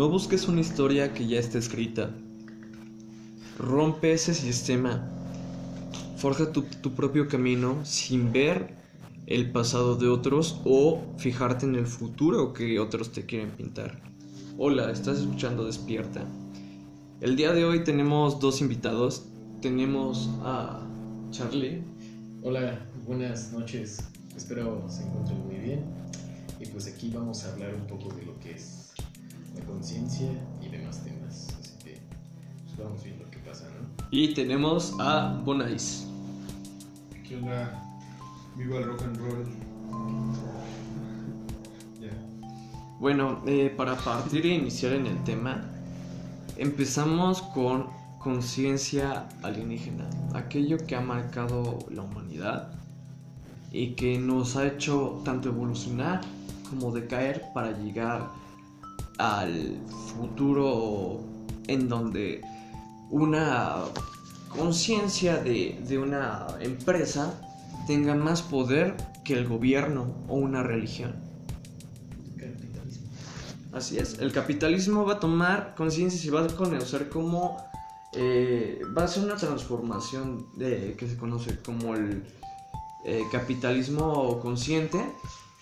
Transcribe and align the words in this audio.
No 0.00 0.08
busques 0.08 0.48
una 0.48 0.62
historia 0.62 1.12
que 1.12 1.26
ya 1.26 1.38
esté 1.38 1.58
escrita. 1.58 2.08
Rompe 3.58 4.14
ese 4.14 4.32
sistema. 4.32 5.06
Forja 6.16 6.52
tu, 6.52 6.62
tu 6.62 6.94
propio 6.94 7.28
camino 7.28 7.84
sin 7.84 8.32
ver 8.32 8.76
el 9.26 9.52
pasado 9.52 9.96
de 9.96 10.08
otros 10.08 10.58
o 10.64 11.02
fijarte 11.18 11.66
en 11.66 11.74
el 11.74 11.86
futuro 11.86 12.54
que 12.54 12.80
otros 12.80 13.12
te 13.12 13.26
quieren 13.26 13.50
pintar. 13.50 14.00
Hola, 14.56 14.90
estás 14.90 15.18
escuchando 15.18 15.66
Despierta. 15.66 16.24
El 17.20 17.36
día 17.36 17.52
de 17.52 17.66
hoy 17.66 17.84
tenemos 17.84 18.40
dos 18.40 18.62
invitados. 18.62 19.26
Tenemos 19.60 20.30
a 20.42 20.80
Charlie. 21.30 21.82
Hola, 22.42 22.86
buenas 23.06 23.52
noches. 23.52 23.98
Espero 24.34 24.82
se 24.88 25.02
encuentren 25.04 25.46
muy 25.46 25.56
bien. 25.56 25.84
Y 26.58 26.64
pues 26.68 26.86
aquí 26.86 27.10
vamos 27.14 27.44
a 27.44 27.52
hablar 27.52 27.74
un 27.74 27.86
poco 27.86 28.14
de 28.14 28.22
lo 28.22 28.40
que 28.40 28.52
es 28.52 28.79
conciencia 29.60 30.30
y 30.62 30.68
demás 30.68 31.02
temas. 31.04 31.48
Así 31.58 31.72
que 31.84 32.00
pues 32.64 32.76
vamos 32.78 33.02
viendo 33.02 33.24
qué 33.30 33.38
pasa, 33.38 33.66
¿no? 33.66 33.88
Y 34.10 34.34
tenemos 34.34 34.94
a 34.98 35.40
Bonais. 35.44 36.06
¿Qué 37.26 37.36
onda? 37.36 37.82
Viva 38.56 38.78
el 38.78 38.84
rock 38.84 39.02
and 39.02 39.16
roll. 39.16 39.46
Ya. 42.00 42.10
Bueno, 42.98 43.42
eh, 43.46 43.72
para 43.76 43.96
partir 43.96 44.44
e 44.46 44.54
iniciar 44.54 44.94
en 44.94 45.06
el 45.06 45.22
tema, 45.24 45.64
empezamos 46.56 47.42
con 47.42 47.86
conciencia 48.18 49.28
alienígena, 49.42 50.04
aquello 50.34 50.76
que 50.86 50.94
ha 50.94 51.00
marcado 51.00 51.78
la 51.90 52.02
humanidad 52.02 52.74
y 53.72 53.94
que 53.94 54.18
nos 54.18 54.56
ha 54.56 54.66
hecho 54.66 55.22
tanto 55.24 55.48
evolucionar 55.48 56.20
como 56.68 56.92
decaer 56.92 57.46
para 57.54 57.72
llegar 57.72 58.28
al 59.20 59.78
futuro 60.14 61.20
en 61.66 61.88
donde 61.88 62.40
una 63.10 63.84
conciencia 64.48 65.36
de, 65.36 65.78
de 65.86 65.98
una 65.98 66.46
empresa 66.60 67.34
tenga 67.86 68.14
más 68.14 68.42
poder 68.42 68.96
que 69.24 69.34
el 69.34 69.46
gobierno 69.46 70.14
o 70.28 70.36
una 70.36 70.62
religión. 70.62 71.14
Así 73.72 73.98
es, 73.98 74.18
el 74.18 74.32
capitalismo 74.32 75.04
va 75.04 75.14
a 75.14 75.20
tomar 75.20 75.74
conciencia 75.76 76.26
y 76.26 76.30
va 76.30 76.44
a 76.44 76.48
conocer 76.48 77.08
como... 77.08 77.56
eh, 78.12 78.80
va 78.96 79.04
a 79.04 79.08
ser 79.08 79.22
una 79.24 79.36
transformación 79.36 80.46
de, 80.56 80.96
que 80.98 81.08
se 81.08 81.16
conoce 81.16 81.56
como 81.64 81.94
el 81.94 82.24
eh, 83.04 83.22
capitalismo 83.30 84.40
consciente, 84.40 85.00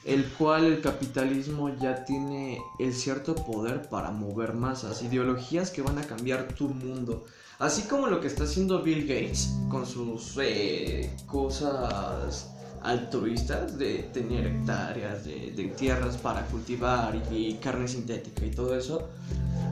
el 0.08 0.24
cual 0.24 0.64
el 0.64 0.80
capitalismo 0.80 1.68
ya 1.76 2.06
tiene 2.06 2.62
el 2.78 2.94
cierto 2.94 3.34
poder 3.34 3.90
para 3.90 4.10
mover 4.10 4.54
masas, 4.54 5.02
ideologías 5.02 5.70
que 5.70 5.82
van 5.82 5.98
a 5.98 6.02
cambiar 6.02 6.48
tu 6.54 6.68
mundo. 6.68 7.26
Así 7.58 7.82
como 7.82 8.06
lo 8.06 8.18
que 8.18 8.28
está 8.28 8.44
haciendo 8.44 8.82
Bill 8.82 9.02
Gates 9.02 9.54
con 9.68 9.84
sus 9.84 10.38
eh, 10.40 11.14
cosas 11.26 12.54
altruistas 12.80 13.76
de 13.76 14.04
tener 14.14 14.46
hectáreas 14.46 15.26
de, 15.26 15.74
tierras 15.76 16.16
para 16.16 16.46
cultivar 16.46 17.14
y, 17.30 17.54
carne 17.54 17.86
sintética 17.86 18.46
y 18.46 18.50
todo 18.50 18.74
eso, 18.78 19.10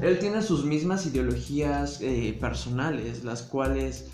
él 0.03 0.19
tiene 0.19 0.43
sus 0.43 0.67
mismas 0.67 1.07
ideologías 1.07 2.03
eh, 2.03 2.37
personales, 2.39 3.25
las 3.25 3.41
cuales 3.41 4.09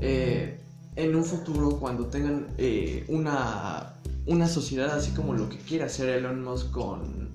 eh, 0.00 0.58
en 0.94 1.14
un 1.14 1.24
futuro 1.24 1.78
cuando 1.78 2.06
tengan 2.06 2.46
una, 3.08 3.96
una 4.26 4.48
sociedad 4.48 4.94
así 4.96 5.10
como 5.12 5.34
lo 5.34 5.48
que 5.48 5.58
quiere 5.58 5.84
hacer 5.84 6.08
Elon 6.08 6.42
Musk 6.44 6.70
con 6.70 7.28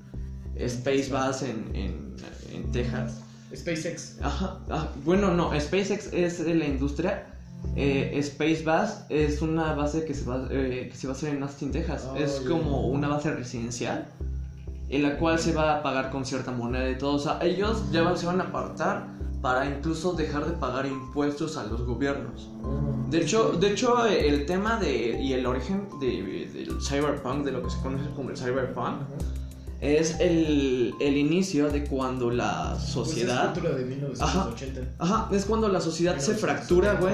Space 0.56 1.09
Base 1.11 1.50
en, 1.50 1.75
en, 1.75 2.16
en 2.53 2.72
Texas, 2.72 3.20
SpaceX. 3.56 4.17
Ajá, 4.22 4.59
ah, 4.70 4.88
bueno, 5.05 5.33
no, 5.33 5.52
SpaceX 5.60 6.11
es 6.14 6.39
la 6.39 6.65
industria. 6.65 7.27
eh, 7.76 8.11
Space 8.20 8.64
es 9.10 9.42
una 9.42 9.73
base 9.73 10.04
que 10.05 10.14
se 10.14 10.26
va, 10.26 10.48
eh, 10.52 10.88
que 10.92 10.98
se 10.98 11.08
va 11.08 11.14
a 11.14 11.15
hacer 11.15 11.36
en 11.36 11.43
Austin, 11.43 11.71
Texas. 11.71 12.08
Oh, 12.11 12.15
es 12.17 12.42
como 12.48 12.88
una 12.88 13.08
base 13.08 13.32
residencial 13.33 14.08
en 14.89 15.04
la 15.04 15.17
cual 15.17 15.39
se 15.39 15.54
va 15.54 15.77
a 15.77 15.83
pagar 15.83 16.11
con 16.11 16.26
cierta 16.26 16.52
moneda 16.52 16.89
y 16.89 16.98
todo. 16.98 17.14
O 17.15 17.20
sea, 17.20 17.39
ellos 17.42 17.83
ya 17.92 18.02
van- 18.04 18.17
se 18.17 18.26
van 18.26 18.42
a 18.42 18.45
apartar 18.45 19.08
para 19.42 19.65
incluso 19.65 20.14
dejar 20.14 20.45
de 20.45 20.52
pagar 20.54 20.86
impuestos 20.86 21.55
a 21.58 21.64
los 21.65 21.83
gobiernos. 21.86 22.49
De 23.11 23.22
hecho, 23.22 23.52
de 23.60 23.72
hecho 23.72 24.05
el 24.05 24.45
tema 24.45 24.77
de, 24.80 25.20
y 25.22 25.33
el 25.33 25.45
origen 25.45 25.88
de- 25.99 26.49
del 26.54 26.82
cyberpunk, 26.82 27.44
de 27.45 27.52
lo 27.52 27.61
que 27.64 27.70
se 27.70 27.80
conoce 27.82 28.10
como 28.16 28.30
el 28.30 28.38
cyberpunk, 28.38 29.02
es 29.82 30.20
el, 30.20 30.94
el 30.99 31.17
inicio 31.17 31.70
de 31.70 31.83
cuando 31.86 32.30
la 32.30 32.80
sociedad... 32.80 33.54
Pues 33.54 33.58
es 33.58 33.64
cultura 33.64 33.76
de 33.77 33.86
1980. 33.86 34.82
Ajá, 35.00 35.30
es 35.32 35.45
cuando 35.45 35.67
la 35.70 35.82
sociedad 35.82 36.17
se 36.20 36.33
fractura, 36.36 36.94
güey. 37.02 37.14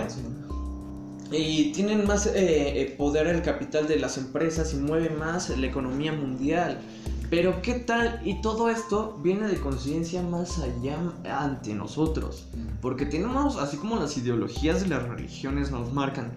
Y 1.32 1.72
tienen 1.74 2.06
más 2.08 2.26
eh, 2.28 2.34
eh, 2.36 2.96
poder 2.98 3.28
el 3.28 3.42
capital 3.42 3.88
de 3.88 3.98
las 4.00 4.18
empresas 4.18 4.74
y 4.74 4.78
mueve 4.78 5.10
más 5.10 5.50
la 5.58 5.68
economía 5.68 6.14
mundial. 6.14 6.80
Pero 7.30 7.62
¿qué 7.62 7.74
tal? 7.74 8.22
Y 8.24 8.42
todo 8.42 8.70
esto 8.70 9.20
viene 9.22 9.48
de 9.48 9.58
conciencia 9.58 10.22
más 10.24 10.60
allá 10.60 10.98
ante 11.26 11.74
nosotros. 11.74 12.48
Porque 12.82 13.06
tenemos, 13.06 13.58
así 13.58 13.78
como 13.78 13.98
las 13.98 14.18
ideologías 14.18 14.82
de 14.82 14.88
las 14.88 15.08
religiones 15.08 15.72
nos 15.72 15.92
marcan 15.92 16.32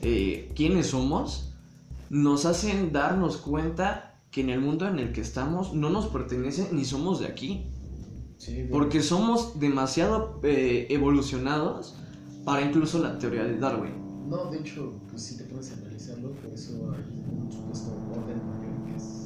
eh, 0.00 0.50
quiénes 0.56 0.88
somos, 0.88 1.52
nos 2.08 2.46
hacen 2.46 2.92
darnos 2.92 3.36
cuenta 3.36 4.18
que 4.30 4.40
en 4.40 4.50
el 4.50 4.60
mundo 4.60 4.86
en 4.88 4.98
el 4.98 5.12
que 5.12 5.20
estamos 5.20 5.74
no 5.74 5.90
nos 5.90 6.06
pertenece 6.06 6.68
ni 6.72 6.84
somos 6.84 7.20
de 7.20 7.26
aquí. 7.26 7.66
Sí, 8.38 8.54
bueno. 8.54 8.70
Porque 8.72 9.02
somos 9.02 9.60
demasiado 9.60 10.40
eh, 10.42 10.86
evolucionados 10.90 11.94
para 12.44 12.62
incluso 12.62 12.98
la 12.98 13.18
teoría 13.18 13.44
de 13.44 13.58
Darwin. 13.58 13.92
No, 14.28 14.50
de 14.50 14.58
hecho, 14.58 14.92
pues 15.08 15.22
si 15.22 15.36
te 15.36 15.44
pones 15.44 15.70
a 15.70 15.74
analizarlo, 15.74 16.30
por 16.32 16.50
eso 16.52 16.72
hay 16.92 17.04
un 17.30 17.52
supuesto 17.52 17.90
orden 18.10 18.40
mayor 18.48 18.84
que 18.86 18.96
es-. 18.96 19.23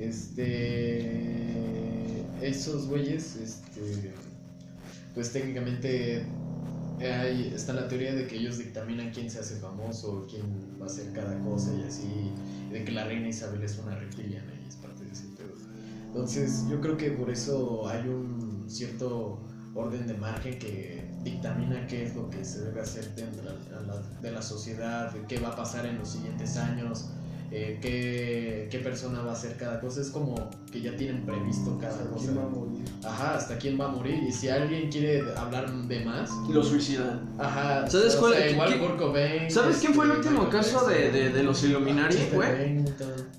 Este. 0.00 1.04
Esos 2.40 2.88
güeyes, 2.88 3.36
este. 3.36 4.12
Pues 5.14 5.30
técnicamente 5.32 6.24
hay, 7.00 7.52
está 7.54 7.72
la 7.72 7.88
teoría 7.88 8.14
de 8.14 8.26
que 8.26 8.36
ellos 8.36 8.58
dictaminan 8.58 9.10
quién 9.10 9.30
se 9.30 9.40
hace 9.40 9.56
famoso, 9.56 10.26
quién 10.30 10.42
va 10.80 10.84
a 10.84 10.88
hacer 10.88 11.12
cada 11.12 11.38
cosa 11.40 11.72
y 11.74 11.82
así. 11.82 12.32
De 12.72 12.84
que 12.84 12.92
la 12.92 13.04
reina 13.04 13.28
Isabel 13.28 13.62
es 13.62 13.78
una 13.78 13.94
reptiliana 13.96 14.52
y 14.64 14.68
es 14.68 14.76
parte 14.76 15.04
de 15.04 15.12
ese 15.12 15.26
pedo. 15.36 15.54
Entonces, 16.06 16.64
yo 16.70 16.80
creo 16.80 16.96
que 16.96 17.10
por 17.10 17.30
eso 17.30 17.86
hay 17.88 18.08
un 18.08 18.64
cierto 18.68 19.38
orden 19.74 20.06
de 20.06 20.14
margen 20.14 20.58
que 20.58 21.04
dictamina 21.22 21.86
qué 21.86 22.04
es 22.04 22.14
lo 22.14 22.30
que 22.30 22.44
se 22.44 22.64
debe 22.64 22.80
hacer 22.80 23.14
dentro 23.14 23.42
de 23.42 23.86
la, 23.86 24.02
de 24.20 24.30
la 24.30 24.42
sociedad, 24.42 25.14
qué 25.28 25.38
va 25.38 25.50
a 25.50 25.56
pasar 25.56 25.86
en 25.86 25.98
los 25.98 26.10
siguientes 26.10 26.56
años, 26.56 27.10
eh, 27.52 27.78
qué, 27.82 28.68
qué 28.70 28.78
persona 28.78 29.22
va 29.22 29.30
a 29.30 29.34
hacer 29.34 29.56
cada 29.56 29.80
cosa. 29.80 30.00
Es 30.00 30.10
como 30.10 30.48
que 30.70 30.80
ya 30.80 30.94
tienen 30.96 31.24
previsto 31.26 31.76
cada 31.80 31.98
cosa. 32.10 32.24
¿Quién 32.26 32.38
va 32.38 32.42
a 32.44 32.48
morir? 32.48 32.84
Ajá, 33.04 33.36
hasta 33.36 33.58
quién 33.58 33.80
va 33.80 33.86
a 33.86 33.88
morir. 33.88 34.22
Y 34.26 34.30
si 34.32 34.48
alguien 34.48 34.90
quiere 34.90 35.22
hablar 35.36 35.70
de 35.72 36.04
más, 36.04 36.30
Lo 36.48 36.62
suicidan. 36.62 37.28
ajá. 37.38 37.88
¿Sabes 37.90 38.14
o 38.16 38.20
cuál- 38.20 38.34
sea, 38.34 38.50
igual 38.50 38.68
quién- 38.68 38.80
Kurt 38.80 38.98
Cobain, 38.98 39.50
¿Sabes 39.50 39.78
quién 39.78 39.94
fue 39.94 40.04
el 40.04 40.12
último 40.12 40.48
caso 40.48 40.86
de, 40.86 41.10
de- 41.10 41.30
de 41.30 41.42
los 41.42 41.62
Illuminati, 41.64 42.16
Chester 42.16 42.34
güey? 42.36 42.84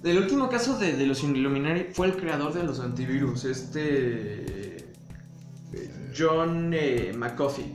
El 0.04 0.18
último 0.18 0.50
caso 0.50 0.78
de, 0.78 0.94
de 0.98 1.06
los 1.08 1.24
Illuminati 1.24 1.86
fue 1.94 2.08
el 2.08 2.16
creador 2.18 2.54
de 2.54 2.64
los 2.64 2.80
antivirus, 2.80 3.46
este. 3.46 4.88
John 6.18 6.72
eh, 6.74 7.14
McAfee. 7.16 7.72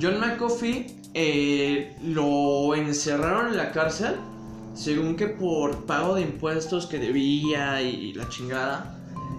John 0.00 0.18
McAfee 0.20 0.86
eh, 1.14 1.96
lo 2.02 2.74
encerraron 2.74 3.48
en 3.48 3.56
la 3.56 3.72
cárcel, 3.72 4.14
según 4.76 5.16
que 5.16 5.26
por 5.26 5.86
pago 5.86 6.14
de 6.14 6.22
impuestos 6.22 6.86
que 6.86 6.98
debía 6.98 7.82
y 7.82 8.12
la 8.12 8.28
chingada. 8.28 8.92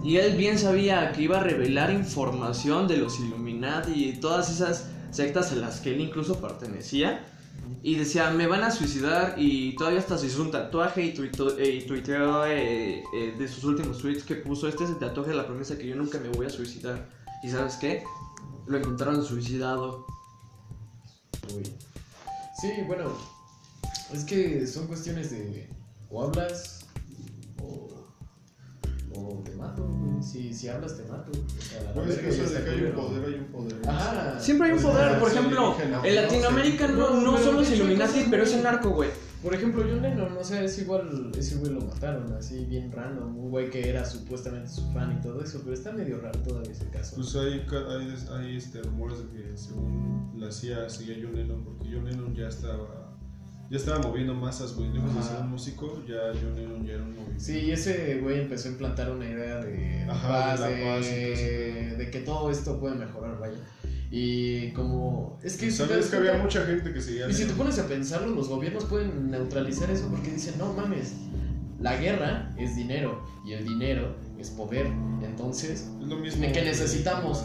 Y 0.04 0.18
él 0.18 0.36
bien 0.36 0.58
sabía 0.60 1.12
que 1.12 1.24
iba 1.24 1.40
a 1.40 1.44
revelar 1.44 1.92
información 1.92 2.88
de 2.88 2.98
los 2.98 3.20
Illuminati 3.20 3.92
y 4.10 4.14
todas 4.20 4.50
esas 4.50 4.90
sectas 5.12 5.52
a 5.52 5.56
las 5.56 5.80
que 5.80 5.94
él 5.94 6.02
incluso 6.02 6.40
pertenecía. 6.42 7.26
Y 7.84 7.96
decía, 7.96 8.30
me 8.32 8.48
van 8.48 8.64
a 8.64 8.72
suicidar 8.72 9.36
y 9.38 9.76
todavía 9.76 10.00
hasta 10.00 10.18
se 10.18 10.28
hizo 10.28 10.42
un 10.42 10.52
tatuaje 10.52 11.04
y, 11.04 11.14
tuito- 11.14 11.58
eh, 11.58 11.76
y 11.76 11.86
tuiteó 11.88 12.46
eh, 12.46 13.04
eh, 13.14 13.36
de 13.38 13.48
sus 13.48 13.64
últimos 13.66 13.98
tweets 13.98 14.24
que 14.24 14.36
puso, 14.36 14.68
este 14.68 14.86
es 14.86 14.92
el 14.92 15.00
tatuaje 15.00 15.32
de 15.32 15.38
la 15.38 15.46
promesa 15.46 15.78
que 15.78 15.86
yo 15.88 15.96
nunca 15.96 16.18
me 16.20 16.30
voy 16.30 16.46
a 16.46 16.50
suicidar. 16.50 17.10
¿Y 17.44 17.50
sabes 17.50 17.76
qué? 17.76 18.04
Lo 18.68 18.78
encontraron 18.78 19.24
suicidado. 19.24 20.06
Sí, 22.62 22.72
bueno, 22.88 23.12
es 24.14 24.24
que 24.24 24.66
son 24.68 24.88
cuestiones 24.88 25.32
de 25.32 25.70
o 26.10 26.24
hablas 26.24 26.86
o, 27.62 27.88
o 29.14 29.42
te 29.44 29.52
mato. 29.56 29.86
güey. 29.88 30.24
Si, 30.24 30.54
si 30.54 30.68
hablas, 30.68 30.98
te 30.98 31.04
mato. 31.04 31.32
O 31.32 31.62
sea, 31.62 31.84
la 31.84 31.92
Bueno, 31.94 32.12
es 32.12 32.20
que 32.20 32.30
eso 32.30 32.50
de 32.50 32.64
que 32.64 32.70
hay 32.70 32.84
un 32.84 32.92
poder, 32.94 33.26
hay 33.26 33.34
un 33.40 33.46
poder. 33.46 33.76
Ajá. 33.88 34.40
Siempre 34.40 34.68
hay 34.68 34.74
un 34.74 34.82
Pues 34.82 34.94
poder, 34.94 35.20
por 35.20 35.30
ejemplo, 35.32 35.76
en 35.82 35.92
no 35.92 36.04
Latinoamérica 36.04 36.88
sé. 36.88 36.94
no, 36.94 37.10
no 37.22 37.32
No, 37.32 37.38
son 37.38 37.56
los 37.58 37.70
Illuminati, 37.72 38.28
pero 38.30 38.44
es 38.44 38.54
el 38.54 38.64
narco, 38.64 38.90
güey. 38.92 39.10
Por 39.44 39.54
ejemplo, 39.54 39.84
John 39.88 40.02
Lennon, 40.02 40.36
o 40.36 40.44
sea, 40.44 40.64
es 40.64 40.80
igual, 40.80 41.32
ese 41.38 41.58
güey 41.58 41.72
lo 41.72 41.82
mataron, 41.82 42.34
así 42.34 42.66
bien 42.66 42.92
random, 42.92 43.38
un 43.38 43.52
güey 43.52 43.70
que 43.70 43.88
era 43.88 44.04
supuestamente 44.04 44.68
su 44.68 44.92
fan 44.94 45.16
y 45.20 45.22
todo 45.22 45.44
eso, 45.44 45.62
pero 45.64 45.76
está 45.76 45.92
medio 45.92 46.20
raro 46.20 46.40
todavía 46.40 46.72
ese 46.72 46.90
caso. 46.90 47.16
Pues 47.18 47.36
hay, 47.36 47.64
hay, 47.72 48.16
hay 48.34 48.58
este, 48.58 48.82
rumores 48.82 49.20
de 49.20 49.26
que 49.44 49.56
según 49.56 50.34
la 50.38 50.52
CIA 50.52 50.90
seguía 50.90 51.18
John 51.22 51.36
Lennon, 51.36 51.64
porque 51.64 51.84
John 51.94 52.06
Lennon 52.06 52.34
ya 52.36 52.48
estaba, 52.48 53.07
ya 53.70 53.78
estaba 53.78 54.00
moviendo 54.00 54.34
masas, 54.34 54.76
güey. 54.76 54.90
Lejos 54.92 55.14
de 55.16 55.22
ser 55.24 55.42
un 55.42 55.50
músico, 55.50 56.04
ya 56.08 56.16
John 56.34 56.56
Lennon 56.56 56.86
ya 56.86 56.94
era 56.94 57.04
un 57.04 57.10
movimiento. 57.12 57.44
Sí, 57.44 57.58
y 57.60 57.72
ese 57.72 58.20
güey 58.22 58.40
empezó 58.42 58.70
a 58.70 58.72
implantar 58.72 59.12
una 59.12 59.26
idea 59.26 59.60
de 59.62 60.06
Ajá, 60.10 60.28
paz, 60.28 60.60
de 60.62 60.78
la 60.78 60.96
paz 60.96 61.06
que 62.12 62.24
todo 62.26 62.50
esto 62.50 62.80
puede 62.80 62.96
mejorar, 62.96 63.38
vaya. 63.40 63.58
Y 64.10 64.72
como... 64.72 65.38
Es 65.44 65.58
que... 65.58 65.70
si 65.70 65.78
¿Sabes 65.78 65.98
das 65.98 66.06
que 66.10 66.16
había 66.16 66.42
mucha 66.42 66.66
gente 66.66 66.94
que 66.94 67.02
seguía 67.02 67.30
Y 67.30 67.34
si 67.34 67.46
te 67.46 67.54
pones 67.54 67.78
a 67.78 67.88
pensarlo, 67.88 68.34
los 68.34 68.48
gobiernos 68.48 68.86
pueden 68.86 69.30
neutralizar 69.30 69.92
eso 69.92 70.08
porque 70.10 70.32
dicen, 70.32 70.58
no 70.58 70.72
mames, 70.74 71.14
la 71.80 71.98
guerra 71.98 72.54
es 72.58 72.76
dinero 72.76 73.22
y 73.46 73.54
el 73.54 73.66
dinero 73.68 74.16
es 74.40 74.50
poder. 74.50 74.88
Entonces, 75.22 75.90
Es 76.02 76.08
lo 76.08 76.18
mismo 76.18 76.42
¿de 76.42 76.48
qué 76.54 76.60
que 76.60 76.66
necesitamos? 76.66 77.44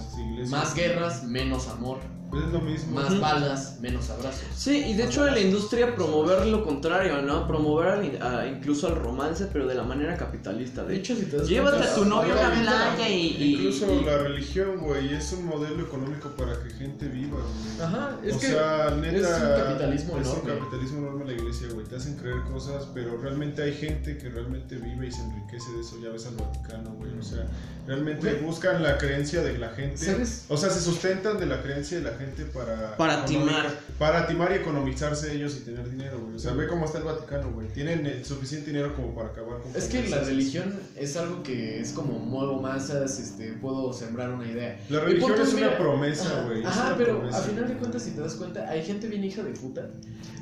más 0.51 0.75
guerras, 0.75 1.25
menos 1.25 1.69
amor. 1.69 1.99
Es 2.33 2.53
lo 2.53 2.61
mismo. 2.61 2.93
Más 3.01 3.11
Ujú. 3.13 3.21
balas, 3.21 3.79
menos 3.81 4.09
abrazos. 4.09 4.43
Sí, 4.57 4.85
y 4.89 4.95
de 4.95 5.05
hecho 5.05 5.27
en 5.29 5.35
la 5.35 5.41
industria 5.41 5.95
promover 5.95 6.47
lo 6.47 6.65
contrario, 6.65 7.21
¿no? 7.23 7.47
Promover 7.47 7.89
al- 7.89 8.23
a- 8.23 8.47
incluso 8.47 8.87
al 8.87 8.97
romance, 8.97 9.47
pero 9.53 9.67
de 9.67 9.75
la 9.75 9.83
manera 9.83 10.17
capitalista. 10.17 10.83
De 10.83 10.95
De 10.95 10.97
hecho, 10.99 11.15
si 11.15 11.27
te 11.27 11.37
das 11.37 11.49
Llévate 11.49 11.77
cuenta- 11.77 11.93
a 11.93 11.95
tu 11.97 12.05
novio 12.07 12.35
a 12.35 12.47
Ahorita- 12.47 12.63
playa 12.97 13.09
y... 13.09 13.15
y- 13.27 13.55
Incluso 13.57 13.93
y- 14.01 14.05
la 14.05 14.19
religión, 14.19 14.79
güey, 14.79 15.13
es 15.15 15.33
un 15.33 15.45
modelo 15.47 15.83
económico 15.83 16.31
para 16.31 16.53
que 16.63 16.71
gente 16.71 17.07
viva, 17.09 17.37
güey. 17.39 17.87
Ajá, 17.87 18.17
es 18.25 18.35
o 18.37 18.41
que 18.41 18.47
sea, 18.47 18.91
neta, 18.99 19.17
es 19.19 19.43
un 19.43 19.65
capitalismo 19.65 20.19
es 20.19 20.27
enorme. 20.27 20.53
un 20.53 20.59
capitalismo 20.59 20.99
enorme 20.99 21.25
la 21.27 21.33
iglesia, 21.33 21.69
güey. 21.75 21.87
Te 21.87 21.97
hacen 21.97 22.17
creer 22.17 22.43
cosas, 22.51 22.87
pero 22.95 23.19
realmente 23.19 23.63
hay 23.63 23.75
gente 23.75 24.17
que 24.17 24.31
realmente 24.31 24.77
vive 24.77 25.07
y 25.09 25.13
se 25.13 25.21
enriquece 25.23 25.71
de 25.73 25.81
eso. 25.81 25.97
Ya 26.03 26.09
ves 26.09 26.25
al 26.27 26.37
Vaticano, 26.37 26.91
güey. 26.95 27.13
O 27.19 27.23
sea, 27.23 27.47
realmente 27.87 28.33
buscan 28.45 28.83
la 28.83 28.97
creencia 28.97 29.43
de 29.43 29.59
la 29.59 29.69
gente. 29.71 29.99
¿Sabes? 29.99 30.47
O 30.49 30.57
sea, 30.57 30.71
se 30.71 30.81
sustentan 30.81 31.39
de 31.39 31.47
la 31.47 31.61
creencia 31.63 31.99
de 31.99 32.05
la 32.05 32.11
gente 32.11 32.22
para... 32.53 32.97
Para 32.97 33.25
timar. 33.25 33.67
Para 33.99 34.27
timar 34.27 34.53
y 34.53 34.57
economizarse 34.57 35.33
ellos 35.35 35.57
y 35.61 35.65
tener 35.65 35.89
dinero, 35.91 36.19
güey. 36.21 36.37
O 36.37 36.39
sea, 36.39 36.53
ve 36.53 36.67
cómo 36.67 36.85
está 36.87 36.99
el 36.99 37.05
Vaticano, 37.05 37.51
güey. 37.53 37.69
Tienen 37.69 38.07
el 38.07 38.25
suficiente 38.25 38.71
dinero 38.71 38.95
como 38.95 39.15
para 39.15 39.29
acabar 39.29 39.61
con... 39.61 39.75
Es 39.75 39.85
que 39.85 40.09
la 40.09 40.19
religión 40.21 40.75
es 40.97 41.17
algo 41.17 41.43
que 41.43 41.81
es 41.81 41.91
como 41.93 42.19
muevo 42.19 42.61
masas, 42.61 43.19
este, 43.19 43.53
puedo 43.55 43.93
sembrar 43.93 44.31
una 44.31 44.47
idea. 44.51 44.79
La 44.89 45.01
religión 45.01 45.31
pon 45.33 45.41
tú, 45.41 45.47
es 45.47 45.53
una 45.55 45.67
mira, 45.67 45.79
promesa, 45.79 46.25
ajá, 46.27 46.45
güey. 46.47 46.65
Ajá, 46.65 46.87
una 46.89 46.97
pero 46.97 47.19
promesa. 47.19 47.39
a 47.39 47.43
final 47.43 47.69
de 47.69 47.75
cuentas, 47.75 48.03
si 48.03 48.11
te 48.13 48.21
das 48.21 48.35
cuenta, 48.35 48.69
hay 48.69 48.83
gente 48.85 49.07
bien 49.09 49.25
hija 49.25 49.43
de 49.43 49.51
puta. 49.51 49.89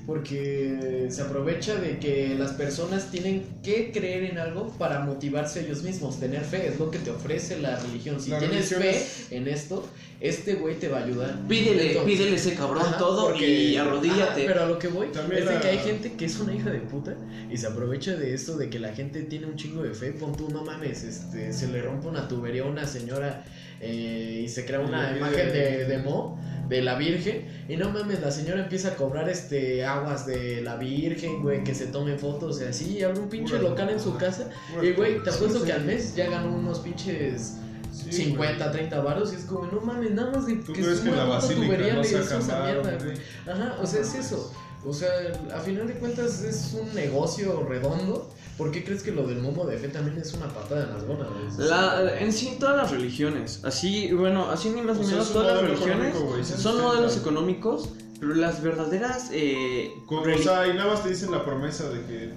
Porque 0.06 1.06
se 1.10 1.22
aprovecha 1.22 1.76
de 1.76 1.98
que 1.98 2.34
las 2.36 2.52
personas 2.52 3.10
tienen 3.10 3.44
que 3.62 3.92
creer 3.92 4.24
en 4.24 4.38
algo 4.38 4.68
para 4.78 5.00
motivarse 5.00 5.60
ellos 5.60 5.82
mismos. 5.82 6.18
Tener 6.18 6.42
fe 6.42 6.66
es 6.68 6.78
lo 6.80 6.90
que 6.90 6.98
te 6.98 7.10
ofrece 7.10 7.60
la 7.60 7.76
religión. 7.78 8.20
Si 8.20 8.30
La 8.30 8.38
tienes 8.38 8.70
religión 8.70 8.80
fe 8.82 8.96
es- 9.02 9.32
en 9.32 9.46
esto, 9.46 9.86
este 10.20 10.54
güey 10.54 10.74
te 10.78 10.88
va 10.88 10.98
a 10.98 11.04
ayudar. 11.04 11.34
Pídele, 11.48 11.88
Entonces- 11.92 12.04
pídele 12.18 12.36
ese 12.36 12.54
cabrón 12.54 12.82
Ajá, 12.86 12.98
todo 12.98 13.28
porque- 13.30 13.48
y 13.48 13.76
arrodíllate. 13.76 14.22
Ajá, 14.22 14.34
pero 14.46 14.62
a 14.62 14.66
lo 14.66 14.78
que 14.78 14.88
voy 14.88 15.08
También 15.08 15.42
es 15.42 15.48
de 15.48 15.54
la- 15.54 15.60
que 15.60 15.68
hay 15.68 15.78
gente 15.78 16.12
que 16.12 16.24
es 16.26 16.38
una 16.38 16.54
hija 16.54 16.70
de 16.70 16.80
puta 16.80 17.16
y 17.50 17.56
se 17.56 17.66
aprovecha 17.66 18.14
de 18.16 18.34
esto 18.34 18.56
de 18.58 18.68
que 18.70 18.78
la 18.78 18.92
gente 18.92 19.22
tiene 19.22 19.46
un 19.46 19.56
chingo 19.56 19.82
de 19.82 19.94
fe. 19.94 20.12
Pon 20.12 20.36
tú, 20.36 20.48
no 20.50 20.62
mames, 20.64 21.02
este, 21.04 21.52
se 21.52 21.68
le 21.68 21.80
rompe 21.82 22.06
una 22.08 22.28
tubería 22.28 22.62
a 22.62 22.66
una 22.66 22.86
señora 22.86 23.44
eh, 23.82 24.42
y 24.44 24.48
se 24.48 24.66
crea 24.66 24.80
una 24.80 25.16
imagen 25.16 25.48
de, 25.54 25.86
de 25.86 25.98
Mo, 25.98 26.38
de 26.68 26.82
la 26.82 26.96
Virgen. 26.96 27.46
Y 27.66 27.76
no 27.76 27.88
mames, 27.88 28.20
la 28.20 28.30
señora 28.30 28.60
empieza 28.62 28.88
a 28.88 28.94
cobrar 28.96 29.26
este 29.30 29.86
aguas 29.86 30.26
de 30.26 30.60
la 30.60 30.76
Virgen, 30.76 31.40
güey, 31.40 31.64
que 31.64 31.74
se 31.74 31.86
tomen 31.86 32.18
fotos 32.18 32.60
y 32.60 32.64
así. 32.64 32.98
Y 32.98 33.02
abre 33.04 33.20
un 33.20 33.30
pinche 33.30 33.56
Pura 33.56 33.70
local 33.70 33.88
en 33.88 33.98
su 33.98 34.18
casa. 34.18 34.50
Pura 34.74 34.86
Y 34.86 34.92
güey, 34.92 35.22
te 35.22 35.30
apuesto 35.30 35.60
Sí, 35.60 35.64
que 35.64 35.72
sí. 35.72 35.72
al 35.72 35.84
mes 35.86 36.14
ya 36.14 36.28
ganó 36.28 36.54
unos 36.54 36.80
pinches. 36.80 37.54
Sí, 37.92 38.12
50, 38.12 38.64
güey. 38.64 38.72
30 38.72 39.00
varos 39.00 39.32
y 39.32 39.36
es 39.36 39.44
como, 39.44 39.66
no 39.66 39.80
mames, 39.80 40.12
nada 40.12 40.30
más 40.30 40.46
de 40.46 40.56
¿Tú 40.56 40.72
que 40.72 40.82
crees 40.82 40.98
es 40.98 41.00
que 41.00 41.08
una 41.08 41.24
la 41.24 41.24
basílica 41.24 41.66
tubería 41.66 41.94
no 41.94 42.02
le 42.02 42.08
hizo 42.08 42.22
saca 42.22 42.38
esa 42.38 42.58
varo, 42.58 42.82
mierda, 42.82 43.04
güey? 43.04 43.18
Ajá, 43.48 43.76
o 43.82 43.86
sea, 43.86 44.00
es 44.00 44.14
eso. 44.14 44.52
O 44.84 44.92
sea, 44.92 45.08
a 45.54 45.60
final 45.60 45.86
de 45.86 45.94
cuentas 45.94 46.42
es 46.42 46.74
un 46.80 46.94
negocio 46.94 47.66
redondo. 47.68 48.30
¿Por 48.56 48.70
qué 48.70 48.84
crees 48.84 49.02
que 49.02 49.12
lo 49.12 49.26
del 49.26 49.40
momo 49.40 49.64
de 49.64 49.78
fe 49.78 49.88
también 49.88 50.18
es 50.18 50.34
una 50.34 50.48
patada 50.48 50.84
en 50.84 50.92
las 50.92 51.04
gónadas? 51.04 51.58
La, 51.58 52.18
en 52.18 52.30
sí, 52.30 52.56
todas 52.60 52.76
las 52.76 52.90
religiones, 52.90 53.64
así, 53.64 54.12
bueno, 54.12 54.50
así 54.50 54.68
ni 54.68 54.82
más 54.82 54.98
ni 54.98 55.06
menos, 55.06 55.32
todas 55.32 55.54
las 55.54 55.62
modelo 55.62 55.78
religiones 55.78 56.48
son 56.58 56.82
modelos 56.82 57.16
económicos, 57.16 57.88
pero 58.18 58.34
las 58.34 58.62
verdaderas 58.62 59.30
eh, 59.32 59.94
Como, 60.04 60.22
o 60.22 60.38
sea, 60.38 60.66
y 60.66 60.74
nada 60.74 60.92
más 60.92 61.02
te 61.02 61.08
dicen 61.08 61.30
la 61.30 61.42
promesa 61.42 61.88
de 61.88 62.04
que 62.04 62.34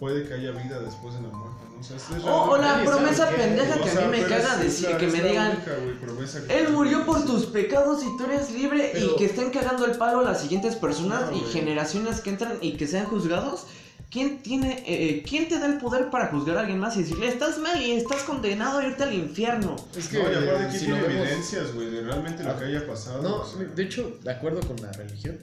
puede 0.00 0.26
que 0.26 0.34
haya 0.34 0.50
vida 0.50 0.80
después 0.80 1.14
de 1.14 1.22
la 1.22 1.28
muerte. 1.28 1.47
O 1.78 1.82
sea, 1.82 1.96
es 1.96 2.24
o, 2.24 2.42
o 2.50 2.56
la 2.56 2.82
promesa 2.84 3.28
pendeja 3.30 3.76
o 3.76 3.84
que 3.84 3.90
sea, 3.90 4.04
a 4.04 4.08
mí 4.08 4.18
me 4.18 4.24
caga 4.26 4.56
decir, 4.56 4.88
que 4.96 5.06
me 5.06 5.22
digan, 5.22 5.52
única, 5.52 6.54
él 6.54 6.68
murió 6.72 7.06
por 7.06 7.24
tus 7.24 7.46
pecados 7.46 8.02
y 8.04 8.16
tú 8.16 8.24
eres 8.24 8.50
libre 8.52 8.90
Pero- 8.92 9.06
y 9.06 9.16
que 9.16 9.24
estén 9.26 9.50
cagando 9.50 9.84
el 9.86 9.92
palo 9.92 10.20
a 10.20 10.22
las 10.22 10.40
siguientes 10.40 10.74
personas 10.76 11.30
No, 11.30 11.36
y 11.36 11.40
güey. 11.40 11.52
generaciones 11.52 12.20
que 12.20 12.30
entran 12.30 12.58
y 12.60 12.72
que 12.76 12.86
sean 12.86 13.06
juzgados. 13.06 13.66
¿Quién 14.10 14.42
tiene, 14.42 14.82
eh, 14.86 15.22
quién 15.28 15.48
te 15.50 15.58
da 15.58 15.66
el 15.66 15.76
poder 15.78 16.08
para 16.08 16.28
juzgar 16.28 16.56
a 16.56 16.60
alguien 16.60 16.78
más 16.78 16.96
y 16.96 17.00
decirle 17.02 17.28
estás 17.28 17.58
mal 17.58 17.78
y 17.82 17.90
estás 17.92 18.22
condenado 18.22 18.78
a 18.78 18.86
irte 18.86 19.02
al 19.04 19.12
infierno? 19.12 19.76
Es 19.94 20.08
que, 20.08 20.22
No, 20.22 20.32
y 20.32 20.34
aparte 20.34 20.64
aquí 20.64 20.78
si 20.78 20.84
tiene 20.86 21.02
vemos- 21.02 21.26
evidencias, 21.26 21.74
güey, 21.74 21.90
de 21.90 22.00
realmente 22.00 22.42
lo 22.42 22.50
Ah, 22.52 22.58
que 22.58 22.64
haya 22.64 22.86
pasado. 22.86 23.22
No, 23.22 23.36
o 23.42 23.46
sea. 23.46 23.62
de 23.64 23.82
hecho, 23.82 24.16
de 24.24 24.30
acuerdo 24.32 24.60
con 24.66 24.76
la 24.80 24.90
religión. 24.92 25.38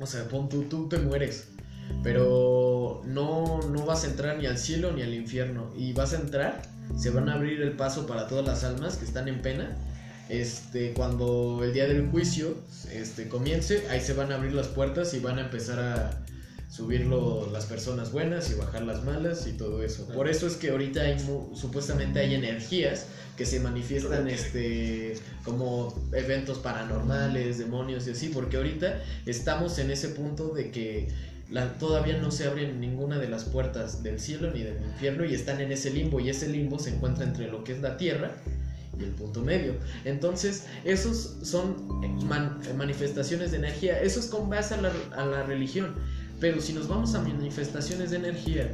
O 0.00 0.06
sea, 0.06 0.26
pon 0.26 0.48
tú, 0.48 0.62
tú 0.64 0.88
te 0.88 0.96
mueres. 0.98 1.48
Pero 2.02 2.61
no, 3.06 3.60
no 3.62 3.86
vas 3.86 4.04
a 4.04 4.08
entrar 4.08 4.36
ni 4.38 4.46
al 4.46 4.58
cielo 4.58 4.92
ni 4.92 5.02
al 5.02 5.14
infierno. 5.14 5.70
Y 5.76 5.92
vas 5.94 6.12
a 6.12 6.16
entrar, 6.16 6.62
se 6.98 7.10
van 7.10 7.28
a 7.28 7.34
abrir 7.34 7.62
el 7.62 7.72
paso 7.72 8.06
para 8.06 8.28
todas 8.28 8.44
las 8.46 8.64
almas 8.64 8.96
que 8.96 9.04
están 9.04 9.28
en 9.28 9.40
pena. 9.40 9.76
Este, 10.28 10.92
cuando 10.92 11.60
el 11.64 11.72
día 11.72 11.86
del 11.86 12.08
juicio 12.10 12.54
este, 12.90 13.28
comience, 13.28 13.86
ahí 13.90 14.00
se 14.00 14.14
van 14.14 14.32
a 14.32 14.36
abrir 14.36 14.52
las 14.52 14.68
puertas 14.68 15.12
y 15.14 15.18
van 15.20 15.38
a 15.38 15.42
empezar 15.42 15.78
a 15.80 16.24
subir 16.70 17.04
lo- 17.06 17.50
las 17.52 17.66
personas 17.66 18.12
buenas 18.12 18.50
y 18.50 18.54
bajar 18.54 18.82
las 18.82 19.04
malas 19.04 19.46
y 19.46 19.52
todo 19.52 19.82
eso. 19.82 20.06
Por 20.08 20.28
eso 20.30 20.46
es 20.46 20.54
que 20.54 20.70
ahorita 20.70 21.02
hay 21.02 21.18
supuestamente 21.54 22.20
hay 22.20 22.34
energías 22.34 23.06
que 23.36 23.44
se 23.44 23.60
manifiestan 23.60 24.26
este 24.28 25.14
como 25.44 25.94
eventos 26.14 26.58
paranormales, 26.58 27.58
demonios 27.58 28.06
y 28.06 28.12
así, 28.12 28.28
porque 28.28 28.56
ahorita 28.56 29.02
estamos 29.26 29.78
en 29.78 29.90
ese 29.90 30.08
punto 30.10 30.54
de 30.54 30.70
que 30.70 31.08
todavía 31.78 32.18
no 32.18 32.30
se 32.30 32.46
abren 32.46 32.80
ninguna 32.80 33.18
de 33.18 33.28
las 33.28 33.44
puertas 33.44 34.02
del 34.02 34.18
cielo 34.18 34.50
ni 34.50 34.62
del 34.62 34.82
infierno 34.82 35.24
y 35.24 35.34
están 35.34 35.60
en 35.60 35.72
ese 35.72 35.90
limbo 35.90 36.20
y 36.20 36.30
ese 36.30 36.48
limbo 36.48 36.78
se 36.78 36.94
encuentra 36.94 37.24
entre 37.24 37.48
lo 37.48 37.62
que 37.64 37.72
es 37.72 37.80
la 37.80 37.96
tierra 37.96 38.32
y 38.98 39.04
el 39.04 39.10
punto 39.10 39.42
medio. 39.42 39.74
Entonces, 40.04 40.64
esos 40.84 41.36
son 41.42 41.76
eh, 42.02 42.06
eh, 42.06 42.74
manifestaciones 42.74 43.50
de 43.50 43.58
energía, 43.58 44.00
eso 44.00 44.20
es 44.20 44.26
con 44.26 44.48
base 44.48 44.74
a 44.74 44.80
la, 45.24 45.42
religión, 45.44 45.94
pero 46.40 46.60
si 46.60 46.72
nos 46.72 46.88
vamos 46.88 47.14
a 47.14 47.20
manifestaciones 47.20 48.10
de 48.10 48.16
energía, 48.16 48.70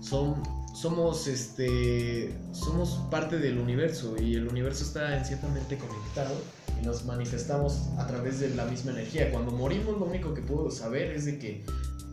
son 0.00 0.42
somos 0.74 1.28
este 1.28 2.34
somos 2.52 3.00
parte 3.08 3.38
del 3.38 3.58
universo 3.58 4.16
y 4.20 4.34
el 4.34 4.48
universo 4.48 4.82
está 4.82 5.24
ciertamente 5.24 5.78
conectado 5.78 6.34
y 6.82 6.84
nos 6.84 7.04
manifestamos 7.04 7.90
a 7.96 8.06
través 8.08 8.40
de 8.40 8.50
la 8.50 8.64
misma 8.64 8.90
energía. 8.90 9.30
Cuando 9.30 9.52
morimos 9.52 9.98
lo 9.98 10.06
único 10.06 10.34
que 10.34 10.42
puedo 10.42 10.70
saber 10.72 11.12
es 11.12 11.26
de 11.26 11.38
que 11.38 11.64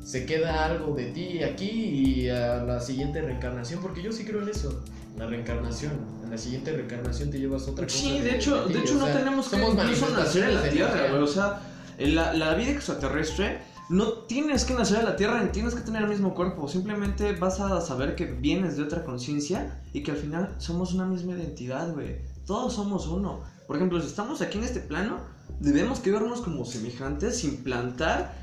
se 0.04 0.26
queda 0.26 0.66
algo 0.66 0.96
de 0.96 1.06
ti 1.12 1.44
aquí 1.44 1.70
y 1.70 2.30
a 2.30 2.64
la 2.64 2.80
siguiente 2.80 3.22
reencarnación, 3.22 3.82
porque 3.82 4.02
yo 4.02 4.12
sí 4.12 4.26
creo 4.26 4.42
en 4.42 4.50
eso, 4.50 4.84
la 5.18 5.28
reencarnación. 5.28 5.94
En 6.24 6.32
la 6.32 6.38
siguiente 6.38 6.72
reencarnación 6.72 7.30
te 7.30 7.40
llevas 7.40 7.68
otra 7.68 7.86
cosa. 7.86 7.98
Sí, 7.98 8.20
de 8.20 8.36
hecho, 8.36 8.68
de 8.68 8.78
o 8.78 8.82
hecho 8.82 8.96
no 8.96 9.06
tenemos 9.08 9.50
que 9.50 9.58
incluso 9.58 10.10
nacer 10.10 10.50
en 10.50 10.56
la 10.56 10.70
Tierra, 10.70 11.10
güey. 11.10 11.22
O 11.22 11.28
sea, 11.28 11.62
la, 12.00 12.34
la 12.34 12.54
vida 12.56 12.72
extraterrestre 12.72 13.60
no 13.90 14.14
tienes 14.26 14.64
que 14.64 14.74
nacer 14.74 15.00
en 15.00 15.06
la 15.06 15.18
Tierra 15.18 15.44
ni 15.44 15.50
tienes 15.52 15.76
que 15.76 15.82
tener 15.82 16.04
el 16.04 16.10
mismo 16.10 16.34
cuerpo. 16.34 16.68
Simplemente 16.68 17.34
vas 17.34 17.60
a 17.60 17.82
saber 17.82 18.16
que 18.16 18.26
vienes 18.26 18.78
de 18.78 18.84
otra 18.84 19.04
conciencia 19.04 19.82
y 19.94 20.02
que 20.02 20.12
al 20.12 20.18
final 20.18 20.56
somos 20.58 20.94
una 20.94 21.06
misma 21.06 21.34
identidad, 21.34 21.94
güey. 21.94 22.22
Todos 22.46 22.74
somos 22.74 23.08
uno. 23.08 23.42
Por 23.68 23.76
ejemplo, 23.76 24.00
si 24.00 24.08
estamos 24.08 24.42
aquí 24.42 24.58
en 24.58 24.64
este 24.64 24.80
plano, 24.80 25.20
debemos 25.60 26.00
que 26.00 26.12
vernos 26.12 26.42
como 26.42 26.66
semejantes 26.66 27.40
sin 27.40 27.64
plantar 27.64 28.34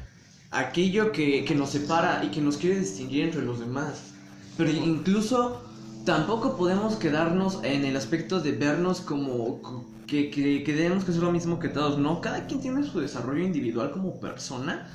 aquello 0.50 1.12
que, 1.12 1.44
que 1.44 1.54
nos 1.54 1.70
separa 1.70 2.24
y 2.24 2.30
que 2.30 2.40
nos 2.40 2.56
quiere 2.58 2.78
distinguir 2.80 3.24
entre 3.24 3.42
los 3.42 3.58
demás. 3.60 4.16
Pero 4.56 4.70
incluso 4.70 5.62
tampoco 6.04 6.56
podemos 6.56 6.96
quedarnos 6.96 7.60
en 7.64 7.84
el 7.84 7.96
aspecto 7.96 8.40
de 8.40 8.52
vernos 8.52 9.00
como 9.02 9.60
co- 9.62 9.94
que, 10.06 10.30
que, 10.30 10.62
que 10.64 10.74
tenemos 10.74 11.04
que 11.04 11.12
ser 11.12 11.22
lo 11.22 11.32
mismo 11.32 11.58
que 11.58 11.68
todos. 11.68 11.98
No, 11.98 12.20
cada 12.20 12.46
quien 12.46 12.60
tiene 12.60 12.82
su 12.84 12.98
desarrollo 13.00 13.44
individual 13.44 13.90
como 13.92 14.18
persona, 14.20 14.88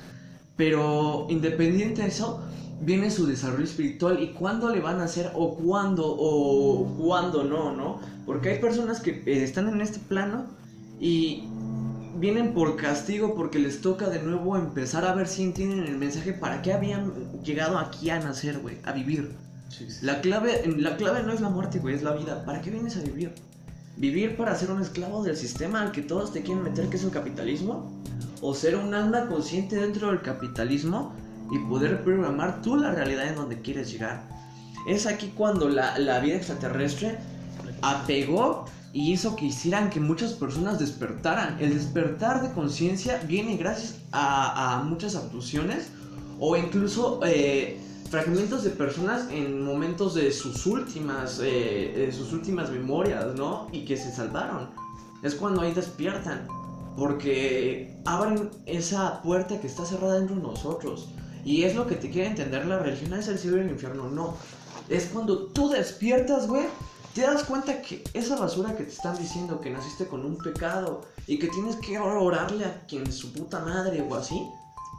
pero 0.56 1.26
independiente 1.30 2.02
de 2.02 2.08
eso, 2.08 2.44
viene 2.78 3.10
su 3.10 3.26
desarrollo 3.26 3.64
espiritual 3.64 4.22
y 4.22 4.32
cuándo 4.34 4.70
le 4.70 4.80
van 4.80 5.00
a 5.00 5.04
hacer 5.04 5.30
o 5.34 5.56
cuándo 5.56 6.04
o 6.06 6.94
cuándo 6.94 7.44
no, 7.44 7.72
¿no? 7.72 8.00
Porque 8.24 8.50
hay 8.50 8.60
personas 8.60 9.00
que 9.00 9.10
eh, 9.26 9.42
están 9.44 9.68
en 9.68 9.80
este 9.80 10.00
plano 10.00 10.56
y 10.98 11.56
vienen 12.24 12.54
por 12.54 12.76
castigo 12.76 13.34
porque 13.34 13.58
les 13.58 13.82
toca 13.82 14.08
de 14.08 14.18
nuevo 14.22 14.56
empezar 14.56 15.04
a 15.04 15.12
ver 15.14 15.28
si 15.28 15.42
entienden 15.42 15.80
el 15.80 15.98
mensaje 15.98 16.32
para 16.32 16.62
qué 16.62 16.72
habían 16.72 17.12
llegado 17.42 17.76
aquí 17.76 18.08
a 18.08 18.18
nacer, 18.18 18.60
güey, 18.60 18.78
a 18.82 18.92
vivir. 18.92 19.32
Sí, 19.68 19.90
sí. 19.90 20.06
La 20.06 20.22
clave, 20.22 20.62
la 20.78 20.96
clave 20.96 21.22
no 21.22 21.34
es 21.34 21.42
la 21.42 21.50
muerte, 21.50 21.80
güey, 21.80 21.94
es 21.94 22.02
la 22.02 22.14
vida. 22.14 22.42
¿Para 22.46 22.62
qué 22.62 22.70
vienes 22.70 22.96
a 22.96 23.02
vivir? 23.02 23.34
¿Vivir 23.98 24.38
para 24.38 24.56
ser 24.56 24.70
un 24.70 24.80
esclavo 24.80 25.22
del 25.22 25.36
sistema 25.36 25.82
al 25.82 25.92
que 25.92 26.00
todos 26.00 26.32
te 26.32 26.40
quieren 26.40 26.64
meter, 26.64 26.88
que 26.88 26.96
es 26.96 27.04
el 27.04 27.10
capitalismo? 27.10 27.92
¿O 28.40 28.54
ser 28.54 28.76
un 28.76 28.94
alma 28.94 29.26
consciente 29.26 29.76
dentro 29.76 30.08
del 30.08 30.22
capitalismo 30.22 31.12
y 31.52 31.58
poder 31.68 32.02
programar 32.04 32.62
tú 32.62 32.76
la 32.76 32.90
realidad 32.92 33.28
en 33.28 33.34
donde 33.34 33.60
quieres 33.60 33.92
llegar? 33.92 34.22
Es 34.88 35.06
aquí 35.06 35.30
cuando 35.36 35.68
la, 35.68 35.98
la 35.98 36.20
vida 36.20 36.36
extraterrestre 36.36 37.18
apegó 37.82 38.64
y 38.94 39.12
hizo 39.12 39.34
que 39.34 39.46
hicieran 39.46 39.90
que 39.90 39.98
muchas 39.98 40.32
personas 40.34 40.78
despertaran. 40.78 41.58
El 41.60 41.74
despertar 41.74 42.42
de 42.42 42.52
conciencia 42.52 43.20
viene 43.26 43.56
gracias 43.56 43.96
a, 44.12 44.84
muchas 44.86 45.16
abducciones 45.16 45.88
o 46.38 46.56
incluso 46.56 47.18
eh, 47.26 47.80
fragmentos 48.08 48.62
de 48.62 48.70
personas 48.70 49.28
en 49.32 49.64
momentos 49.64 50.14
de 50.14 50.30
sus 50.30 50.64
últimas, 50.66 51.40
eh, 51.42 52.08
sus 52.16 52.32
últimas 52.32 52.70
memorias, 52.70 53.34
¿no? 53.34 53.66
Y 53.72 53.84
que 53.84 53.96
se 53.96 54.12
salvaron. 54.12 54.70
Es 55.24 55.34
cuando 55.34 55.62
ahí 55.62 55.74
despiertan. 55.74 56.46
Porque 56.96 58.00
abren 58.04 58.48
esa 58.64 59.20
puerta 59.22 59.60
que 59.60 59.66
está 59.66 59.84
cerrada 59.84 60.20
dentro 60.20 60.36
de 60.36 60.42
nosotros. 60.42 61.08
Y 61.44 61.64
es 61.64 61.74
lo 61.74 61.88
que 61.88 61.96
te 61.96 62.10
quiere 62.10 62.28
entender 62.28 62.64
la 62.66 62.78
religión, 62.78 63.12
es 63.14 63.26
el 63.26 63.40
cielo 63.40 63.56
y 63.56 63.62
el 63.62 63.70
infierno. 63.70 64.08
No. 64.08 64.36
Es 64.88 65.06
cuando 65.06 65.46
tú 65.46 65.68
despiertas, 65.68 66.46
güey. 66.46 66.66
Te 67.14 67.20
das 67.22 67.44
cuenta 67.44 67.80
que 67.80 68.02
esa 68.12 68.36
basura 68.36 68.76
que 68.76 68.82
te 68.84 68.90
están 68.92 69.16
diciendo 69.16 69.60
que 69.60 69.70
naciste 69.70 70.06
con 70.06 70.24
un 70.24 70.36
pecado 70.36 71.06
y 71.28 71.38
que 71.38 71.46
tienes 71.48 71.76
que 71.76 71.96
orarle 71.98 72.64
a 72.64 72.84
quien 72.86 73.10
su 73.12 73.32
puta 73.32 73.60
madre 73.60 74.02
o 74.02 74.14
así, 74.16 74.40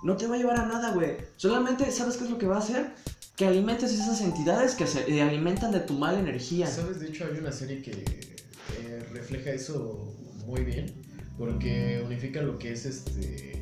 no 0.03 0.15
te 0.15 0.25
va 0.27 0.35
a 0.35 0.37
llevar 0.37 0.59
a 0.59 0.65
nada, 0.65 0.91
güey. 0.91 1.17
Solamente, 1.35 1.91
¿sabes 1.91 2.15
qué 2.15 2.23
es 2.23 2.29
lo 2.29 2.37
que 2.37 2.47
va 2.47 2.55
a 2.55 2.59
hacer? 2.59 2.93
Que 3.35 3.45
alimentes 3.47 3.91
esas 3.91 4.21
entidades 4.21 4.75
que 4.75 4.87
se 4.87 5.11
eh, 5.13 5.21
alimentan 5.21 5.71
de 5.73 5.81
tu 5.81 5.93
mala 5.93 6.19
energía. 6.19 6.67
¿Sabes? 6.67 7.01
De 7.01 7.07
hecho, 7.07 7.25
hay 7.25 7.37
una 7.37 7.51
serie 7.51 7.81
que 7.81 7.91
eh, 7.91 9.09
refleja 9.11 9.49
eso 9.51 10.13
muy 10.45 10.63
bien, 10.63 10.93
porque 11.37 12.01
unifica 12.05 12.41
lo 12.41 12.57
que 12.57 12.71
es 12.71 12.85
este 12.85 13.61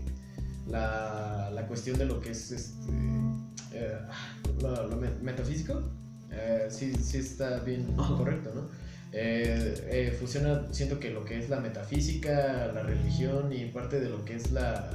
la, 0.67 1.49
la 1.51 1.65
cuestión 1.67 1.97
de 1.97 2.05
lo 2.05 2.19
que 2.19 2.29
es 2.31 2.51
este 2.51 2.91
eh, 3.73 3.97
lo, 4.61 4.87
lo 4.89 4.95
me- 4.97 5.15
metafísico. 5.21 5.81
Eh, 6.33 6.67
sí, 6.69 6.93
sí 6.95 7.17
está 7.17 7.59
bien 7.59 7.85
correcto, 8.17 8.51
¿no? 8.53 8.69
Eh, 9.15 9.75
eh, 9.91 10.17
fusiona, 10.19 10.67
siento 10.71 10.99
que 10.99 11.11
lo 11.11 11.23
que 11.23 11.37
es 11.37 11.47
la 11.49 11.59
metafísica, 11.59 12.71
la 12.73 12.81
religión 12.81 13.53
y 13.53 13.65
parte 13.65 13.99
de 13.99 14.09
lo 14.09 14.25
que 14.25 14.35
es 14.35 14.51
la, 14.51 14.89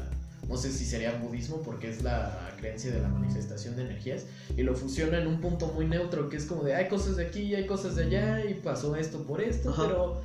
no 0.48 0.56
sé 0.56 0.72
si 0.72 0.84
sería 0.84 1.12
budismo 1.12 1.62
porque 1.62 1.88
es 1.88 2.02
la 2.02 2.52
creencia 2.58 2.90
de 2.90 3.00
la 3.00 3.08
manifestación 3.08 3.76
de 3.76 3.82
energías 3.82 4.24
y 4.56 4.64
lo 4.64 4.74
fusiona 4.74 5.20
en 5.20 5.28
un 5.28 5.40
punto 5.40 5.68
muy 5.68 5.86
neutro 5.86 6.28
que 6.28 6.36
es 6.36 6.46
como 6.46 6.64
de 6.64 6.74
hay 6.74 6.88
cosas 6.88 7.16
de 7.16 7.26
aquí 7.26 7.42
y 7.42 7.54
hay 7.54 7.66
cosas 7.66 7.94
de 7.94 8.06
allá 8.06 8.44
y 8.44 8.54
pasó 8.54 8.96
esto 8.96 9.22
por 9.22 9.40
esto, 9.40 9.70
Ajá. 9.70 9.84
pero 9.86 10.22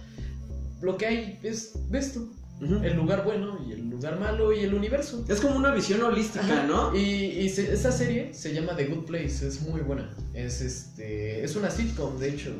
lo 0.82 0.98
que 0.98 1.06
hay 1.06 1.40
es 1.44 1.74
ves 1.92 2.18
el 2.62 2.96
lugar 2.96 3.24
bueno 3.26 3.60
y 3.68 3.74
el 3.74 3.90
lugar 3.90 4.20
malo 4.20 4.54
y 4.54 4.60
el 4.60 4.74
universo. 4.74 5.26
Es 5.28 5.42
como 5.42 5.56
una 5.58 5.72
visión 5.72 6.02
holística, 6.02 6.46
Ajá. 6.46 6.64
¿no? 6.66 6.96
Y, 6.96 7.00
y 7.02 7.50
se- 7.50 7.74
esta 7.74 7.92
serie 7.92 8.34
se 8.34 8.54
llama 8.54 8.76
The 8.76 8.86
Good 8.86 9.06
Place, 9.06 9.46
es 9.48 9.62
muy 9.62 9.82
buena. 9.82 10.10
Es 10.34 10.62
este 10.62 11.44
es 11.44 11.56
una 11.56 11.70
sitcom, 11.70 12.18
de 12.20 12.30
hecho. 12.30 12.52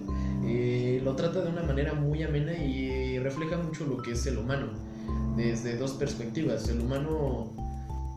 Lo 1.04 1.16
trata 1.16 1.42
de 1.42 1.50
una 1.50 1.64
manera 1.64 1.94
muy 1.94 2.22
amena 2.24 2.54
y 2.54 3.18
refleja 3.20 3.58
mucho 3.58 3.86
lo 3.86 3.98
que 4.02 4.12
es 4.12 4.26
el 4.26 4.38
humano. 4.38 4.68
Desde 5.38 5.78
dos 5.78 5.92
perspectivas. 5.94 6.68
El 6.70 6.82
humano 6.82 7.54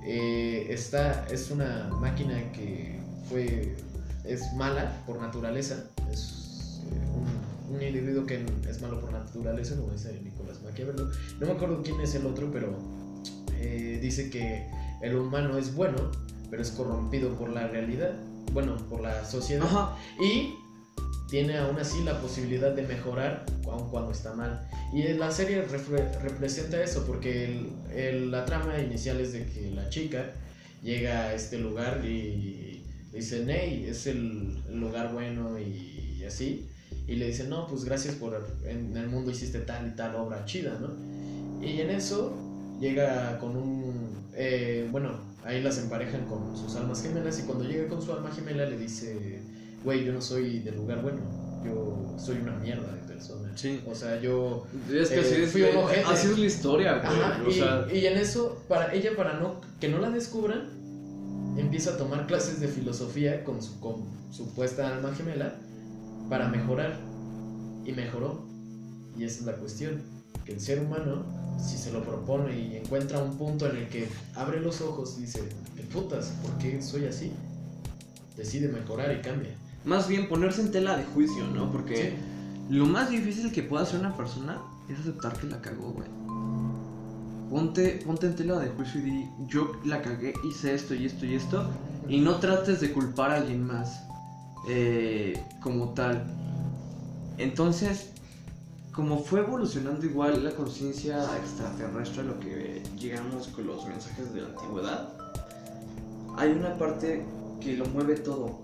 eh, 0.04 0.66
está, 0.70 1.26
es 1.30 1.50
una 1.50 1.88
máquina 2.00 2.52
que 2.52 3.00
fue, 3.28 3.74
es 4.24 4.52
mala 4.54 5.02
por 5.06 5.20
naturaleza. 5.20 5.84
Es 6.12 6.80
eh, 6.92 6.94
un, 7.14 7.26
un 7.68 7.82
individuo 7.82 8.24
que 8.26 8.44
es 8.68 8.80
malo 8.80 9.00
por 9.00 9.12
naturaleza, 9.12 9.76
como 9.76 9.92
dice 9.92 10.20
Nicolás 10.22 10.62
Maquiavelo. 10.62 11.10
No 11.40 11.46
me 11.46 11.52
acuerdo 11.52 11.82
quién 11.82 12.00
es 12.00 12.14
el 12.14 12.26
otro, 12.26 12.50
pero 12.52 12.78
eh, 13.58 13.98
dice 14.00 14.30
que 14.30 14.66
el 15.02 15.16
humano 15.16 15.58
es 15.58 15.74
bueno, 15.74 16.10
pero 16.50 16.62
es 16.62 16.70
corrompido 16.70 17.30
por 17.36 17.50
la 17.50 17.66
realidad, 17.68 18.14
bueno, 18.52 18.76
por 18.88 19.00
la 19.02 19.24
sociedad. 19.24 19.64
Ajá. 19.66 19.96
Y 20.22 20.54
tiene 21.28 21.58
aún 21.58 21.76
así 21.78 22.02
la 22.04 22.20
posibilidad 22.20 22.72
de 22.72 22.82
mejorar 22.82 23.44
aun 23.64 23.90
cuando 23.90 24.12
está 24.12 24.32
mal. 24.34 24.68
Y 24.92 25.02
la 25.14 25.30
serie 25.32 25.64
representa 26.22 26.80
eso, 26.82 27.04
porque 27.04 27.44
el- 27.46 27.72
el- 27.92 28.30
la 28.30 28.44
trama 28.44 28.78
inicial 28.78 29.20
es 29.20 29.32
de 29.32 29.44
que 29.46 29.72
la 29.72 29.88
chica 29.88 30.30
llega 30.82 31.24
a 31.24 31.34
este 31.34 31.58
lugar 31.58 32.04
y 32.04 32.84
dice, 33.12 33.44
Ney, 33.44 33.86
es 33.88 34.06
el, 34.06 34.62
el 34.68 34.78
lugar 34.78 35.12
bueno 35.12 35.58
y, 35.58 36.16
y 36.20 36.24
así. 36.24 36.68
Y 37.08 37.16
le 37.16 37.26
dice, 37.28 37.44
no, 37.44 37.66
pues 37.66 37.84
gracias 37.84 38.16
por, 38.16 38.44
en 38.64 38.96
el 38.96 39.08
mundo 39.08 39.30
hiciste 39.30 39.60
tal 39.60 39.86
y 39.86 39.90
tal 39.96 40.16
obra 40.16 40.44
chida, 40.44 40.78
¿no? 40.80 40.90
Y 41.64 41.80
en 41.80 41.90
eso 41.90 42.34
llega 42.80 43.38
con 43.38 43.56
un, 43.56 44.10
eh, 44.34 44.88
bueno, 44.90 45.12
ahí 45.44 45.62
las 45.62 45.78
emparejan 45.78 46.24
con 46.26 46.56
sus 46.56 46.74
almas 46.76 47.02
gemelas 47.02 47.38
y 47.38 47.42
cuando 47.42 47.64
llega 47.64 47.88
con 47.88 48.02
su 48.02 48.12
alma 48.12 48.30
gemela 48.32 48.66
le 48.66 48.76
dice, 48.76 49.40
güey, 49.84 50.04
yo 50.04 50.12
no 50.12 50.20
soy 50.20 50.58
del 50.60 50.76
lugar 50.76 51.00
bueno, 51.00 51.20
yo 51.64 52.16
soy 52.18 52.38
una 52.38 52.52
mierda 52.56 52.92
de 52.92 53.00
persona. 53.02 53.52
Sí. 53.56 53.80
O 53.86 53.94
sea, 53.94 54.20
yo... 54.20 54.66
Es 54.92 55.08
que 55.08 55.16
Eh, 55.16 55.20
así, 55.20 55.34
es, 55.42 55.50
fui 55.52 55.62
un 55.62 55.76
ojete. 55.76 56.04
así 56.06 56.26
es 56.28 56.38
la 56.38 56.46
historia, 56.46 56.98
güey. 56.98 57.06
Ajá, 57.06 57.42
o 57.44 57.48
y, 57.48 57.54
sea, 57.54 57.86
y 57.92 58.06
en 58.06 58.18
eso, 58.18 58.62
para 58.68 58.92
ella, 58.92 59.12
para 59.16 59.34
no 59.38 59.60
que 59.80 59.88
no 59.88 59.98
la 59.98 60.10
descubran, 60.10 60.64
empieza 61.56 61.90
a 61.90 61.96
tomar 61.96 62.26
clases 62.26 62.60
de 62.60 62.68
filosofía 62.68 63.44
con 63.44 63.62
su 63.62 63.80
con 63.80 64.04
supuesta 64.30 64.94
alma 64.94 65.14
gemela 65.14 65.54
para 66.28 66.48
mejorar. 66.48 66.98
Y 67.84 67.92
mejoró. 67.92 68.44
Y 69.16 69.24
esa 69.24 69.40
es 69.40 69.46
la 69.46 69.52
cuestión. 69.56 70.02
Que 70.44 70.52
el 70.52 70.60
ser 70.60 70.80
humano, 70.80 71.24
si 71.58 71.76
se 71.76 71.92
lo 71.92 72.02
propone 72.04 72.58
y 72.58 72.76
encuentra 72.76 73.20
un 73.22 73.36
punto 73.36 73.68
en 73.68 73.76
el 73.76 73.88
que 73.88 74.08
abre 74.34 74.60
los 74.60 74.80
ojos 74.80 75.16
y 75.18 75.22
dice, 75.22 75.48
¿qué 75.76 75.82
putas? 75.82 76.32
¿Por 76.42 76.56
qué 76.58 76.80
soy 76.82 77.06
así? 77.06 77.32
Decide 78.36 78.68
mejorar 78.68 79.12
y 79.16 79.22
cambia. 79.22 79.56
más 79.84 80.08
bien 80.08 80.28
ponerse 80.28 80.62
en 80.62 80.72
tela 80.72 80.96
de 80.96 81.04
juicio, 81.04 81.46
¿no? 81.54 81.70
Porque 81.70 82.10
Sí. 82.10 82.74
lo 82.74 82.86
más 82.86 83.08
difícil 83.08 83.52
que 83.52 83.62
puede 83.62 83.84
hacer 83.84 84.00
una 84.00 84.16
persona 84.16 84.58
es 84.88 84.98
aceptar 84.98 85.38
que 85.38 85.46
la 85.46 85.60
cagó, 85.60 85.92
güey. 85.92 86.08
Ponte, 87.50 88.00
ponte 88.04 88.26
en 88.26 88.34
tela 88.34 88.58
de 88.58 88.68
juicio 88.70 89.00
y 89.00 89.04
di, 89.04 89.28
yo 89.46 89.70
la 89.84 90.02
cagué, 90.02 90.34
hice 90.48 90.74
esto 90.74 90.92
y 90.94 91.06
esto 91.06 91.24
y 91.24 91.34
esto. 91.36 91.70
Y 92.08 92.18
no 92.20 92.36
trates 92.36 92.80
de 92.80 92.92
culpar 92.92 93.30
a 93.30 93.36
alguien 93.36 93.64
más 93.64 94.02
eh, 94.68 95.42
como 95.62 95.90
tal. 95.94 96.24
Entonces, 97.38 98.10
como 98.92 99.18
fue 99.18 99.40
evolucionando 99.40 100.06
igual 100.06 100.42
la 100.42 100.52
conciencia 100.52 101.24
extraterrestre 101.36 102.22
a 102.22 102.24
lo 102.24 102.40
que 102.40 102.82
llegamos 102.98 103.48
con 103.48 103.66
los 103.66 103.86
mensajes 103.86 104.32
de 104.32 104.42
la 104.42 104.48
antigüedad, 104.48 105.08
hay 106.36 106.50
una 106.52 106.76
parte 106.78 107.24
que 107.60 107.76
lo 107.76 107.86
mueve 107.86 108.16
todo. 108.16 108.58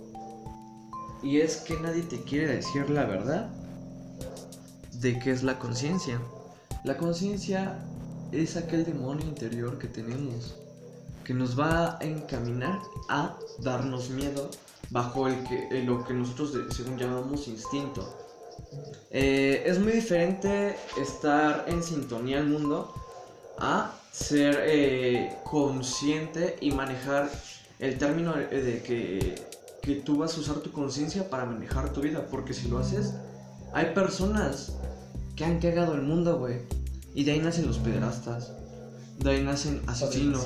Y 1.23 1.41
es 1.41 1.59
que 1.59 1.79
nadie 1.81 2.03
te 2.03 2.21
quiere 2.23 2.57
decir 2.57 2.91
la 2.91 3.05
verdad 3.05 3.51
de 5.01 5.19
qué 5.19 5.31
es 5.31 5.43
la 5.43 5.59
conciencia. 5.59 6.21
La 6.85 6.97
conciencia 6.97 7.79
es 8.33 8.57
aquel 8.57 8.85
demonio 8.85 9.27
interior 9.27 9.79
que 9.79 9.87
tenemos 9.87 10.57
que 11.25 11.35
nos 11.35 11.59
va 11.59 11.99
a 11.99 12.03
encaminar 12.03 12.81
a 13.09 13.37
darnos 13.61 14.11
miedo 14.11 14.51
bajo 14.93 15.27
el 15.27 15.43
que, 15.45 15.69
eh, 15.71 15.83
lo 15.85 16.05
que 16.05 16.13
nosotros 16.13 16.53
según 16.75 16.99
llamamos 16.99 17.49
instinto. 17.49 18.19
Eh, 19.11 19.65
es 19.67 19.79
muy 19.79 19.93
diferente 19.93 20.77
estar 21.01 21.65
en 21.67 21.83
sintonía 21.83 22.39
al 22.39 22.47
mundo 22.47 22.95
a 23.59 23.93
ser 24.13 24.59
eh, 24.65 25.39
consciente 25.45 26.57
y 26.61 26.73
manejar 26.73 27.31
el 27.79 27.99
término 27.99 28.35
de, 28.35 28.47
de 28.47 28.83
que, 28.83 29.43
que 29.81 29.97
tú 29.97 30.19
vas 30.19 30.37
a 30.37 30.41
usar 30.41 30.57
tu 30.57 30.71
conciencia 30.71 31.29
para 31.29 31.47
manejar 31.47 31.93
tu 31.93 32.03
vida. 32.03 32.27
Porque 32.31 32.53
si 32.53 32.69
lo 32.69 32.79
haces, 32.79 33.15
hay 33.73 33.95
personas 33.95 34.75
que 35.37 35.45
han 35.45 35.59
cagado 35.59 35.95
el 35.95 36.03
mundo, 36.03 36.39
güey. 36.39 36.61
Y 37.15 37.25
de 37.25 37.33
ahí 37.33 37.39
nacen 37.41 37.67
los 37.67 37.79
pederastas. 37.79 38.53
De 39.19 39.31
ahí 39.31 39.43
nacen 39.43 39.83
asesinos. 39.87 40.45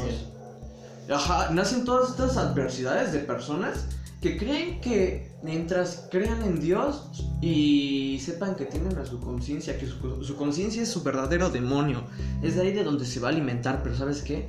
Ajá, 1.12 1.50
nacen 1.50 1.84
todas 1.84 2.10
estas 2.10 2.36
adversidades 2.36 3.12
de 3.12 3.20
personas 3.20 3.86
que 4.20 4.38
creen 4.38 4.80
que 4.80 5.30
mientras 5.42 6.08
crean 6.10 6.42
en 6.42 6.60
Dios 6.60 7.10
y 7.40 8.18
sepan 8.20 8.56
que 8.56 8.64
tienen 8.64 8.96
a 8.98 9.04
su 9.04 9.20
conciencia, 9.20 9.78
que 9.78 9.86
su, 9.86 10.36
conciencia 10.36 10.82
es 10.82 10.88
su 10.88 11.02
verdadero 11.02 11.50
demonio, 11.50 12.04
es 12.42 12.56
de 12.56 12.62
ahí 12.62 12.72
de 12.72 12.84
donde 12.84 13.04
se 13.04 13.20
va 13.20 13.28
a 13.28 13.32
alimentar, 13.32 13.82
pero 13.82 13.96
¿sabes 13.96 14.22
qué? 14.22 14.48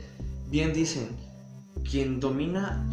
Bien 0.49 0.73
dicen, 0.73 1.09
quien 1.89 2.19
domina 2.19 2.85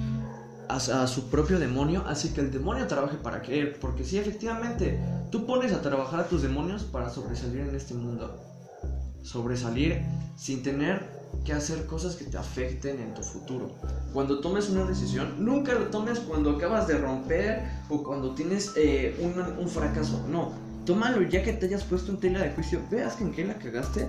a, 0.68 1.06
su 1.06 1.30
propio 1.30 1.58
demonio 1.58 2.04
hace 2.06 2.32
que 2.32 2.40
el 2.40 2.50
demonio 2.50 2.86
trabaje 2.86 3.16
para 3.16 3.42
querer, 3.42 3.78
porque 3.78 4.04
sí, 4.04 4.18
efectivamente, 4.18 4.98
tú 5.30 5.46
pones 5.46 5.72
a 5.72 5.80
trabajar 5.80 6.20
a 6.20 6.28
tus 6.28 6.42
demonios 6.42 6.82
para 6.82 7.10
sobresalir 7.10 7.60
en 7.60 7.74
este 7.74 7.94
mundo. 7.94 8.40
sobresalir 9.22 10.02
sin 10.36 10.62
tener 10.62 11.13
que 11.44 11.52
hacer 11.52 11.86
cosas 11.86 12.16
que 12.16 12.24
te 12.24 12.36
afecten 12.38 13.00
en 13.00 13.14
tu 13.14 13.22
futuro. 13.22 13.70
Cuando 14.12 14.40
tomes 14.40 14.68
una 14.70 14.84
decisión, 14.84 15.44
nunca 15.44 15.72
lo 15.74 15.86
tomes 15.86 16.20
cuando 16.20 16.50
acabas 16.52 16.86
de 16.86 16.98
romper 16.98 17.62
o 17.88 18.02
cuando 18.02 18.34
tienes 18.34 18.72
eh, 18.76 19.16
un, 19.20 19.40
un 19.58 19.68
fracaso. 19.68 20.24
No, 20.28 20.52
tómalo 20.86 21.22
ya 21.22 21.42
que 21.42 21.52
te 21.54 21.66
hayas 21.66 21.84
puesto 21.84 22.12
en 22.12 22.18
tela 22.20 22.40
de 22.42 22.50
juicio, 22.52 22.80
veas 22.90 23.14
que 23.16 23.24
en 23.24 23.32
qué 23.32 23.44
la 23.44 23.54
cagaste 23.58 24.08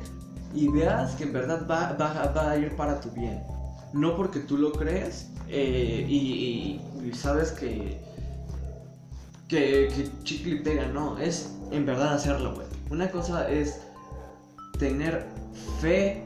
y 0.54 0.68
veas 0.70 1.16
que 1.16 1.24
en 1.24 1.34
verdad 1.34 1.66
va, 1.70 1.94
va- 1.94 2.32
va 2.32 2.52
a 2.52 2.58
ir 2.58 2.76
para 2.76 3.00
tu 3.02 3.10
bien. 3.12 3.42
No 3.94 4.16
porque 4.18 4.40
tú 4.40 4.58
lo 4.58 4.72
crees 4.74 5.30
eh, 5.48 6.06
y, 6.10 6.82
sabes 7.14 7.52
que, 7.52 7.98
que, 9.48 9.88
que 9.96 10.10
chicle 10.24 10.58
pega, 10.58 10.88
no, 10.88 11.18
es 11.18 11.52
en 11.72 11.86
verdad 11.86 12.14
hacerlo, 12.14 12.54
güey. 12.56 12.68
Una 12.90 13.10
cosa 13.10 13.50
es 13.50 13.80
tener 14.80 15.26
fe 15.82 16.25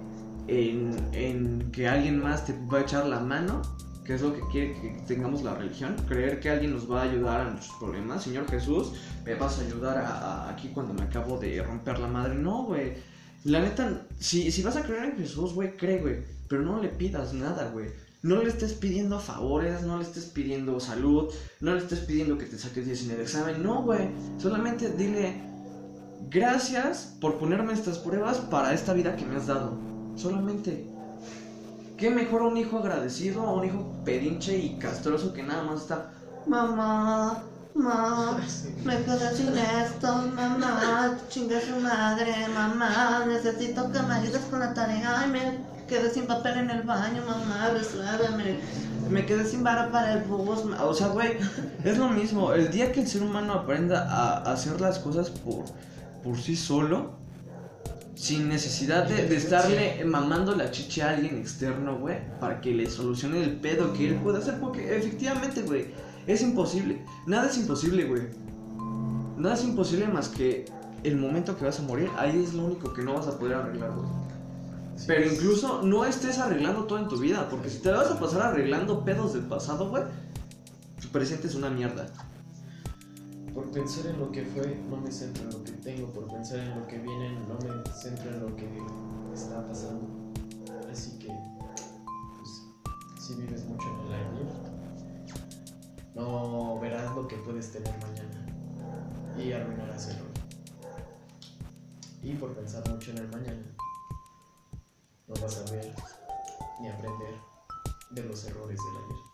en, 0.50 1.72
que 1.72 1.88
alguien 1.88 2.22
más 2.22 2.46
te 2.46 2.54
va 2.72 2.80
a 2.80 2.82
echar 2.82 3.06
la 3.08 3.20
mano, 3.20 3.62
que 4.04 4.16
es 4.16 4.22
lo 4.22 4.34
que 4.34 4.42
quiere 4.52 4.74
que 4.82 5.04
tengamos 5.08 5.44
la 5.44 5.54
religión, 5.56 5.96
creer 6.08 6.40
que 6.40 6.50
alguien 6.50 6.74
nos 6.74 6.90
va 6.90 7.02
a 7.02 7.04
ayudar 7.04 7.42
a 7.42 7.50
nuestros 7.52 7.78
problemas. 7.78 8.24
Señor 8.24 8.50
Jesús, 8.50 8.94
me 9.26 9.36
vas 9.36 9.60
a 9.60 9.62
ayudar 9.62 9.98
a- 10.00 10.50
aquí 10.50 10.70
cuando 10.74 10.94
me 10.94 11.04
acabo 11.04 11.38
de 11.38 11.62
romper 11.62 12.00
la 12.00 12.08
madre. 12.08 12.36
No, 12.36 12.64
güey. 12.64 12.94
La 13.44 13.60
neta, 13.62 14.06
si, 14.20 14.52
si 14.52 14.62
vas 14.64 14.76
a 14.76 14.84
creer 14.84 15.06
en 15.06 15.18
Jesús, 15.18 15.54
güey, 15.54 15.78
cree, 15.78 16.00
güey. 16.00 16.18
Pero 16.48 16.64
no 16.64 16.82
le 16.82 16.90
pidas 16.90 17.34
nada, 17.34 17.70
güey. 17.72 17.88
No 18.22 18.42
le 18.44 18.50
estés 18.50 18.74
pidiendo 18.74 19.18
favores, 19.20 19.84
no 19.84 19.98
le 19.98 20.04
estés 20.04 20.26
pidiendo 20.26 20.80
salud, 20.82 21.30
no 21.62 21.74
le 21.74 21.80
estés 21.80 22.00
pidiendo 22.00 22.38
que 22.38 22.46
te 22.46 22.58
saques 22.58 22.86
10 22.86 23.06
en 23.06 23.12
el 23.12 23.22
examen. 23.22 23.64
No, 23.64 23.84
güey. 23.84 24.10
Solamente 24.38 24.92
dile, 24.92 25.36
gracias 26.30 27.16
por 27.22 27.38
ponerme 27.38 27.74
estas 27.74 28.00
pruebas 28.00 28.38
para 28.40 28.74
esta 28.74 28.94
vida 28.94 29.16
que 29.16 29.26
me 29.26 29.36
has 29.38 29.48
dado. 29.48 29.78
Solamente. 30.20 30.86
¿Qué 31.98 32.10
mejor 32.10 32.42
un 32.42 32.58
hijo 32.58 32.80
agradecido 32.80 33.44
o 33.44 33.60
un 33.60 33.66
hijo 33.66 33.86
pedinche 34.04 34.58
y 34.58 34.78
castroso 34.78 35.34
que 35.34 35.44
nada 35.44 35.64
más 35.64 35.82
está, 35.82 36.12
mamá, 36.46 37.44
mamá, 37.74 38.40
me 38.84 39.04
quedé 39.04 39.36
sin 39.36 39.58
esto, 39.58 40.08
mamá, 40.36 41.18
chingue 41.30 41.62
su 41.62 41.80
madre, 41.80 42.34
mamá, 42.54 43.26
necesito 43.28 43.92
que 43.92 44.02
me 44.02 44.14
ayudes 44.14 44.42
con 44.50 44.60
la 44.60 44.74
tarea, 44.74 45.22
ay, 45.22 45.30
me 45.30 45.86
quedé 45.88 46.10
sin 46.10 46.26
papel 46.26 46.60
en 46.60 46.70
el 46.70 46.84
baño, 46.84 47.22
mamá, 47.26 47.70
resuélveme, 47.74 48.60
me 49.10 49.26
quedé 49.26 49.46
sin 49.46 49.64
vara 49.64 49.92
para 49.92 50.14
el 50.14 50.24
bus, 50.24 50.60
o 50.82 50.94
sea, 50.94 51.08
güey, 51.08 51.38
es 51.84 51.98
lo 51.98 52.10
mismo, 52.10 52.54
el 52.54 52.72
día 52.72 52.92
que 52.92 53.02
el 53.02 53.08
ser 53.08 53.24
humano 53.24 53.54
aprenda 53.54 54.08
a 54.10 54.52
hacer 54.52 54.80
las 54.82 55.00
cosas 55.00 55.30
por, 55.30 55.66
por 56.24 56.38
sí 56.38 56.56
solo, 56.56 57.19
sin 58.20 58.50
necesidad 58.50 59.08
de, 59.08 59.28
de 59.28 59.38
estarle 59.38 60.04
mamando 60.04 60.54
la 60.54 60.72
chicha 60.72 61.08
a 61.08 61.14
alguien 61.14 61.38
externo, 61.38 62.00
güey, 62.00 62.18
para 62.42 62.60
que 62.60 62.74
le 62.74 62.90
solucione 62.90 63.42
el 63.42 63.56
pedo 63.62 63.94
que 63.94 64.10
él 64.10 64.16
puede 64.16 64.40
hacer, 64.40 64.60
porque 64.60 64.98
efectivamente, 64.98 65.62
güey, 65.62 65.86
es 66.28 66.42
imposible. 66.42 67.02
Nada 67.26 67.48
es 67.48 67.58
imposible, 67.58 68.04
güey. 68.04 68.24
Nada 69.38 69.56
es 69.56 69.64
imposible 69.64 70.06
más 70.10 70.28
que 70.28 70.66
el 71.04 71.16
momento 71.16 71.58
que 71.58 71.64
vas 71.64 71.80
a 71.80 71.84
morir, 71.84 72.10
ahí 72.18 72.44
es 72.44 72.54
lo 72.54 72.66
único 72.66 72.94
que 72.94 73.04
no 73.04 73.14
vas 73.14 73.28
a 73.28 73.40
poder 73.40 73.56
arreglar, 73.56 73.94
güey. 73.96 74.10
Pero 75.08 75.32
incluso 75.32 75.82
no 75.84 76.04
estés 76.04 76.40
arreglando 76.40 76.84
todo 76.84 77.00
en 77.00 77.08
tu 77.08 77.18
vida, 77.18 77.48
porque 77.50 77.70
si 77.70 77.80
te 77.80 77.90
vas 77.90 78.12
a 78.12 78.20
pasar 78.20 78.42
arreglando 78.42 79.06
pedos 79.06 79.32
del 79.32 79.44
pasado, 79.44 79.90
güey, 79.90 80.04
tu 81.02 81.08
presente 81.08 81.48
es 81.48 81.56
una 81.56 81.70
mierda. 81.70 82.06
Por 83.54 83.72
pensar 83.72 84.08
en 84.08 84.20
lo 84.20 84.30
que 84.30 84.44
fue, 84.44 84.78
no 84.90 84.98
me 84.98 85.10
centro 85.10 85.44
en 85.44 85.52
lo 85.52 85.64
que 85.64 85.69
tengo. 85.90 86.12
Por 86.12 86.28
pensar 86.28 86.60
en 86.60 86.80
lo 86.80 86.88
que 86.88 86.98
viene, 86.98 87.32
no 87.48 87.56
me 87.56 87.92
centro 87.92 88.30
en 88.30 88.40
lo 88.42 88.56
que 88.56 88.68
está 89.34 89.66
pasando. 89.68 90.08
Así 90.92 91.18
que, 91.20 91.28
pues, 92.36 92.64
si 93.20 93.36
vives 93.36 93.66
mucho 93.66 93.88
en 93.88 94.00
el 94.08 94.14
ayer, 94.14 94.48
no 96.16 96.80
verás 96.80 97.16
lo 97.16 97.28
que 97.28 97.38
puedes 97.38 97.72
tener 97.72 97.94
mañana 98.02 98.46
y 99.38 99.52
arruinarás 99.52 100.08
el 100.10 100.22
hoy. 100.22 100.28
Y 102.22 102.34
por 102.36 102.54
pensar 102.54 102.88
mucho 102.90 103.12
en 103.12 103.20
el 103.20 103.30
mañana, 103.30 103.76
no 105.28 105.34
vas 105.42 105.58
a 105.58 105.72
ver 105.72 105.94
ni 106.82 106.90
aprender 106.90 107.36
de 108.12 108.24
los 108.24 108.46
errores 108.46 108.78
del 108.78 109.04
ayer. 109.06 109.29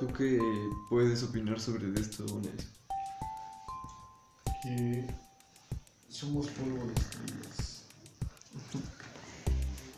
¿Tú 0.00 0.06
qué 0.14 0.40
puedes 0.88 1.22
opinar 1.22 1.60
sobre 1.60 1.92
esto, 2.00 2.24
Nes? 2.40 2.68
Que 4.62 5.06
somos 6.08 6.46
polvo 6.48 6.86
de 6.86 6.94
estrellas. 6.94 7.84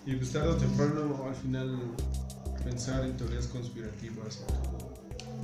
Y 0.04 0.16
pues 0.16 0.32
tarde 0.32 0.48
o 0.48 0.56
temprano, 0.56 1.24
al 1.24 1.36
final, 1.36 1.78
pensar 2.64 3.04
en 3.04 3.16
teorías 3.16 3.46
conspirativas. 3.46 4.40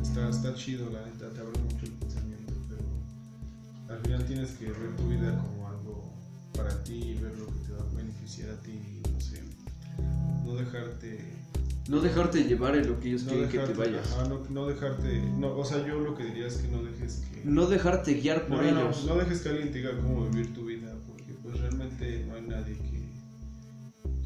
Está, 0.02 0.28
está 0.28 0.52
chido, 0.56 0.90
la 0.90 1.06
neta, 1.06 1.30
te 1.30 1.38
abre 1.38 1.56
mucho 1.60 1.86
el 1.86 1.92
pensamiento, 1.92 2.54
pero 2.68 3.94
al 3.94 4.02
final 4.02 4.24
tienes 4.24 4.50
que 4.56 4.72
ver 4.72 4.96
tu 4.96 5.08
vida 5.08 5.38
como 5.38 5.68
algo 5.68 6.12
para 6.52 6.82
ti 6.82 7.14
ver 7.14 7.38
lo 7.38 7.46
que 7.46 7.60
te 7.60 7.72
va 7.74 7.84
a 7.84 7.94
beneficiar 7.94 8.50
a 8.50 8.60
ti, 8.62 9.02
no 9.08 9.20
sé, 9.20 9.40
no 10.44 10.56
dejarte 10.56 11.47
No 11.88 12.00
dejarte 12.00 12.44
llevar 12.44 12.76
en 12.76 12.86
lo 12.88 13.00
que 13.00 13.08
ellos 13.08 13.22
no 13.24 13.30
quieren 13.30 13.48
que 13.48 13.58
te 13.58 13.66
dejarte, 13.68 13.90
vayas. 13.90 14.12
ajá, 14.12 14.28
no, 14.28 14.40
no 14.50 14.66
dejarte, 14.66 15.22
no, 15.38 15.56
o 15.56 15.64
sea, 15.64 15.86
yo 15.86 15.98
lo 16.00 16.14
que 16.14 16.24
diría 16.24 16.46
es 16.46 16.56
que 16.58 16.68
no 16.68 16.82
dejes 16.82 17.22
que 17.32 17.42
No 17.44 17.66
dejarte 17.66 18.14
guiar 18.14 18.46
por 18.46 18.62
no, 18.62 18.68
ellos. 18.68 19.04
no 19.06 19.16
dejes 19.16 19.40
que 19.40 19.48
alguien 19.48 19.72
te 19.72 19.78
diga 19.78 19.92
cómo 20.02 20.28
vivir 20.28 20.52
tu 20.54 20.66
vida, 20.66 20.92
porque 21.06 21.32
pues 21.42 21.58
realmente 21.60 22.24
no 22.28 22.34
hay 22.34 22.42
nadie 22.42 22.74
que, 22.76 23.08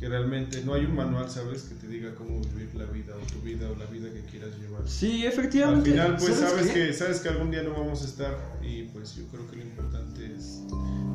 que 0.01 0.09
realmente, 0.09 0.65
no 0.65 0.75
hay 0.75 0.85
un 0.87 0.97
manual, 0.97 1.31
¿sabes? 1.31 1.63
Que 1.63 1.77
te 1.77 1.87
diga 1.87 2.13
cómo 2.17 2.41
vivir 2.41 2.75
la 2.75 2.85
vida 2.87 3.15
o 3.15 3.25
tu 3.33 3.41
vida 3.41 3.71
o 3.71 3.77
la 3.77 3.87
vida 3.87 4.13
que 4.13 4.23
quieras 4.23 4.51
llevar. 4.59 4.83
Sí, 4.89 5.25
Al 5.25 5.33
efectivamente. 5.33 5.91
final, 5.93 6.17
pues 6.19 6.35
¿Sabes 6.35 6.69
que 6.73 6.93
sabes 6.93 7.21
que 7.21 7.29
algún 7.29 7.53
día 7.53 7.63
no 7.63 7.71
vamos 7.71 8.03
a 8.03 8.07
estar 8.07 8.37
y 8.61 8.83
pues 8.93 9.15
yo 9.15 9.23
creo 9.29 9.49
que 9.49 9.57
lo 9.59 9.63
importante 9.63 10.35
es 10.37 10.63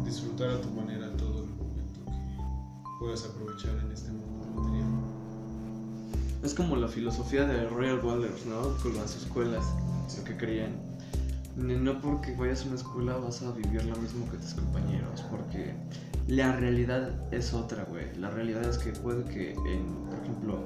disfrutar 0.05 0.51
a 0.51 0.61
tu 0.61 0.69
manera 0.69 1.11
todo 1.17 1.43
el 1.43 1.49
momento 1.49 1.99
que 2.05 2.89
puedas 2.99 3.25
aprovechar 3.25 3.77
en 3.85 3.91
este 3.91 4.11
mundo 4.11 4.47
material. 4.61 4.96
Es 6.47 6.53
como 6.53 6.77
la 6.77 6.87
filosofía 6.87 7.43
de 7.43 7.67
Royal 7.67 7.99
Wallers, 7.99 8.45
¿no? 8.45 8.81
Con 8.81 8.95
las 8.95 9.17
escuelas, 9.17 9.65
lo 10.17 10.23
que 10.23 10.37
creían. 10.37 10.77
No 11.57 11.99
porque 11.99 12.33
vayas 12.37 12.63
a 12.63 12.67
una 12.67 12.75
escuela 12.75 13.17
vas 13.17 13.41
a 13.41 13.51
vivir 13.51 13.83
lo 13.83 13.97
mismo 13.97 14.31
que 14.31 14.37
tus 14.37 14.53
compañeros, 14.53 15.25
porque 15.29 15.73
la 16.29 16.55
realidad 16.55 17.11
es 17.33 17.53
otra, 17.53 17.83
güey. 17.83 18.15
La 18.15 18.29
realidad 18.29 18.63
es 18.63 18.77
que 18.77 18.93
puede 18.93 19.25
que, 19.25 19.51
en, 19.51 20.05
por 20.09 20.19
ejemplo, 20.19 20.59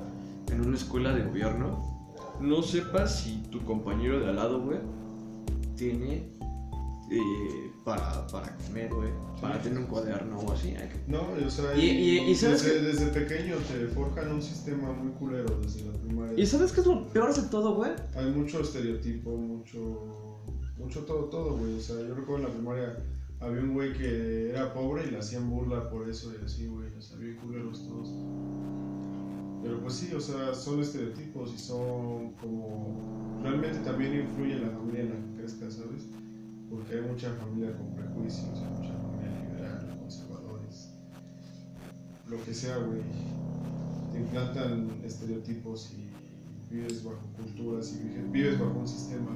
en 0.52 0.62
una 0.62 0.78
escuela 0.78 1.14
de 1.14 1.24
gobierno, 1.24 1.84
no 2.40 2.62
sepas 2.62 3.20
si 3.20 3.38
tu 3.50 3.66
compañero 3.66 4.20
de 4.20 4.30
al 4.30 4.36
lado, 4.36 4.62
güey, 4.62 4.78
tiene 5.78 6.30
eh, 7.10 7.71
para, 7.84 8.28
para 8.28 8.56
comer, 8.58 8.94
güey, 8.94 9.10
para 9.42 9.60
tener 9.62 9.80
un 9.80 9.86
cuaderno 9.88 10.38
o 10.40 10.52
así. 10.54 10.70
Hay 10.70 10.88
que- 10.90 11.02
No, 11.08 11.22
o 11.46 11.50
sea, 11.50 11.76
Y- 11.76 11.82
y- 11.90 12.30
y 12.32 12.36
¿sabes 12.36 12.64
desde, 12.64 12.80
qué? 12.80 12.86
desde 12.86 13.08
pequeño 13.08 13.56
te 13.58 13.88
forjan 13.88 14.32
un 14.32 14.42
sistema 14.42 14.92
muy 14.92 15.12
culero 15.14 15.60
desde 15.62 15.86
la 15.86 15.94
primaria. 15.98 16.40
¿Y 16.40 16.46
sabes 16.46 16.72
qué 16.72 16.82
es 16.82 16.88
lo 16.88 17.08
peor 17.08 17.34
de 17.34 17.42
todo, 17.50 17.76
güey? 17.76 17.92
Hay 18.16 18.32
mucho 18.32 18.62
estereotipo, 18.62 19.32
mucho, 19.36 20.44
mucho 20.78 21.00
todo, 21.06 21.26
todo, 21.26 21.58
güey. 21.58 21.78
O 21.78 21.82
sea, 21.82 21.96
yo 22.08 22.14
recuerdo 22.14 22.44
en 22.46 22.50
la 22.50 22.56
primaria 22.56 22.98
había 23.40 23.62
un 23.62 23.74
güey 23.74 23.94
que 23.94 24.52
era 24.52 24.72
pobre 24.74 25.08
y 25.08 25.12
le 25.12 25.18
hacían 25.18 25.50
burla 25.50 25.90
por 25.90 26.08
eso 26.08 26.32
y 26.40 26.46
así, 26.46 26.68
güey. 26.68 26.88
O 26.96 27.02
sea, 27.02 27.18
bien 27.18 27.36
culeros 27.38 27.88
todos. 27.88 28.10
Pero 29.64 29.80
pues 29.82 29.94
sí, 29.96 30.12
o 30.16 30.20
sea, 30.20 30.54
son 30.54 30.80
estereotipos 30.82 31.52
y 31.54 31.58
son 31.58 32.34
como... 32.42 33.40
Realmente 33.44 33.80
también 33.80 34.14
influye 34.22 34.58
la 34.60 34.70
familia 34.70 35.02
en 35.02 35.10
la 35.10 35.16
que 35.16 35.38
crezcas, 35.42 35.74
¿sabes? 35.76 36.04
Porque 36.72 36.96
hay 36.96 37.02
mucha 37.02 37.32
familia 37.36 37.76
con 37.78 37.94
prejuicios, 37.94 38.58
hay 38.58 38.70
mucha 38.82 38.94
familia 38.98 39.44
liberal, 39.44 39.98
conservadores. 40.00 40.90
Lo 42.30 42.42
que 42.44 42.54
sea, 42.54 42.78
güey. 42.78 43.02
Te 44.14 44.20
implantan 44.20 44.90
estereotipos 45.04 45.94
y 45.94 46.74
vives 46.74 47.04
bajo 47.04 47.20
culturas 47.38 47.94
y 47.94 48.04
vive- 48.08 48.30
vives 48.32 48.60
bajo 48.60 48.80
un 48.80 48.88
sistema. 48.88 49.32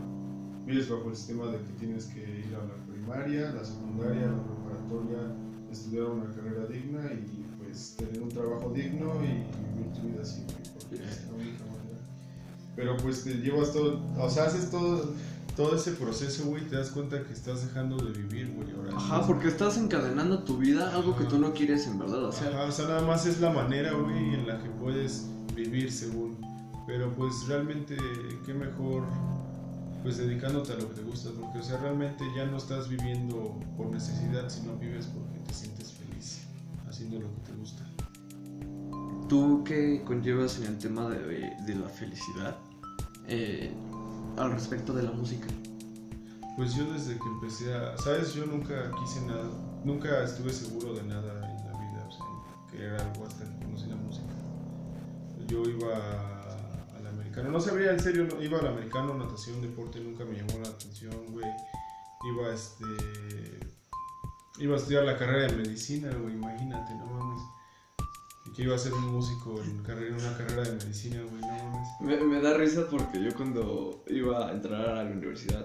Vives 0.65 0.89
bajo 0.89 1.09
el 1.09 1.15
sistema 1.15 1.45
de 1.51 1.57
que 1.59 1.73
tienes 1.79 2.05
que 2.05 2.19
ir 2.21 2.55
a 2.55 2.63
la 2.65 2.85
primaria, 2.91 3.51
la 3.51 3.63
secundaria, 3.63 4.27
la 4.27 4.43
preparatoria, 4.43 5.35
estudiar 5.71 6.05
una 6.05 6.25
carrera 6.33 6.65
digna 6.67 7.11
y 7.13 7.45
pues 7.63 7.95
tener 7.97 8.21
un 8.21 8.29
trabajo 8.29 8.71
digno 8.73 9.13
y 9.23 9.27
vivir 9.27 9.91
tu 9.93 10.07
vida 10.07 10.23
güey, 10.23 10.45
porque 10.73 10.95
es 11.05 11.25
la 11.27 11.33
única 11.35 11.65
manera. 11.65 11.99
Pero 12.75 12.97
pues 12.97 13.23
te 13.23 13.33
llevas 13.35 13.73
todo, 13.73 14.01
o 14.17 14.29
sea, 14.29 14.45
haces 14.45 14.71
todo, 14.71 15.13
todo 15.55 15.75
ese 15.75 15.91
proceso, 15.91 16.45
güey, 16.45 16.67
te 16.67 16.75
das 16.75 16.89
cuenta 16.89 17.23
que 17.23 17.31
estás 17.31 17.65
dejando 17.65 17.97
de 17.97 18.11
vivir, 18.11 18.53
güey, 18.53 18.71
ahora. 18.71 18.95
Ajá, 18.95 19.25
porque 19.25 19.47
estás 19.47 19.77
encadenando 19.77 20.43
tu 20.43 20.57
vida, 20.57 20.93
algo 20.93 21.15
que 21.15 21.23
tú 21.23 21.39
no 21.39 21.53
quieres 21.53 21.87
en 21.87 21.97
verdad 21.97 22.27
hacer. 22.27 22.53
Ajá, 22.53 22.65
o 22.65 22.71
sea, 22.71 22.87
nada 22.87 23.01
más 23.01 23.25
es 23.25 23.39
la 23.39 23.51
manera, 23.51 23.93
güey, 23.93 24.33
en 24.33 24.47
la 24.47 24.59
que 24.59 24.69
puedes 24.69 25.27
vivir 25.55 25.91
según. 25.91 26.37
Pero 26.85 27.11
pues 27.13 27.47
realmente, 27.47 27.95
qué 28.45 28.53
mejor 28.53 29.03
pues 30.03 30.17
dedicándote 30.17 30.73
a 30.73 30.75
lo 30.75 30.89
que 30.89 30.95
te 30.95 31.01
gusta, 31.01 31.31
porque 31.31 31.57
o 31.57 31.63
sea, 31.63 31.77
realmente 31.77 32.23
ya 32.35 32.45
no 32.45 32.57
estás 32.57 32.87
viviendo 32.89 33.57
por 33.75 33.87
necesidad, 33.87 34.47
sino 34.49 34.75
vives 34.75 35.07
porque 35.07 35.39
te 35.47 35.53
sientes 35.53 35.93
feliz 35.93 36.41
haciendo 36.87 37.19
lo 37.19 37.33
que 37.33 37.41
te 37.41 37.53
gusta. 37.53 37.83
¿Tú 39.27 39.63
qué 39.65 40.03
conllevas 40.05 40.59
en 40.59 40.65
el 40.65 40.77
tema 40.77 41.09
de, 41.09 41.55
de 41.65 41.75
la 41.75 41.89
felicidad 41.89 42.55
eh, 43.27 43.73
al 44.37 44.51
respecto 44.51 44.93
de 44.93 45.03
la 45.03 45.11
música? 45.11 45.47
Pues 46.57 46.75
yo 46.75 46.85
desde 46.91 47.17
que 47.17 47.27
empecé 47.27 47.73
a, 47.73 47.97
sabes, 47.97 48.33
yo 48.33 48.45
nunca 48.45 48.91
quise 48.99 49.21
nada, 49.25 49.49
nunca 49.83 50.23
estuve 50.23 50.53
seguro 50.53 50.93
de 50.93 51.03
nada 51.03 51.51
en 51.51 51.65
la 51.65 51.77
vida, 51.77 52.07
o 52.07 52.11
sea, 52.11 52.25
querer 52.71 52.93
algo 52.99 53.25
hasta 53.25 53.43
que 53.43 53.65
conocí 53.65 53.87
la 53.87 53.95
música. 53.95 54.33
Yo 55.47 55.63
iba 55.63 55.95
al 56.97 57.07
americano, 57.07 57.51
no 57.51 57.59
sabría 57.59 57.91
en 57.91 57.99
serio, 57.99 58.27
iba 58.41 58.59
al 58.59 58.67
americano, 58.67 59.13
natación, 59.15 59.61
deporte, 59.61 59.99
nunca 59.99 60.23
me 60.25 60.37
llamó 60.37 60.59
la 60.63 60.69
atención, 60.69 61.13
güey. 61.31 61.45
Iba 62.33 62.53
este, 62.53 62.85
iba 64.59 64.75
a 64.75 64.77
estudiar 64.77 65.03
la 65.03 65.17
carrera 65.17 65.51
de 65.51 65.57
medicina, 65.57 66.09
güey, 66.21 66.33
imagínate, 66.35 66.95
no 66.95 67.05
mames. 67.05 67.43
Que 68.55 68.63
iba 68.63 68.75
a 68.75 68.79
ser 68.79 68.93
un 68.93 69.11
músico 69.11 69.61
en, 69.61 69.79
una 69.79 70.37
carrera 70.37 70.63
de 70.63 70.71
medicina, 70.73 71.21
güey, 71.29 71.41
no. 71.41 72.25
Me, 72.25 72.41
da 72.41 72.55
risa 72.55 72.87
porque 72.89 73.21
yo 73.21 73.35
cuando 73.35 74.03
iba 74.07 74.47
a 74.47 74.53
entrar 74.53 74.89
a 74.89 75.03
la 75.03 75.11
universidad, 75.11 75.63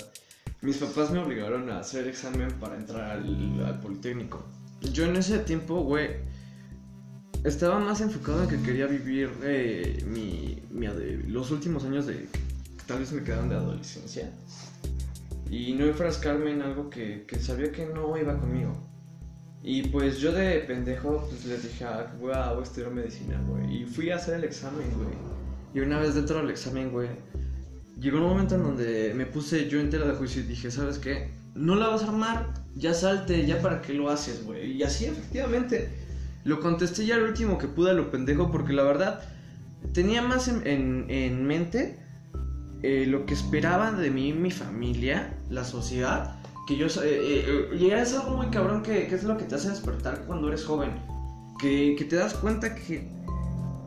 mis 0.60 0.78
papás 0.78 1.10
me 1.12 1.20
obligaron 1.20 1.70
a 1.70 1.78
hacer 1.78 2.08
examen 2.08 2.50
para 2.58 2.76
entrar 2.76 3.10
al, 3.12 3.64
al 3.64 3.80
Politécnico. 3.80 4.44
Yo 4.92 5.04
en 5.04 5.14
ese 5.16 5.38
tiempo, 5.38 5.82
güey, 5.82 6.16
estaba 7.44 7.78
más 7.78 8.00
enfocado 8.00 8.42
en 8.42 8.48
que 8.48 8.60
quería 8.60 8.86
vivir 8.86 9.30
eh, 9.42 10.04
mi, 10.06 10.60
los 11.28 11.50
últimos 11.50 11.84
años 11.84 12.06
de 12.06 12.26
tal 12.86 12.98
vez 12.98 13.12
me 13.12 13.22
quedaron 13.22 13.48
de 13.48 13.54
adolescencia 13.54 14.32
y 15.48 15.74
no 15.74 15.84
enfrascarme 15.86 16.52
en 16.52 16.62
algo 16.62 16.90
que 16.90 17.24
sabía 17.40 17.70
que 17.70 17.86
no 17.86 18.16
iba 18.16 18.36
conmigo. 18.38 18.89
Y 19.62 19.82
pues 19.88 20.18
yo 20.18 20.32
de 20.32 20.60
pendejo 20.60 21.26
pues 21.28 21.44
les 21.44 21.62
dije, 21.62 21.84
ah, 21.84 22.12
voy 22.20 22.32
a, 22.32 22.52
estudiar 22.62 22.90
medicina, 22.92 23.40
güey. 23.46 23.82
Y 23.82 23.84
fui 23.84 24.10
a 24.10 24.16
hacer 24.16 24.34
el 24.36 24.44
examen, 24.44 24.86
güey. 24.96 25.10
Y 25.74 25.80
una 25.80 25.98
vez 26.00 26.14
dentro 26.14 26.38
del 26.38 26.50
examen, 26.50 26.90
güey, 26.90 27.08
llegó 28.00 28.18
un 28.18 28.24
momento 28.24 28.54
en 28.56 28.62
donde 28.62 29.12
me 29.14 29.26
puse 29.26 29.68
yo 29.68 29.78
entera 29.78 30.06
de 30.06 30.14
juicio 30.14 30.40
y 30.42 30.46
dije, 30.46 30.70
¿sabes 30.70 30.98
qué? 30.98 31.30
No 31.54 31.76
la 31.76 31.88
vas 31.88 32.02
a 32.02 32.06
armar, 32.08 32.54
ya 32.74 32.94
salte, 32.94 33.46
ya 33.46 33.60
para 33.60 33.82
qué 33.82 33.92
lo 33.92 34.08
haces, 34.10 34.44
güey. 34.44 34.72
Y 34.72 34.82
así 34.82 35.04
efectivamente. 35.04 35.90
Lo 36.42 36.58
contesté 36.60 37.04
ya 37.04 37.16
el 37.16 37.24
último 37.24 37.58
que 37.58 37.68
pude 37.68 37.90
a 37.90 37.94
lo 37.94 38.10
pendejo 38.10 38.50
porque 38.50 38.72
la 38.72 38.82
verdad 38.82 39.20
tenía 39.92 40.22
más 40.22 40.48
en, 40.48 40.66
en- 40.66 41.06
en 41.10 41.46
mente 41.46 41.98
eh, 42.82 43.04
lo 43.06 43.26
que 43.26 43.34
esperaba 43.34 43.92
de 43.92 44.10
mí 44.10 44.32
mi 44.32 44.50
familia, 44.50 45.34
la 45.50 45.64
sociedad, 45.64 46.40
que 46.66 46.76
yo... 46.76 46.86
eh, 46.86 46.90
eh, 47.04 47.76
y 47.78 47.90
es 47.90 48.14
algo 48.14 48.36
muy 48.36 48.46
cabrón 48.46 48.82
que, 48.82 49.06
que 49.08 49.14
es 49.14 49.24
lo 49.24 49.36
que 49.36 49.44
te 49.44 49.54
hace 49.54 49.68
despertar 49.70 50.24
cuando 50.26 50.48
eres 50.48 50.64
joven. 50.64 50.90
Que, 51.58 51.94
que 51.98 52.04
te 52.04 52.16
das 52.16 52.34
cuenta 52.34 52.74
que 52.74 53.10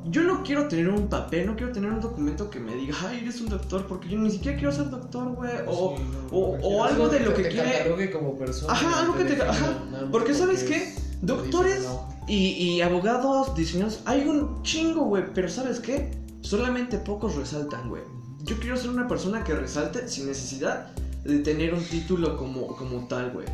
yo 0.06 0.22
no 0.24 0.44
quiero 0.44 0.68
tener 0.68 0.90
un 0.90 1.08
papel, 1.08 1.48
no 1.48 1.56
quiero 1.56 1.72
tener 1.72 1.90
un 1.92 2.02
documento 2.02 2.50
que 2.50 2.60
me 2.60 2.76
diga, 2.76 2.94
ay, 3.08 3.20
eres 3.22 3.40
un 3.42 3.50
doctor, 3.50 3.88
porque 3.88 4.10
yo 4.10 4.20
ni 4.20 4.30
siquiera 4.30 4.58
quiero 4.58 4.72
ser 4.74 4.90
doctor, 4.90 5.30
güey. 5.34 5.52
O, 5.66 5.96
Sí, 5.98 6.04
no, 6.32 6.38
o- 6.38 6.84
algo 6.84 7.08
de 7.08 7.20
lo 7.22 7.34
que 7.34 7.44
te 7.44 7.50
quiere- 7.50 8.12
como 8.12 8.38
persona. 8.38 8.74
Ajá, 8.74 9.00
algo 9.02 9.16
que 9.18 9.24
te- 9.24 9.42
ajá, 9.42 9.80
porque 10.12 10.34
¿sabes 10.34 10.64
es- 10.64 10.70
qué? 10.70 10.96
Doctores 11.22 11.84
no. 11.86 12.10
y, 12.28 12.36
y 12.36 12.82
abogados, 12.82 13.56
diseñadores, 13.56 14.02
hay 14.06 14.28
un 14.28 14.62
chingo, 14.64 15.06
güey, 15.06 15.24
pero 15.34 15.48
¿sabes 15.48 15.80
qué? 15.80 16.12
Solamente 16.42 16.98
pocos 16.98 17.36
resaltan, 17.36 17.88
güey. 17.88 18.04
Yo 18.44 18.60
quiero 18.60 18.76
ser 18.76 18.90
una 18.90 19.08
persona 19.08 19.42
que 19.46 19.54
resalte 19.56 20.10
sin 20.10 20.28
necesidad 20.28 20.92
de 21.24 21.40
tener 21.40 21.74
un 21.74 21.84
título 21.84 22.38
como, 22.38 22.68
como 22.76 23.08
tal, 23.08 23.32
güey. 23.32 23.48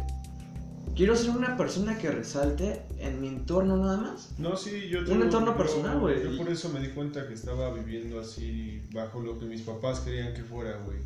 Quiero 0.96 1.16
ser 1.16 1.30
una 1.32 1.56
persona 1.56 1.98
que 1.98 2.10
resalte 2.12 2.82
en 2.98 3.22
mi 3.22 3.28
entorno 3.28 3.78
nada 3.78 3.98
más. 3.98 4.32
No, 4.38 4.58
sí, 4.58 4.90
yo 4.90 5.00
Un 5.00 5.06
digo, 5.06 5.24
entorno 5.24 5.52
yo- 5.52 5.58
personal, 5.58 6.00
güey. 6.00 6.24
Yo 6.24 6.38
por 6.38 6.50
eso 6.50 6.70
me 6.70 6.80
di 6.82 6.90
cuenta 6.90 7.28
que 7.28 7.34
estaba 7.34 7.72
viviendo 7.74 8.20
así 8.20 8.82
bajo 8.94 9.22
lo 9.22 9.40
que 9.40 9.46
mis 9.46 9.62
papás 9.62 10.02
querían 10.02 10.34
que 10.34 10.44
fuera, 10.44 10.78
güey. 10.86 10.98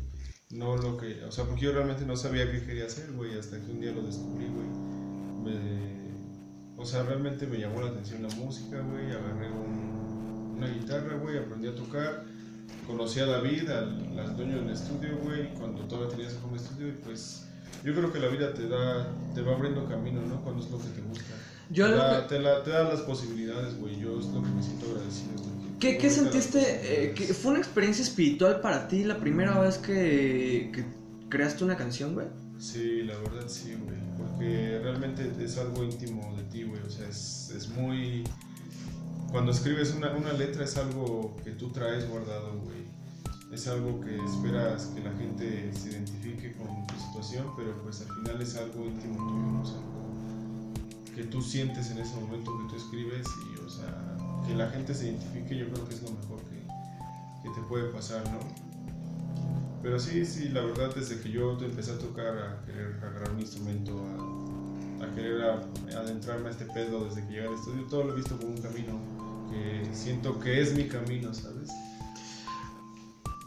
No 0.50 0.76
lo 0.76 0.96
que, 0.96 1.22
o 1.24 1.30
sea, 1.30 1.44
porque 1.44 1.62
yo 1.62 1.72
realmente 1.72 2.04
no 2.06 2.16
sabía 2.16 2.50
qué 2.50 2.64
quería 2.64 2.86
hacer, 2.86 3.12
güey, 3.12 3.38
hasta 3.38 3.60
que 3.60 3.70
un 3.70 3.80
día 3.80 3.92
lo 3.92 4.02
descubrí, 4.02 4.46
güey. 4.46 4.66
Me- 5.44 6.04
o 6.76 6.84
sea, 6.84 7.02
realmente 7.04 7.46
me 7.46 7.58
llamó 7.58 7.80
la 7.80 7.88
atención 7.90 8.22
la 8.22 8.34
música, 8.34 8.80
güey. 8.80 9.06
Agarré 9.12 9.50
un- 9.50 10.54
una 10.56 10.68
guitarra, 10.68 11.16
güey, 11.18 11.38
aprendí 11.38 11.68
a 11.68 11.74
tocar. 11.74 12.24
Conocí 12.86 13.20
a 13.20 13.26
David, 13.26 13.68
al, 13.70 14.18
al 14.18 14.36
dueño 14.36 14.56
del 14.60 14.70
estudio, 14.70 15.18
güey, 15.22 15.52
cuando 15.54 15.82
todavía 15.84 16.10
tenía 16.10 16.28
ese 16.28 16.36
home 16.44 16.56
estudio 16.56 16.88
y 16.88 16.92
pues 16.92 17.46
yo 17.84 17.94
creo 17.94 18.12
que 18.12 18.18
la 18.18 18.28
vida 18.28 18.52
te 18.52 18.68
da, 18.68 19.08
te 19.34 19.40
va 19.42 19.54
abriendo 19.54 19.86
camino, 19.88 20.20
¿no? 20.26 20.40
Cuando 20.42 20.62
es 20.64 20.70
lo 20.70 20.78
que 20.78 20.88
te 20.88 21.00
gusta. 21.00 21.34
Yo 21.70 21.88
te, 21.88 21.94
da, 21.96 22.22
que- 22.22 22.28
te, 22.34 22.40
la- 22.40 22.62
te 22.62 22.70
da 22.70 22.84
las 22.84 23.00
posibilidades, 23.00 23.78
güey. 23.78 23.98
Yo 23.98 24.18
es 24.20 24.26
lo 24.26 24.42
que 24.42 24.48
me 24.50 24.62
siento 24.62 24.86
agradecido, 24.90 25.32
güey. 25.38 25.54
¿Qué, 25.80 25.98
qué 25.98 26.08
sentiste? 26.10 26.60
eh, 26.60 27.12
que 27.14 27.32
¿Fue 27.34 27.50
una 27.52 27.60
experiencia 27.60 28.02
espiritual 28.02 28.60
para 28.60 28.86
ti 28.88 29.04
la 29.04 29.18
primera 29.18 29.58
vez 29.60 29.78
que, 29.78 30.70
que 30.72 30.84
creaste 31.28 31.64
una 31.64 31.76
canción, 31.76 32.14
güey? 32.14 32.26
Sí, 32.58 33.02
la 33.02 33.16
verdad 33.18 33.48
sí, 33.48 33.74
güey. 33.82 33.96
Porque 34.16 34.78
realmente 34.82 35.30
es 35.42 35.58
algo 35.58 35.82
íntimo 35.84 36.34
de 36.36 36.42
ti, 36.44 36.62
güey. 36.64 36.80
O 36.82 36.90
sea, 36.90 37.08
es, 37.08 37.50
es 37.56 37.68
muy. 37.70 38.24
Cuando 39.34 39.50
escribes 39.50 39.92
una, 39.96 40.12
una 40.14 40.32
letra 40.32 40.62
es 40.62 40.76
algo 40.76 41.36
que 41.42 41.50
tú 41.50 41.70
traes 41.72 42.08
guardado, 42.08 42.52
güey. 42.60 42.84
Es 43.52 43.66
algo 43.66 44.00
que 44.00 44.14
esperas 44.24 44.84
que 44.94 45.00
la 45.00 45.10
gente 45.10 45.72
se 45.74 45.90
identifique 45.90 46.52
con 46.52 46.86
tu 46.86 46.94
situación, 46.94 47.48
pero 47.56 47.74
pues 47.82 48.02
al 48.02 48.14
final 48.14 48.40
es 48.40 48.54
algo 48.54 48.84
íntimo 48.84 49.16
tuyo, 49.16 49.46
¿no? 49.50 49.58
Algo 49.68 50.72
que 51.16 51.24
tú 51.24 51.42
sientes 51.42 51.90
en 51.90 51.98
ese 51.98 52.14
momento 52.14 52.56
que 52.58 52.68
tú 52.68 52.76
escribes 52.76 53.26
y, 53.26 53.60
o 53.60 53.68
sea, 53.68 54.16
que 54.46 54.54
la 54.54 54.70
gente 54.70 54.94
se 54.94 55.08
identifique, 55.08 55.56
yo 55.58 55.68
creo 55.68 55.88
que 55.88 55.94
es 55.96 56.02
lo 56.04 56.10
mejor 56.12 56.38
que, 56.44 57.50
te 57.50 57.60
puede 57.68 57.90
pasar, 57.90 58.22
¿no? 58.30 58.38
Pero 59.82 59.98
sí, 59.98 60.24
sí, 60.24 60.50
la 60.50 60.60
verdad, 60.60 60.94
desde 60.94 61.20
que 61.20 61.32
yo 61.32 61.58
empecé 61.58 61.90
a 61.90 61.98
tocar, 61.98 62.38
a 62.38 62.64
querer 62.66 63.00
agarrar 63.02 63.32
un 63.32 63.40
instrumento, 63.40 64.00
a, 65.00 65.04
a 65.06 65.14
querer 65.16 65.42
a- 65.42 65.98
adentrarme 65.98 66.46
a 66.46 66.50
este 66.52 66.66
pedo 66.66 67.04
desde 67.04 67.26
que 67.26 67.32
llegué 67.32 67.48
al 67.48 67.54
estudio, 67.54 67.82
todo 67.90 68.04
lo 68.04 68.12
he 68.12 68.16
visto 68.16 68.36
como 68.38 68.50
un 68.54 68.62
camino 68.62 69.13
que 69.50 69.88
siento 69.94 70.38
que 70.38 70.60
es 70.60 70.74
mi 70.74 70.88
camino, 70.88 71.32
¿sabes? 71.34 71.70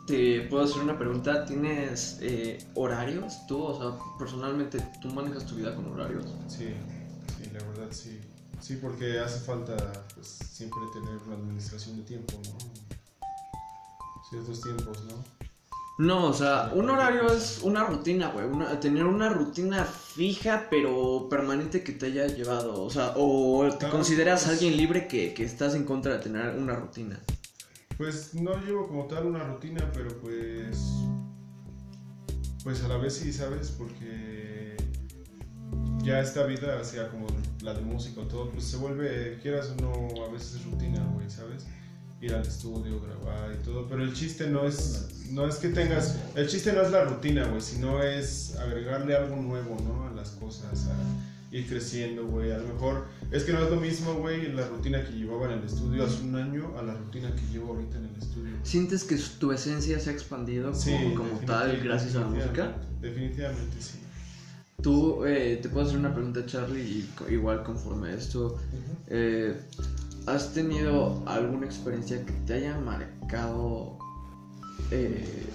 Te 0.07 0.41
puedo 0.49 0.63
hacer 0.63 0.81
una 0.81 0.97
pregunta. 0.97 1.45
¿Tienes 1.45 2.19
eh, 2.21 2.59
horarios 2.75 3.45
tú? 3.47 3.61
O 3.61 3.77
sea, 3.77 3.99
personalmente, 4.17 4.79
¿tú 5.01 5.09
manejas 5.09 5.45
tu 5.45 5.55
vida 5.55 5.75
con 5.75 5.85
horarios? 5.91 6.25
Sí, 6.47 6.69
sí, 7.37 7.49
la 7.53 7.63
verdad 7.65 7.87
sí. 7.91 8.19
Sí, 8.59 8.79
porque 8.81 9.19
hace 9.19 9.39
falta 9.39 9.75
pues, 10.15 10.27
siempre 10.27 10.79
tener 10.93 11.17
una 11.27 11.35
administración 11.35 11.97
de 11.97 12.03
tiempo, 12.03 12.33
¿no? 12.45 12.57
Ciertos 14.29 14.61
tiempos, 14.61 15.03
¿no? 15.05 15.36
No, 15.97 16.25
o 16.27 16.33
sea, 16.33 16.71
un 16.75 16.89
horario 16.91 17.27
es 17.33 17.59
una 17.63 17.83
rutina, 17.85 18.29
güey. 18.29 18.45
una- 18.45 18.79
tener 18.79 19.05
una 19.05 19.29
rutina 19.29 19.83
fija, 19.83 20.67
pero 20.69 21.27
permanente 21.29 21.83
que 21.83 21.91
te 21.91 22.05
haya 22.07 22.27
llevado. 22.27 22.83
O 22.83 22.89
sea, 22.89 23.13
o 23.15 23.67
te 23.79 23.89
consideras 23.89 24.43
pues- 24.43 24.53
alguien 24.53 24.77
libre 24.77 25.07
que, 25.07 25.33
que 25.33 25.43
estás 25.43 25.73
en 25.73 25.85
contra 25.85 26.13
de 26.13 26.19
tener 26.19 26.55
una 26.55 26.75
rutina. 26.75 27.19
Pues 27.97 28.35
no 28.35 28.55
llevo 28.63 28.87
como 28.87 29.05
tal 29.07 29.25
una 29.25 29.43
rutina, 29.43 29.89
pero 29.93 30.09
pues. 30.21 30.77
Pues 32.63 32.83
a 32.83 32.89
la 32.89 32.97
vez 32.97 33.15
sí, 33.15 33.33
¿sabes? 33.33 33.71
Porque 33.71 34.77
ya 36.03 36.19
esta 36.19 36.43
vida, 36.45 36.83
sea 36.83 37.09
como 37.09 37.25
la 37.61 37.73
de 37.73 37.81
música 37.81 38.21
o 38.21 38.25
todo, 38.27 38.51
pues 38.51 38.65
se 38.65 38.77
vuelve, 38.77 39.39
quieras 39.41 39.71
o 39.77 39.81
no, 39.81 40.23
a 40.25 40.29
veces 40.29 40.55
es 40.55 40.65
rutina, 40.65 41.03
güey, 41.15 41.27
¿sabes? 41.29 41.65
Ir 42.19 42.33
al 42.33 42.41
estudio, 42.41 42.99
grabar 42.99 43.53
y 43.53 43.63
todo, 43.63 43.87
pero 43.87 44.03
el 44.03 44.11
chiste 44.13 44.47
no 44.49 44.65
es, 44.65 45.07
no 45.31 45.47
es 45.47 45.55
que 45.57 45.69
tengas, 45.69 46.15
el 46.35 46.47
chiste 46.47 46.73
no 46.73 46.81
es 46.81 46.91
la 46.91 47.03
rutina, 47.03 47.45
güey, 47.47 47.61
sino 47.61 48.01
es 48.01 48.55
agregarle 48.55 49.15
algo 49.15 49.35
nuevo, 49.35 49.77
¿no? 49.83 50.07
A 50.07 50.11
las 50.15 50.31
cosas, 50.31 50.87
a 50.87 51.55
ir 51.55 51.67
creciendo, 51.67 52.25
güey. 52.25 52.51
A 52.51 52.57
lo 52.57 52.67
mejor 52.73 53.05
es 53.31 53.43
que 53.43 53.53
no 53.53 53.63
es 53.63 53.69
lo 53.69 53.79
mismo, 53.79 54.15
güey, 54.15 54.51
la 54.51 54.67
rutina 54.67 55.03
que 55.05 55.11
llevaba 55.11 55.45
en 55.45 55.59
el 55.59 55.63
estudio 55.65 56.05
hace 56.05 56.23
un 56.23 56.35
año 56.35 56.75
a 56.77 56.81
la 56.81 56.95
rutina 56.95 57.29
que 57.35 57.41
llevo 57.53 57.73
ahorita 57.73 57.97
en 57.97 58.05
el 58.05 58.15
estudio. 58.15 58.53
¿Sientes 58.63 59.03
que 59.03 59.15
tu 59.39 59.51
esencia 59.51 59.99
se 59.99 60.09
ha 60.09 60.13
expandido 60.13 60.73
Sí, 60.73 60.91
como, 61.15 61.29
como 61.29 61.39
tal 61.45 61.79
gracias 61.83 62.15
a 62.15 62.21
la 62.21 62.27
música? 62.27 62.75
definitivamente, 62.99 63.79
sí. 63.79 63.99
Tú, 64.81 65.23
eh, 65.25 65.59
te 65.61 65.69
puedo 65.69 65.85
hacer 65.85 65.99
una 65.99 66.13
pregunta, 66.13 66.45
Charlie, 66.47 66.81
y 67.29 67.33
igual 67.33 67.63
conforme 67.63 68.09
a 68.09 68.13
esto. 68.15 68.57
eh, 69.07 69.55
¿Has 70.27 70.53
tenido 70.53 71.23
alguna 71.25 71.65
experiencia 71.65 72.23
que 72.25 72.33
te 72.45 72.55
haya 72.55 72.77
marcado 72.79 73.97
eh, 74.91 75.47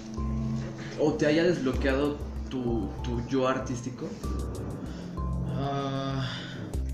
o 0.98 1.12
te 1.12 1.26
haya 1.26 1.44
desbloqueado 1.44 2.16
tu, 2.48 2.88
yo 3.28 3.46
artístico? 3.46 4.08
Ah, 5.48 6.26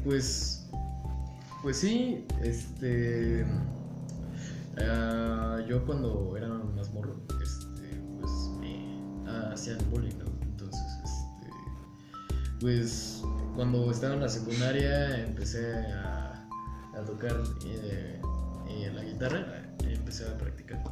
pues. 0.04 0.68
Pues 1.62 1.76
sí, 1.76 2.26
este. 2.42 3.46
ah, 4.82 5.60
yo 5.68 5.84
cuando 5.86 6.36
era 6.36 6.48
más 6.48 6.92
morro, 6.92 7.14
este, 7.40 8.00
pues 8.18 8.32
me 8.60 9.00
ah, 9.28 9.50
hacían 9.52 9.78
bullying, 9.90 10.18
¿no? 10.18 10.24
Entonces, 10.42 10.82
este, 11.04 11.52
pues 12.60 13.22
cuando 13.54 13.88
estaba 13.90 14.14
en 14.14 14.20
la 14.20 14.28
secundaria 14.28 15.24
empecé 15.24 15.76
a, 15.92 16.17
a 16.98 17.04
tocar 17.04 17.36
eh, 17.64 18.20
eh, 18.68 18.92
la 18.94 19.04
guitarra, 19.04 19.76
empecé 19.82 20.26
a 20.26 20.36
practicar. 20.36 20.82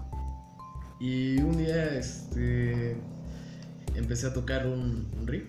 Y 1.00 1.38
un 1.38 1.58
día, 1.58 1.98
este, 1.98 2.96
empecé 3.94 4.28
a 4.28 4.32
tocar 4.32 4.66
un, 4.66 5.08
riff 5.26 5.44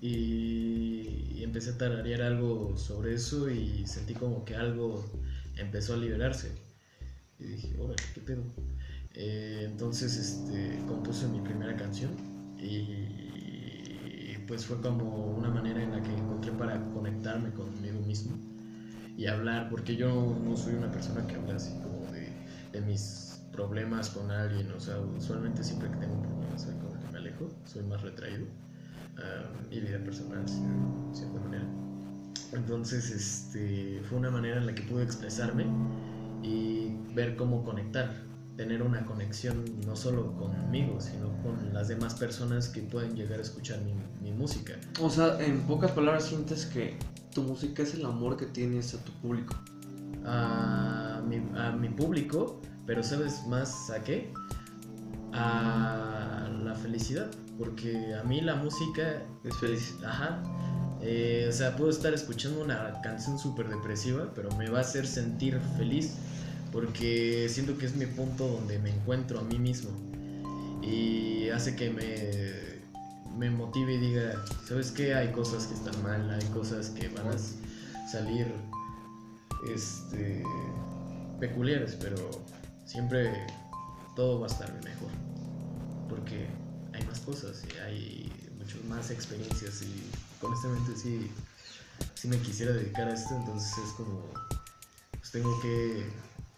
y, 0.00 1.34
y 1.34 1.40
empecé 1.42 1.70
a 1.70 1.78
tararear 1.78 2.22
algo 2.22 2.76
sobre 2.76 3.14
eso 3.14 3.50
y 3.50 3.86
sentí 3.86 4.14
como 4.14 4.44
que 4.44 4.54
algo 4.54 5.04
empezó 5.56 5.94
a 5.94 5.96
liberarse. 5.96 6.52
Y 7.38 7.44
dije, 7.44 7.76
órale, 7.78 8.02
¿qué 8.14 8.20
pedo? 8.20 8.42
Eh, 9.14 9.66
entonces 9.70 10.16
este, 10.16 10.78
compuse 10.86 11.26
mi 11.28 11.40
primera 11.40 11.76
canción 11.76 12.12
y 12.58 13.08
pues 14.46 14.66
fue 14.66 14.80
como 14.80 15.34
una 15.36 15.48
manera 15.50 15.82
en 15.82 15.92
la 15.92 16.02
que 16.02 16.12
encontré 16.12 16.52
para 16.52 16.82
conectarme 16.92 17.52
conmigo 17.52 18.00
mismo 18.00 18.51
y 19.16 19.26
hablar, 19.26 19.68
porque 19.68 19.96
yo 19.96 20.36
no 20.44 20.56
soy 20.56 20.74
una 20.74 20.90
persona 20.90 21.26
que 21.26 21.36
habla 21.36 21.56
así 21.56 21.72
como 21.82 22.10
de, 22.12 22.32
de 22.72 22.80
mis 22.80 23.32
problemas 23.52 24.10
con 24.10 24.30
alguien, 24.30 24.70
o 24.72 24.80
sea, 24.80 24.98
usualmente 24.98 25.62
siempre 25.62 25.90
que 25.90 25.96
tengo 25.98 26.20
problemas 26.22 26.62
soy 26.62 26.74
como 26.76 26.98
que 26.98 27.06
me 27.12 27.18
alejo, 27.18 27.50
soy 27.64 27.82
más 27.84 28.02
retraído 28.02 28.46
ah, 29.18 29.44
y 29.70 29.80
vida 29.80 29.98
personal, 30.02 30.44
de 30.46 31.14
cierta 31.14 31.38
manera. 31.40 31.64
Entonces, 32.52 33.10
este, 33.10 34.02
fue 34.04 34.18
una 34.18 34.30
manera 34.30 34.58
en 34.58 34.66
la 34.66 34.74
que 34.74 34.82
pude 34.82 35.04
expresarme 35.04 35.66
y 36.42 36.90
ver 37.14 37.36
cómo 37.36 37.62
conectar, 37.64 38.31
tener 38.56 38.82
una 38.82 39.04
conexión 39.06 39.64
no 39.86 39.96
solo 39.96 40.34
conmigo, 40.36 41.00
sino 41.00 41.32
con 41.42 41.72
las 41.72 41.88
demás 41.88 42.14
personas 42.14 42.68
que 42.68 42.82
pueden 42.82 43.16
llegar 43.16 43.38
a 43.38 43.42
escuchar 43.42 43.80
mi, 43.80 43.94
mi 44.20 44.32
música. 44.32 44.74
O 45.00 45.10
sea, 45.10 45.40
en 45.40 45.60
pocas 45.62 45.92
palabras 45.92 46.24
sientes 46.24 46.66
que 46.66 46.96
tu 47.34 47.42
música 47.42 47.82
es 47.82 47.94
el 47.94 48.04
amor 48.04 48.36
que 48.36 48.46
tienes 48.46 48.94
a 48.94 48.98
tu 48.98 49.12
público. 49.12 49.54
A 50.24 51.22
mi, 51.26 51.42
a 51.58 51.72
mi 51.72 51.88
público, 51.88 52.60
pero 52.86 53.02
¿sabes 53.02 53.46
más 53.46 53.90
a 53.90 54.02
qué? 54.02 54.32
A 55.32 56.48
la 56.62 56.74
felicidad, 56.74 57.30
porque 57.58 58.14
a 58.14 58.22
mí 58.24 58.40
la 58.40 58.54
música 58.54 59.22
Es 59.44 59.56
feliz. 59.56 59.96
Ajá. 60.04 60.42
Eh, 61.00 61.46
o 61.48 61.52
sea, 61.52 61.74
puedo 61.76 61.90
estar 61.90 62.14
escuchando 62.14 62.62
una 62.62 63.00
canción 63.02 63.38
súper 63.38 63.68
depresiva, 63.68 64.30
pero 64.34 64.54
me 64.56 64.70
va 64.70 64.78
a 64.78 64.80
hacer 64.82 65.04
sentir 65.06 65.58
feliz 65.76 66.16
porque 66.72 67.48
siento 67.50 67.76
que 67.76 67.86
es 67.86 67.94
mi 67.94 68.06
punto 68.06 68.48
donde 68.48 68.78
me 68.78 68.90
encuentro 68.90 69.38
a 69.38 69.42
mí 69.42 69.58
mismo 69.58 69.90
y 70.82 71.50
hace 71.50 71.76
que 71.76 71.90
me, 71.90 73.36
me 73.36 73.50
motive 73.50 73.94
y 73.94 73.98
diga, 73.98 74.42
¿sabes 74.66 74.90
qué? 74.90 75.14
Hay 75.14 75.28
cosas 75.32 75.66
que 75.66 75.74
están 75.74 76.02
mal, 76.02 76.30
hay 76.30 76.44
cosas 76.46 76.88
que 76.90 77.08
van 77.08 77.28
a 77.28 78.08
salir 78.10 78.46
este, 79.72 80.42
peculiares, 81.38 81.96
pero 82.00 82.30
siempre 82.86 83.46
todo 84.16 84.40
va 84.40 84.46
a 84.46 84.50
estar 84.50 84.72
mejor 84.82 85.10
porque 86.08 86.46
hay 86.92 87.04
más 87.06 87.20
cosas 87.20 87.62
y 87.64 87.78
hay 87.78 88.32
muchas 88.58 88.84
más 88.84 89.10
experiencias 89.10 89.82
y 89.82 90.10
honestamente 90.44 90.96
sí, 90.96 91.30
sí 92.14 92.28
me 92.28 92.38
quisiera 92.38 92.72
dedicar 92.72 93.08
a 93.08 93.14
esto, 93.14 93.34
entonces 93.36 93.72
es 93.78 93.92
como, 93.92 94.24
pues 95.12 95.30
tengo 95.30 95.58
que 95.60 96.06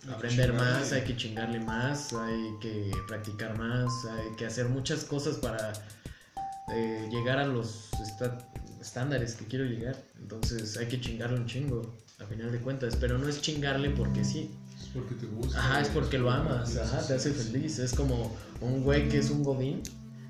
Hay 0.07 0.15
aprender 0.15 0.53
más, 0.53 0.93
hay 0.93 1.03
que 1.03 1.17
chingarle 1.17 1.61
más, 1.61 2.13
hay 2.13 2.51
que 2.61 2.91
practicar 3.09 3.59
más, 3.59 3.91
hay 4.07 4.35
que 4.37 4.47
hacer 4.47 4.69
muchas 4.69 5.05
cosas 5.05 5.37
para 5.37 5.73
eh, 6.75 7.09
llegar 7.11 7.39
a 7.39 7.47
los 7.47 7.89
estándares 8.81 9.35
que 9.35 9.47
quiero 9.47 9.65
llegar, 9.65 9.97
entonces 10.21 10.77
hay 10.77 10.87
que 10.89 11.01
chingarle 11.01 11.39
un 11.39 11.47
chingo, 11.47 11.97
a 12.21 12.27
final 12.27 12.53
de 12.53 12.59
cuentas, 12.59 12.97
pero 12.97 13.19
no 13.19 13.29
es 13.29 13.41
chingarle 13.41 13.91
porque 13.91 14.25
sí, 14.25 14.51
Es 14.81 14.89
porque 14.93 15.15
te 15.15 15.27
gusta. 15.27 15.59
Ajá, 15.59 15.81
es 15.81 15.89
porque 15.89 16.19
lo 16.19 16.31
amas, 16.31 16.77
ajá, 16.77 17.05
te 17.07 17.15
hace 17.15 17.33
feliz. 17.33 17.79
Es 17.79 17.93
como 17.95 18.37
un 18.61 18.83
güey 18.85 19.09
que 19.09 19.19
es 19.19 19.31
un 19.31 19.43
godín. 19.43 19.83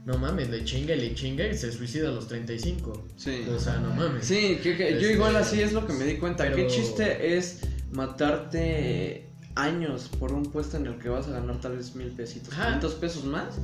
No 0.06 0.16
mames, 0.18 0.50
le 0.50 0.64
chinga 0.64 0.94
y 0.94 1.00
le 1.00 1.14
chinga 1.14 1.46
y 1.46 1.56
se 1.56 1.72
suicida 1.72 2.08
a 2.08 2.12
los 2.12 2.28
35. 2.28 3.04
Sí. 3.16 3.46
O 3.54 3.58
sea, 3.58 3.76
no 3.78 3.90
mames. 3.94 4.26
Sí, 4.26 4.58
que, 4.62 4.76
que 4.76 4.92
yo 4.92 4.98
Este, 4.98 5.12
igual 5.14 5.34
así 5.36 5.60
es 5.62 5.72
lo 5.72 5.86
que 5.86 5.92
me 5.94 6.04
di 6.04 6.16
cuenta. 6.18 6.44
pero- 6.44 6.56
Qué 6.56 6.66
chiste 6.68 7.36
es 7.38 7.60
matarte 7.90 9.23
años 9.54 10.10
por 10.18 10.32
un 10.32 10.44
puesto 10.44 10.76
en 10.76 10.86
el 10.86 10.98
que 10.98 11.08
vas 11.08 11.28
a 11.28 11.32
ganar 11.32 11.60
tal 11.60 11.76
vez 11.76 11.94
mil 11.94 12.08
pesitos. 12.08 12.52
500 12.54 12.94
pesos 12.94 13.24
más. 13.24 13.54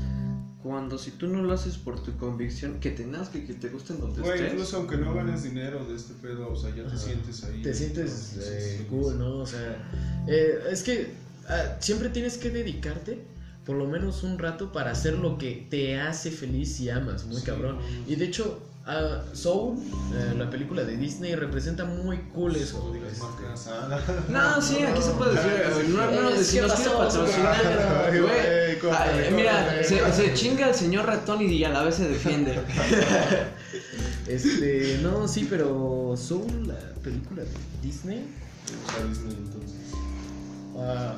Cuando 0.62 0.98
si 0.98 1.12
tú 1.12 1.26
no 1.26 1.42
lo 1.42 1.54
haces 1.54 1.78
por 1.78 2.02
tu 2.02 2.14
convicción, 2.18 2.80
que 2.80 2.90
te 2.90 3.06
nazca 3.06 3.38
y 3.38 3.46
que 3.46 3.54
te 3.54 3.70
guste 3.70 3.94
en 3.94 4.00
donde 4.00 4.20
Güey, 4.20 4.34
estés. 4.34 4.52
incluso 4.52 4.76
aunque 4.76 4.98
no 4.98 5.14
ganes 5.14 5.42
dinero 5.42 5.86
de 5.86 5.96
este 5.96 6.12
pedo, 6.14 6.52
o 6.52 6.56
sea, 6.56 6.68
ya 6.70 6.82
te 6.82 6.88
Ajá. 6.88 6.98
sientes 6.98 7.44
ahí. 7.44 7.62
Te 7.62 7.72
sientes 7.72 8.36
eh, 8.38 8.86
cool, 8.90 9.18
¿no? 9.18 9.38
O 9.38 9.46
sea, 9.46 9.78
eh, 10.28 10.58
es 10.70 10.82
que 10.82 11.14
ah, 11.48 11.76
siempre 11.80 12.10
tienes 12.10 12.36
que 12.36 12.50
dedicarte 12.50 13.24
por 13.64 13.76
lo 13.76 13.86
menos 13.86 14.22
un 14.22 14.38
rato 14.38 14.70
para 14.70 14.90
hacer 14.90 15.14
lo 15.14 15.38
que 15.38 15.66
te 15.70 15.98
hace 15.98 16.30
feliz 16.30 16.78
y 16.80 16.90
amas, 16.90 17.24
muy 17.24 17.36
Sí, 17.40 17.46
cabrón. 17.46 17.78
Y 18.06 18.16
de 18.16 18.26
hecho, 18.26 18.60
ah, 18.86 19.22
Soul, 19.32 19.78
eh, 20.14 20.34
la 20.36 20.50
película 20.50 20.84
de 20.84 20.96
Disney, 20.96 21.34
representa 21.34 21.84
muy 21.84 22.18
cool 22.34 22.56
eso. 22.56 22.84
No 22.86 22.92
digas 22.92 23.12
este. 23.12 24.32
No, 24.32 24.60
sí, 24.62 24.82
aquí 24.82 25.02
se 25.02 25.10
puede 25.12 25.34
decir. 25.34 25.88
No, 25.90 26.10
no, 26.10 26.30
es 26.30 26.46
si 26.46 26.60
nos 26.60 26.72
quiere 26.72 26.90
patrocinar, 26.90 28.20
güey. 28.20 29.32
Mira, 29.32 29.82
se, 29.84 30.12
se 30.12 30.34
chinga 30.34 30.68
el 30.68 30.74
señor 30.74 31.06
ratón 31.06 31.42
y 31.42 31.62
a 31.64 31.68
la 31.70 31.82
vez 31.82 31.96
se 31.96 32.08
defiende. 32.08 32.60
Este, 34.26 35.00
no, 35.02 35.26
sí, 35.26 35.46
pero 35.50 36.14
Soul, 36.16 36.68
la 36.68 36.78
película 37.02 37.42
de 37.42 37.48
Disney, 37.82 38.24
Disney, 39.08 39.34
entonces. 39.36 39.92
ah, 40.78 41.16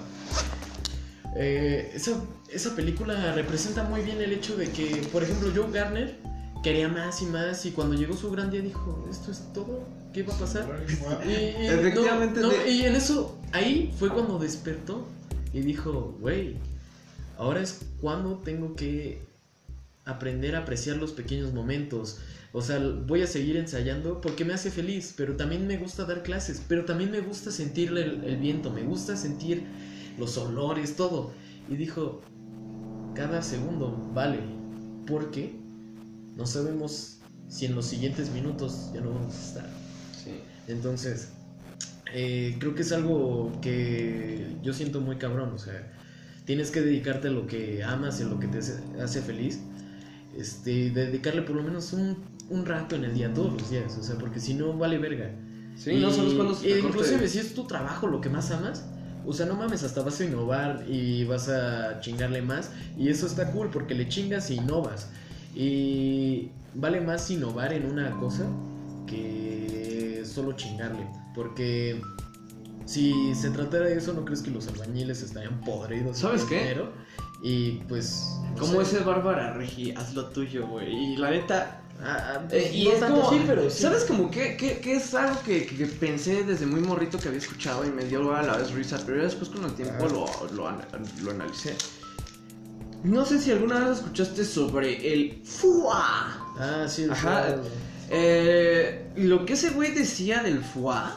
eh, 1.36 1.90
esa, 1.94 2.12
esa 2.50 2.74
película 2.74 3.34
representa 3.34 3.82
muy 3.84 4.00
bien 4.02 4.20
el 4.22 4.32
hecho 4.32 4.56
de 4.56 4.70
que, 4.70 5.06
por 5.12 5.22
ejemplo, 5.22 5.50
Joe 5.54 5.70
Garner 5.70 6.18
quería 6.62 6.88
más 6.88 7.20
y 7.22 7.26
más 7.26 7.64
y 7.66 7.72
cuando 7.72 7.94
llegó 7.94 8.14
su 8.16 8.30
gran 8.30 8.50
día 8.50 8.60
dijo, 8.62 9.06
¿esto 9.10 9.30
es 9.32 9.42
todo? 9.52 9.80
¿Qué 10.12 10.22
va 10.22 10.34
a 10.34 10.38
pasar? 10.38 10.84
Y, 11.26 11.30
y- 11.30 11.66
Efectivamente, 11.66 12.40
no, 12.40 12.48
no, 12.48 12.52
de- 12.52 12.70
y 12.70 12.82
en 12.82 12.94
eso, 12.94 13.38
ahí 13.52 13.92
fue 13.98 14.10
cuando 14.10 14.38
despertó 14.38 15.06
y 15.52 15.60
dijo, 15.60 16.16
güey, 16.20 16.56
ahora 17.38 17.60
es 17.62 17.80
cuando 18.00 18.36
tengo 18.38 18.74
que 18.76 19.22
aprender 20.04 20.54
a 20.56 20.60
apreciar 20.60 20.96
los 20.96 21.12
pequeños 21.12 21.52
momentos. 21.52 22.18
O 22.54 22.60
sea, 22.60 22.78
voy 22.78 23.22
a 23.22 23.26
seguir 23.26 23.56
ensayando 23.56 24.20
porque 24.20 24.44
me 24.44 24.52
hace 24.52 24.70
feliz, 24.70 25.14
pero 25.16 25.36
también 25.36 25.66
me 25.66 25.78
gusta 25.78 26.04
dar 26.04 26.22
clases, 26.22 26.60
pero 26.68 26.84
también 26.84 27.10
me 27.10 27.20
gusta 27.20 27.50
sentir 27.50 27.88
el, 27.88 28.22
el 28.24 28.36
viento, 28.36 28.70
me 28.70 28.82
gusta 28.82 29.16
sentir 29.16 29.62
los 30.18 30.36
olores, 30.36 30.94
todo. 30.96 31.32
Y 31.70 31.76
dijo, 31.76 32.20
cada 33.14 33.40
segundo 33.40 33.96
vale, 34.12 34.40
porque 35.06 35.54
no 36.36 36.46
sabemos 36.46 37.18
si 37.48 37.66
en 37.66 37.74
los 37.74 37.86
siguientes 37.86 38.30
minutos 38.30 38.90
ya 38.94 39.00
no 39.00 39.10
vamos 39.10 39.34
a 39.34 39.38
estar. 39.38 39.70
Sí. 40.24 40.40
Entonces, 40.68 41.28
eh, 42.14 42.56
creo 42.58 42.74
que 42.74 42.82
es 42.82 42.92
algo 42.92 43.52
que 43.60 44.56
yo 44.62 44.72
siento 44.72 45.00
muy 45.00 45.16
cabrón. 45.16 45.52
O 45.54 45.58
sea, 45.58 45.92
tienes 46.44 46.70
que 46.70 46.80
dedicarte 46.80 47.28
a 47.28 47.30
lo 47.30 47.46
que 47.46 47.82
amas 47.82 48.20
y 48.20 48.24
a 48.24 48.26
lo 48.26 48.38
que 48.38 48.48
te 48.48 48.58
hace, 48.58 49.22
feliz. 49.22 49.60
Este, 50.36 50.90
dedicarle 50.90 51.42
por 51.42 51.56
lo 51.56 51.62
menos 51.62 51.92
un, 51.92 52.16
un 52.48 52.64
rato 52.64 52.96
en 52.96 53.04
el 53.04 53.14
día, 53.14 53.32
todos 53.32 53.52
los 53.52 53.70
días. 53.70 53.96
O 53.98 54.02
sea, 54.02 54.16
porque 54.16 54.40
si 54.40 54.54
no, 54.54 54.76
vale 54.76 54.98
verga. 54.98 55.30
Sí, 55.76 55.96
no 55.96 56.10
sabes 56.10 56.34
cuándo 56.34 56.54
se 56.54 56.68
y 56.68 56.72
te 56.74 56.80
inclusive 56.80 57.26
si 57.28 57.38
es 57.38 57.54
tu 57.54 57.66
trabajo 57.66 58.06
lo 58.06 58.20
que 58.20 58.28
más 58.28 58.50
amas, 58.50 58.84
o 59.24 59.32
sea, 59.32 59.46
no 59.46 59.54
mames, 59.54 59.82
hasta 59.84 60.02
vas 60.02 60.20
a 60.20 60.24
innovar 60.24 60.84
y 60.86 61.24
vas 61.24 61.48
a 61.48 62.00
chingarle 62.00 62.42
más. 62.42 62.70
Y 62.98 63.08
eso 63.08 63.26
está 63.26 63.52
cool 63.52 63.70
porque 63.70 63.94
le 63.94 64.08
chingas 64.08 64.50
y 64.50 64.56
innovas. 64.56 65.08
Y 65.54 66.50
vale 66.74 67.00
más 67.00 67.30
innovar 67.30 67.72
en 67.72 67.90
una 67.90 68.10
cosa 68.18 68.46
que 69.06 70.22
solo 70.24 70.52
chingarle. 70.52 71.06
Porque 71.34 72.00
si 72.86 73.34
se 73.34 73.50
tratara 73.50 73.86
de 73.86 73.96
eso, 73.96 74.12
¿no 74.12 74.24
crees 74.24 74.42
que 74.42 74.50
los 74.50 74.66
albañiles 74.68 75.22
estarían 75.22 75.60
podridos? 75.60 76.18
¿Sabes 76.18 76.44
qué? 76.44 76.58
dinero? 76.58 76.92
Y 77.42 77.72
pues... 77.88 78.38
no 78.54 78.60
Como 78.60 78.80
ese 78.80 79.00
Bárbara 79.00 79.54
Regi, 79.54 79.92
haz 79.92 80.14
lo 80.14 80.26
tuyo, 80.26 80.66
güey. 80.66 81.14
Y 81.14 81.16
la 81.16 81.30
neta. 81.30 81.78
Ah, 82.04 82.34
ah, 82.36 82.42
eh, 82.50 82.70
y 82.72 82.84
no 82.84 82.92
es 82.92 83.00
tanto 83.00 83.22
como. 83.22 83.46
pero 83.46 83.70
sí. 83.70 83.82
¿Sabes 83.82 84.04
como 84.04 84.30
que, 84.30 84.56
que, 84.56 84.78
que 84.78 84.96
es 84.96 85.14
algo 85.14 85.40
que, 85.42 85.66
que 85.66 85.86
pensé 85.86 86.42
desde 86.42 86.66
muy 86.66 86.80
morrito 86.80 87.18
que 87.18 87.28
había 87.28 87.38
escuchado 87.38 87.86
y 87.86 87.90
me 87.90 88.04
dio 88.04 88.34
a 88.34 88.42
la 88.42 88.56
vez 88.56 88.72
risa, 88.72 88.98
pero 89.06 89.22
después 89.22 89.50
con 89.50 89.64
el 89.64 89.74
tiempo 89.74 90.08
lo, 90.08 90.26
lo, 90.52 90.70
lo 91.22 91.30
analicé. 91.30 91.76
No 93.04 93.24
sé 93.24 93.40
si 93.40 93.50
alguna 93.50 93.80
vez 93.80 93.98
escuchaste 93.98 94.44
sobre 94.44 95.12
el 95.12 95.42
FUA. 95.44 96.54
Ah, 96.58 96.86
sí, 96.88 97.06
Ajá. 97.10 97.20
claro. 97.46 97.62
Eh, 98.10 99.10
lo 99.16 99.44
que 99.46 99.54
ese 99.54 99.70
güey 99.70 99.90
decía 99.92 100.42
del 100.42 100.62
FUA 100.62 101.16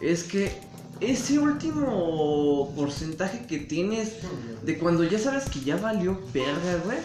es 0.00 0.24
que 0.24 0.58
ese 1.00 1.38
último 1.38 2.72
porcentaje 2.76 3.46
que 3.46 3.58
tienes 3.58 4.14
de 4.62 4.78
cuando 4.78 5.04
ya 5.04 5.18
sabes 5.18 5.44
que 5.48 5.60
ya 5.60 5.76
valió 5.76 6.18
verga, 6.32 6.76
güey. 6.84 6.98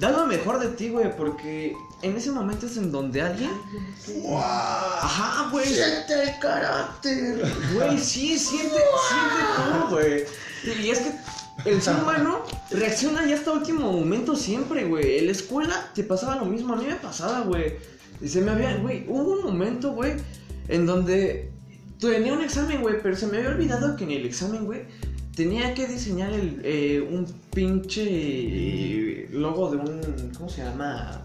da 0.00 0.10
lo 0.10 0.26
mejor 0.26 0.58
de 0.58 0.68
ti, 0.68 0.88
güey, 0.90 1.14
porque 1.16 1.76
en 2.02 2.16
ese 2.16 2.30
momento 2.30 2.66
es 2.66 2.76
en 2.76 2.90
donde 2.92 3.22
alguien. 3.22 3.50
Ajá, 4.40 5.50
güey. 5.50 5.66
Siente 5.66 6.22
el 6.22 6.38
carácter. 6.38 7.52
Güey, 7.74 7.98
sí, 7.98 8.38
siente, 8.38 8.78
siente 9.08 9.44
todo, 9.56 9.90
güey. 9.90 10.24
Y 10.84 10.90
es 10.90 10.98
que 11.00 11.12
el 11.64 11.82
ser 11.82 11.96
humano 11.96 12.42
reacciona 12.70 13.26
ya 13.26 13.36
hasta 13.36 13.52
último 13.52 13.92
momento 13.92 14.36
siempre, 14.36 14.84
güey. 14.84 15.18
En 15.18 15.26
la 15.26 15.32
escuela 15.32 15.90
te 15.94 16.04
pasaba 16.04 16.36
lo 16.36 16.44
mismo, 16.44 16.74
a 16.74 16.76
mí 16.76 16.84
me 16.86 16.96
pasaba, 16.96 17.40
güey. 17.40 17.74
Se 18.24 18.40
me 18.40 18.50
había, 18.50 18.76
güey, 18.76 19.04
hubo 19.08 19.32
un 19.32 19.44
momento, 19.44 19.92
güey, 19.92 20.12
en 20.68 20.86
donde 20.86 21.50
tenía 21.98 22.32
un 22.32 22.42
examen, 22.42 22.82
güey, 22.82 22.96
pero 23.02 23.16
se 23.16 23.26
me 23.26 23.38
había 23.38 23.50
olvidado 23.50 23.96
que 23.96 24.04
en 24.04 24.10
el 24.10 24.26
examen, 24.26 24.64
güey, 24.64 24.82
tenía 25.34 25.74
que 25.74 25.86
diseñar 25.86 26.32
el, 26.32 26.60
eh, 26.62 27.00
un 27.00 27.26
pinche 27.52 29.28
logo 29.30 29.70
de 29.70 29.76
un, 29.76 30.32
¿cómo 30.36 30.48
se 30.48 30.62
llama? 30.62 31.22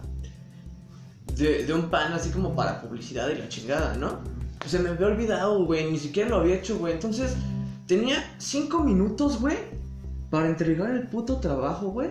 De, 1.36 1.64
de 1.64 1.72
un 1.72 1.88
pan 1.88 2.12
así 2.12 2.30
como 2.30 2.54
para 2.54 2.80
publicidad 2.82 3.30
y 3.30 3.38
la 3.38 3.48
chingada, 3.48 3.96
¿no? 3.96 4.20
Pues 4.58 4.70
se 4.70 4.78
me 4.78 4.90
había 4.90 5.06
olvidado, 5.06 5.64
güey, 5.64 5.90
ni 5.90 5.98
siquiera 5.98 6.28
lo 6.28 6.36
había 6.36 6.56
hecho, 6.56 6.78
güey. 6.78 6.92
Entonces, 6.92 7.34
tenía 7.86 8.34
cinco 8.38 8.82
minutos, 8.84 9.40
güey, 9.40 9.56
para 10.32 10.48
entregar 10.48 10.90
el 10.92 11.08
puto 11.08 11.40
trabajo, 11.40 11.88
güey. 11.90 12.08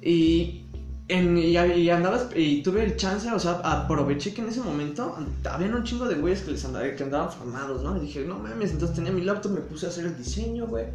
Y, 0.00 0.64
en, 1.08 1.36
y, 1.36 1.50
y 1.50 1.90
andaba, 1.90 2.30
y 2.34 2.62
tuve 2.62 2.82
el 2.82 2.96
chance, 2.96 3.30
o 3.30 3.38
sea, 3.38 3.60
aproveché 3.62 4.32
que 4.32 4.40
en 4.40 4.48
ese 4.48 4.62
momento 4.62 5.14
habían 5.44 5.74
un 5.74 5.84
chingo 5.84 6.08
de 6.08 6.14
güeyes 6.14 6.40
que 6.40 6.52
les 6.52 6.64
andaba, 6.64 6.86
andaban 6.86 7.30
formados, 7.30 7.82
¿no? 7.82 7.98
Y 7.98 8.00
dije, 8.06 8.24
no 8.24 8.38
mames, 8.38 8.70
entonces 8.70 8.96
tenía 8.96 9.12
mi 9.12 9.20
laptop, 9.20 9.52
me 9.52 9.60
puse 9.60 9.84
a 9.84 9.88
hacer 9.90 10.06
el 10.06 10.16
diseño, 10.16 10.68
güey. 10.68 10.86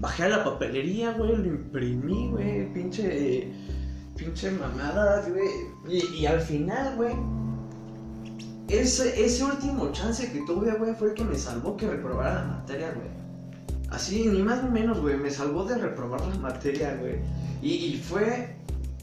Bajé 0.00 0.24
a 0.24 0.28
la 0.28 0.42
papelería, 0.42 1.12
güey, 1.12 1.36
lo 1.36 1.46
imprimí, 1.46 2.30
güey, 2.32 2.72
pinche, 2.74 3.46
pinche 4.16 4.50
mamada, 4.50 5.24
güey. 5.28 5.46
Y, 5.88 6.16
y 6.16 6.26
al 6.26 6.40
final, 6.40 6.96
güey, 6.96 7.14
ese, 8.66 9.24
ese 9.24 9.44
último 9.44 9.92
chance 9.92 10.32
que 10.32 10.40
tuve, 10.46 10.72
güey, 10.72 10.96
fue 10.96 11.10
el 11.10 11.14
que 11.14 11.22
me 11.22 11.36
salvó 11.36 11.76
que 11.76 11.86
reprobara 11.86 12.34
la 12.34 12.44
materia, 12.44 12.92
güey. 12.92 13.21
Así, 13.92 14.26
ni 14.26 14.42
más 14.42 14.64
ni 14.64 14.70
menos, 14.70 15.00
güey, 15.00 15.18
me 15.18 15.30
salvó 15.30 15.64
de 15.64 15.76
reprobar 15.76 16.22
la 16.22 16.34
materia, 16.36 16.96
güey. 16.98 17.16
Y, 17.60 17.98
fue 17.98 18.56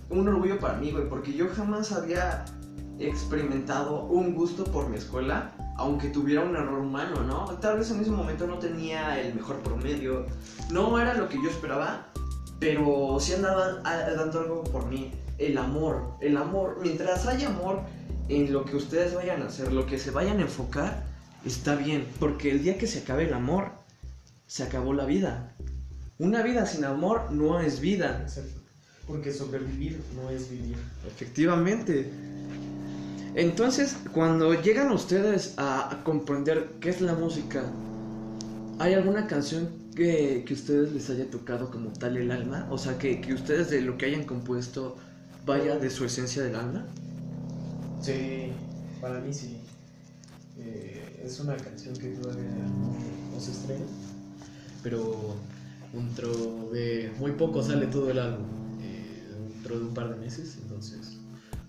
un 0.10 0.28
orgullo 0.28 0.60
para 0.60 0.78
mí, 0.78 0.92
güey, 0.92 1.08
porque 1.08 1.32
yo 1.32 1.48
jamás 1.56 1.92
había 1.92 2.44
experimentado 2.98 4.06
un 4.06 4.34
gusto 4.34 4.64
por 4.64 4.90
mi 4.90 4.98
escuela, 4.98 5.54
aunque 5.78 6.10
tuviera 6.10 6.42
un 6.42 6.56
error 6.56 6.80
humano, 6.80 7.24
¿no? 7.24 7.46
Tal 7.62 7.78
vez 7.78 7.92
en 7.92 8.00
ese 8.00 8.10
momento 8.10 8.48
no 8.48 8.58
tenía 8.58 9.22
el 9.22 9.36
mejor 9.36 9.60
promedio, 9.60 10.26
no 10.72 11.00
era 11.00 11.14
lo 11.14 11.30
que 11.30 11.36
yo 11.36 11.52
esperaba, 11.52 12.08
pero 12.60 13.18
sí 13.20 13.34
andaba 13.34 13.82
dando 13.84 14.40
algo 14.40 14.64
por 14.64 14.88
mí. 14.88 15.12
El 15.38 15.60
amor, 15.60 16.16
el 16.20 16.36
amor, 16.36 16.80
mientras 16.82 17.28
haya 17.28 17.48
amor 17.48 17.82
en 18.28 18.52
lo 18.52 18.66
que 18.66 18.76
ustedes 18.76 19.14
vayan 19.14 19.44
a 19.44 19.46
hacer, 19.46 19.72
lo 19.72 19.86
que 19.86 20.00
se 20.00 20.10
vayan 20.10 20.40
a 20.40 20.42
enfocar, 20.42 21.06
está 21.46 21.76
bien, 21.76 22.08
porque 22.20 22.50
el 22.50 22.64
día 22.64 22.80
que 22.80 22.88
se 22.88 23.00
acabe 23.00 23.28
el 23.28 23.34
amor, 23.36 23.79
se 24.50 24.64
acabó 24.64 24.94
la 24.94 25.06
vida. 25.06 25.56
Una 26.18 26.42
vida 26.42 26.66
sin 26.66 26.84
amor 26.84 27.32
no 27.32 27.60
es 27.60 27.80
vida. 27.80 28.22
Exacto. 28.24 28.60
Porque 29.06 29.32
sobrevivir 29.32 30.02
no 30.16 30.32
es 30.32 30.50
vivir. 30.50 30.76
Efectivamente. 31.06 32.10
Entonces, 33.36 33.96
cuando 34.12 34.60
llegan 34.60 34.92
ustedes 34.92 35.54
a, 35.58 35.94
a 35.94 36.04
comprender 36.04 36.72
qué 36.80 36.90
es 36.90 37.00
la 37.00 37.14
música, 37.14 37.64
¿hay 38.80 38.96
alguna 38.96 39.28
canción 39.28 39.70
que, 39.96 40.44
que 40.48 40.56
ustedes 40.56 40.94
les 40.94 41.12
haya 41.12 41.30
tocado 41.30 41.70
como 41.70 41.94
tal 41.94 42.18
el 42.18 42.32
alma? 42.32 42.68
O 42.72 42.80
sea, 42.80 42.98
que, 42.98 43.22
que 43.22 43.36
ustedes 43.36 43.70
de 43.70 43.82
lo 43.82 44.00
que 44.00 44.08
hayan 44.08 44.24
compuesto 44.24 44.98
vaya 45.46 45.78
de 45.78 45.92
su 45.92 46.06
esencia 46.06 46.42
del 46.42 46.56
alma. 46.56 46.88
Sí, 48.02 48.52
para 49.00 49.20
mí 49.20 49.32
sí. 49.32 49.62
Eh, 50.58 51.22
es 51.24 51.40
una 51.40 51.56
canción 51.56 51.96
que 51.96 52.08
todavía 52.08 52.50
no, 52.50 52.96
no 53.32 53.40
se 53.40 53.52
estrena, 53.52 53.86
pero 54.84 55.36
dentro 55.94 56.30
de 56.72 57.12
muy 57.20 57.32
poco 57.34 57.64
sale 57.64 57.88
todo 57.88 58.12
el 58.12 58.20
álbum, 58.20 58.46
eh, 58.82 59.28
dentro 59.54 59.80
de 59.80 59.86
un 59.86 59.94
par 59.94 60.10
de 60.10 60.16
meses, 60.20 60.58
entonces 60.62 61.20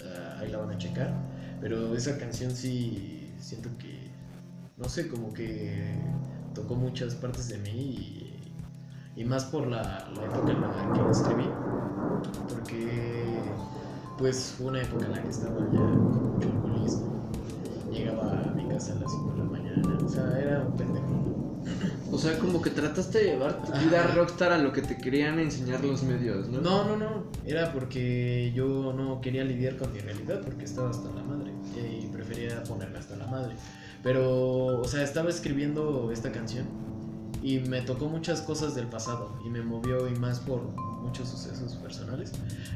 ah, 0.05 0.39
ahí 0.41 0.51
la 0.51 0.59
van 0.59 0.71
a 0.71 0.79
checar. 0.79 1.13
Pero 1.61 1.95
esa 1.95 2.17
canción 2.19 2.55
sí 2.57 3.33
siento 3.39 3.69
que, 3.79 4.11
no 4.79 4.89
sé, 4.89 5.09
como 5.09 5.33
que 5.33 5.95
tocó 6.55 6.75
muchas 6.75 7.15
partes 7.15 7.49
de 7.49 7.59
mí 7.59 7.71
y, 7.71 9.21
y 9.21 9.25
más 9.25 9.45
por 9.45 9.67
la, 9.67 10.11
la 10.15 10.25
época 10.25 10.53
en 10.53 10.61
la 10.61 10.93
que 10.95 11.03
la 11.03 11.11
escribí, 11.11 11.49
porque 12.49 13.41
pues 14.21 14.55
fue 14.57 14.67
una 14.67 14.83
época 14.83 15.07
en 15.07 15.13
la 15.13 15.23
que 15.23 15.29
estaba 15.31 15.59
ya 15.73 15.79
con 15.79 16.33
mucho 16.35 16.49
alcoholismo. 16.49 17.31
Llegaba 17.91 18.43
a 18.43 18.53
mi 18.55 18.69
casa 18.69 18.93
a 18.93 18.97
las 18.97 19.11
5 19.11 19.31
de 19.33 19.39
la 19.39 19.45
mañana. 19.45 19.99
O 20.05 20.09
sea, 20.09 20.39
era 20.39 20.61
un 20.61 20.77
pendejo. 20.77 21.30
O 22.11 22.19
sea, 22.19 22.39
como 22.39 22.61
que 22.61 22.71
trataste 22.71 23.19
de 23.19 23.25
llevar 23.25 23.63
tu 23.63 23.73
vida 23.73 24.05
Ajá. 24.05 24.15
rockstar 24.15 24.53
a 24.53 24.59
lo 24.59 24.73
que 24.73 24.83
te 24.83 24.97
querían 24.97 25.39
enseñar 25.39 25.85
los 25.85 26.03
medios, 26.03 26.49
¿no? 26.49 26.61
No, 26.61 26.85
no, 26.85 26.97
no. 26.97 27.25
Era 27.47 27.73
porque 27.73 28.53
yo 28.55 28.93
no 28.93 29.21
quería 29.21 29.45
lidiar 29.45 29.77
con 29.77 29.93
mi 29.93 30.01
realidad 30.01 30.41
porque 30.45 30.65
estaba 30.65 30.91
hasta 30.91 31.09
la 31.11 31.23
madre. 31.23 31.53
Y 31.77 32.07
prefería 32.07 32.63
ponerme 32.65 32.99
hasta 32.99 33.17
la 33.17 33.27
madre. 33.27 33.55
Pero, 34.03 34.81
o 34.81 34.85
sea, 34.85 35.03
estaba 35.03 35.31
escribiendo 35.31 36.11
esta 36.13 36.33
canción 36.33 36.67
y 37.43 37.61
me 37.61 37.81
tocó 37.83 38.07
muchas 38.09 38.43
cosas 38.43 38.75
del 38.75 38.87
pasado 38.87 39.39
y 39.45 39.49
me 39.49 39.63
movió 39.63 40.09
y 40.09 40.15
más 40.17 40.41
por 40.41 40.63
muchos 41.03 41.29
sucesos 41.29 41.75
personales. 41.77 42.33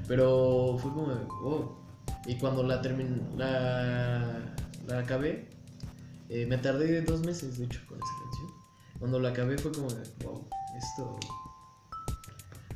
Pero 0.07 0.76
fue 0.80 0.92
como, 0.92 1.12
oh. 1.42 1.78
Y 2.26 2.37
cuando 2.37 2.62
la 2.62 2.80
terminé, 2.80 3.18
la, 3.37 4.54
la 4.87 4.98
acabé, 4.98 5.46
eh, 6.30 6.46
me 6.46 6.57
tardé 6.57 7.02
dos 7.02 7.20
meses, 7.20 7.59
de 7.59 7.66
hecho, 7.66 7.80
con 7.87 7.98
esa 7.98 8.07
canción. 8.22 8.24
Cuando 9.05 9.21
la 9.21 9.29
acabé 9.29 9.59
fue 9.59 9.71
como 9.71 9.90
de, 9.90 10.03
wow, 10.25 10.49
esto 10.79 11.21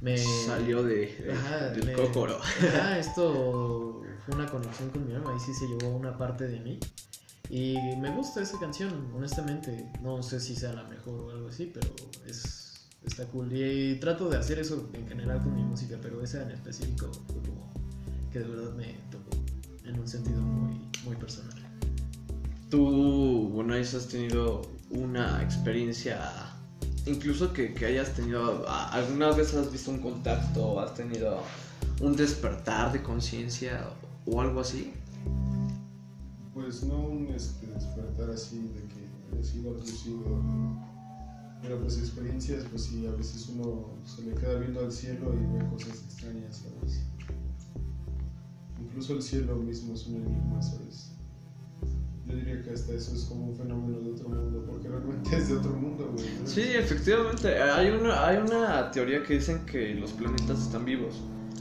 me 0.03 0.19
Salió 0.19 0.83
de, 0.83 1.07
de- 1.17 1.33
Ajá, 1.33 1.71
del 1.71 1.87
me-. 1.87 1.95
Ajá, 2.69 2.99
esto 2.99 4.03
fue 4.27 4.35
una 4.35 4.45
conexión 4.45 4.91
con 4.91 5.09
mi 5.09 5.14
alma, 5.14 5.33
ahí 5.33 5.41
sí 5.41 5.55
se 5.55 5.67
llevó 5.67 5.97
una 5.97 6.19
parte 6.19 6.47
de 6.47 6.61
mí. 6.61 6.79
Y 7.49 7.79
me 7.97 8.11
gusta 8.14 8.43
esa 8.43 8.59
canción, 8.61 9.11
honestamente. 9.17 9.91
No 10.03 10.23
sé 10.23 10.38
si 10.38 10.55
sea 10.55 10.75
la 10.75 10.83
mejor 10.83 11.19
o 11.19 11.31
algo 11.31 11.49
así, 11.49 11.73
pero 11.73 11.88
es 12.27 12.87
está 13.07 13.25
cool. 13.29 13.51
Y 13.51 13.95
trato 13.99 14.29
de 14.29 14.37
hacer 14.37 14.59
eso 14.59 14.87
en 14.93 15.09
general 15.09 15.43
con 15.43 15.55
mi 15.55 15.62
música, 15.62 15.97
pero 16.03 16.23
esa 16.23 16.43
en 16.43 16.51
específico 16.51 17.11
fue 17.27 17.41
como 17.41 17.73
que 18.31 18.41
de 18.41 18.49
verdad 18.49 18.75
me 18.75 18.99
tocó 19.11 19.31
en 19.83 19.99
un 19.99 20.07
sentido 20.07 20.43
muy, 20.43 20.79
muy 21.07 21.17
personal. 21.17 21.58
Tú, 22.70 23.48
Bonais, 23.48 23.94
has 23.94 24.09
tenido 24.09 24.61
una 24.90 25.42
experiencia, 25.42 26.20
incluso 27.07 27.50
que, 27.54 27.72
que 27.72 27.87
hayas 27.87 28.14
tenido, 28.14 28.68
alguna 28.68 29.31
vez 29.31 29.54
has 29.54 29.72
visto 29.72 29.90
un 29.90 30.00
contacto, 30.00 30.78
has 30.78 30.92
tenido 30.92 31.42
un 32.02 32.14
despertar 32.14 32.92
de 32.92 33.02
conciencia 33.02 33.88
o 34.26 34.42
algo 34.42 34.61
así. 34.61 34.92
Pues 36.52 36.83
no 36.83 36.98
un 36.98 37.28
este, 37.28 37.68
despertar 37.68 38.31
así 38.31 38.59
de 38.59 38.83
que 38.88 39.09
haya 39.33 39.42
sido 39.42 39.70
abducido. 39.70 40.24
Pero 41.62 41.81
pues 41.81 41.98
experiencias, 41.98 42.64
pues 42.70 42.85
sí, 42.85 43.07
a 43.07 43.12
veces 43.12 43.48
uno 43.48 43.94
se 44.04 44.22
le 44.22 44.35
queda 44.35 44.59
viendo 44.59 44.81
al 44.81 44.92
cielo 44.92 45.35
y 45.35 45.57
ve 45.57 45.68
cosas 45.70 46.02
extrañas, 46.04 46.62
¿sabes? 46.64 47.00
Incluso 48.78 49.14
el 49.14 49.22
cielo 49.22 49.57
mismo 49.57 49.94
es 49.94 50.07
un 50.07 50.16
enigma, 50.16 50.62
¿sabes? 50.62 51.17
Yo 52.29 52.37
diría 52.37 52.62
que 52.62 52.71
hasta 52.71 52.93
eso 52.93 53.14
es 53.14 53.25
como 53.25 53.47
un 53.47 53.57
fenómeno 53.57 54.01
de 54.01 54.11
otro 54.12 54.29
mundo, 54.29 54.64
porque 54.67 54.88
realmente 54.88 55.37
es 55.37 55.49
de 55.49 55.57
otro 55.57 55.73
mundo, 55.73 56.12
güey. 56.12 56.27
¿no? 56.41 56.47
Sí, 56.47 56.62
efectivamente. 56.75 57.61
Hay 57.61 57.88
una, 57.91 58.27
hay 58.27 58.37
una 58.37 58.91
teoría 58.91 59.23
que 59.23 59.35
dicen 59.35 59.64
que 59.64 59.95
los 59.95 60.12
planetas 60.12 60.61
están 60.61 60.85
vivos. 60.85 61.14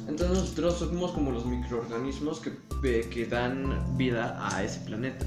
Entonces 0.07 0.37
nosotros 0.37 0.79
somos 0.79 1.11
como 1.11 1.31
los 1.31 1.45
microorganismos 1.45 2.39
que, 2.39 3.09
que 3.09 3.25
dan 3.25 3.97
vida 3.97 4.37
a 4.41 4.63
ese 4.63 4.79
planeta. 4.81 5.25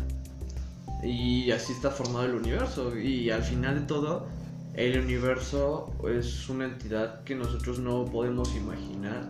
Y 1.03 1.51
así 1.51 1.73
está 1.73 1.91
formado 1.91 2.27
el 2.27 2.35
universo. 2.35 2.97
Y 2.99 3.31
al 3.31 3.43
final 3.43 3.81
de 3.81 3.87
todo, 3.87 4.27
el 4.75 5.01
universo 5.01 5.93
es 6.09 6.49
una 6.49 6.67
entidad 6.67 7.25
que 7.25 7.35
nosotros 7.35 7.79
no 7.79 8.05
podemos 8.05 8.55
imaginar. 8.55 9.29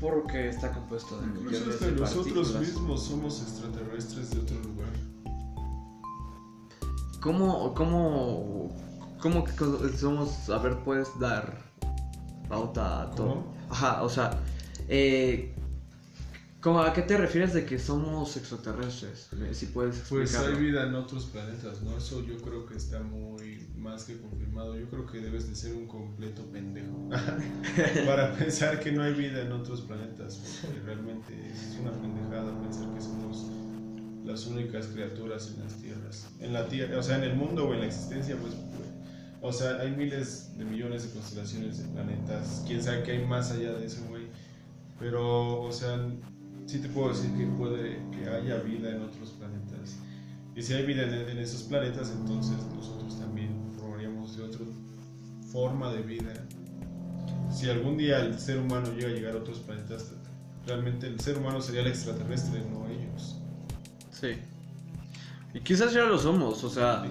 Porque 0.00 0.48
está 0.48 0.72
compuesto 0.72 1.20
de 1.20 1.26
Incluso 1.26 1.50
millones 1.50 1.74
hasta 1.74 1.86
de 1.86 1.92
nosotros 1.92 2.60
mismos 2.60 3.04
somos 3.04 3.42
extraterrestres 3.42 4.30
de 4.30 4.38
otro 4.40 4.56
lugar. 4.60 4.77
¿Cómo, 7.20 7.74
cómo, 7.74 8.74
cómo 9.20 9.44
que 9.44 9.52
somos? 9.96 10.48
A 10.50 10.58
ver, 10.58 10.78
puedes 10.84 11.08
dar 11.18 11.58
pauta 12.48 13.02
a 13.02 13.10
todo. 13.10 13.28
¿Cómo? 13.28 13.56
Ajá, 13.70 14.02
o 14.02 14.08
sea, 14.08 14.30
eh, 14.88 15.54
¿Cómo, 16.60 16.80
¿A 16.82 16.92
qué 16.92 17.02
te 17.02 17.16
refieres 17.16 17.54
de 17.54 17.64
que 17.64 17.78
somos 17.78 18.36
extraterrestres? 18.36 19.30
Si 19.52 19.66
puedes 19.66 20.00
Pues 20.08 20.34
hay 20.34 20.40
explicarlo. 20.40 20.58
vida 20.58 20.86
en 20.88 20.94
otros 20.96 21.26
planetas, 21.26 21.82
¿no? 21.82 21.96
Eso 21.96 22.24
yo 22.26 22.36
creo 22.38 22.66
que 22.66 22.76
está 22.76 22.98
muy 23.00 23.68
más 23.76 24.02
que 24.04 24.20
confirmado. 24.20 24.76
Yo 24.76 24.88
creo 24.90 25.06
que 25.06 25.20
debes 25.20 25.48
de 25.48 25.54
ser 25.54 25.74
un 25.76 25.86
completo 25.86 26.42
pendejo 26.50 27.08
para 28.06 28.34
pensar 28.34 28.80
que 28.80 28.90
no 28.90 29.02
hay 29.02 29.14
vida 29.14 29.42
en 29.42 29.52
otros 29.52 29.82
planetas, 29.82 30.60
porque 30.60 30.80
realmente 30.80 31.32
es 31.48 31.78
una 31.80 31.92
pendejada 31.92 32.60
pensar 32.60 32.92
que 32.92 33.00
somos 33.02 33.46
las 34.28 34.46
únicas 34.46 34.86
criaturas 34.88 35.52
en 35.54 35.64
las 35.64 35.74
tierras. 35.76 36.28
En 36.38 36.52
la 36.52 36.68
tierra, 36.68 36.98
o 36.98 37.02
sea, 37.02 37.16
en 37.16 37.24
el 37.24 37.34
mundo 37.34 37.66
o 37.66 37.74
en 37.74 37.80
la 37.80 37.86
existencia, 37.86 38.36
pues, 38.36 38.54
pues, 38.54 38.88
o 39.40 39.52
sea, 39.52 39.80
hay 39.80 39.90
miles 39.92 40.52
de 40.58 40.64
millones 40.66 41.04
de 41.04 41.10
constelaciones 41.14 41.78
de 41.78 41.88
planetas. 41.88 42.62
Quién 42.66 42.82
sabe 42.82 43.02
qué 43.04 43.12
hay 43.12 43.24
más 43.24 43.50
allá 43.52 43.72
de 43.72 43.86
eso, 43.86 44.04
güey. 44.08 44.24
Pero, 45.00 45.62
o 45.62 45.72
sea, 45.72 45.98
sí 46.66 46.78
te 46.80 46.88
puedo 46.88 47.08
decir 47.08 47.30
que 47.36 47.46
puede 47.46 48.02
que 48.10 48.28
haya 48.28 48.56
vida 48.56 48.90
en 48.90 49.02
otros 49.02 49.30
planetas. 49.30 49.96
Y 50.54 50.62
si 50.62 50.74
hay 50.74 50.84
vida 50.84 51.04
en, 51.04 51.30
en 51.30 51.38
esos 51.38 51.62
planetas, 51.62 52.12
entonces 52.14 52.56
nosotros 52.74 53.18
también 53.18 53.50
formaríamos 53.78 54.36
de 54.36 54.42
otra 54.42 54.66
forma 55.50 55.90
de 55.92 56.02
vida. 56.02 56.34
Si 57.50 57.70
algún 57.70 57.96
día 57.96 58.18
el 58.18 58.38
ser 58.38 58.58
humano 58.58 58.92
llega 58.92 59.08
a 59.08 59.12
llegar 59.12 59.34
a 59.34 59.38
otros 59.38 59.60
planetas, 59.60 60.12
realmente 60.66 61.06
el 61.06 61.18
ser 61.18 61.38
humano 61.38 61.62
sería 61.62 61.80
el 61.80 61.86
extraterrestre, 61.86 62.60
no 62.70 62.86
ellos. 62.88 63.37
Sí. 64.20 64.28
Y 65.54 65.60
quizás 65.60 65.94
ya 65.94 66.04
lo 66.04 66.18
somos, 66.18 66.62
o 66.62 66.68
sea, 66.68 67.04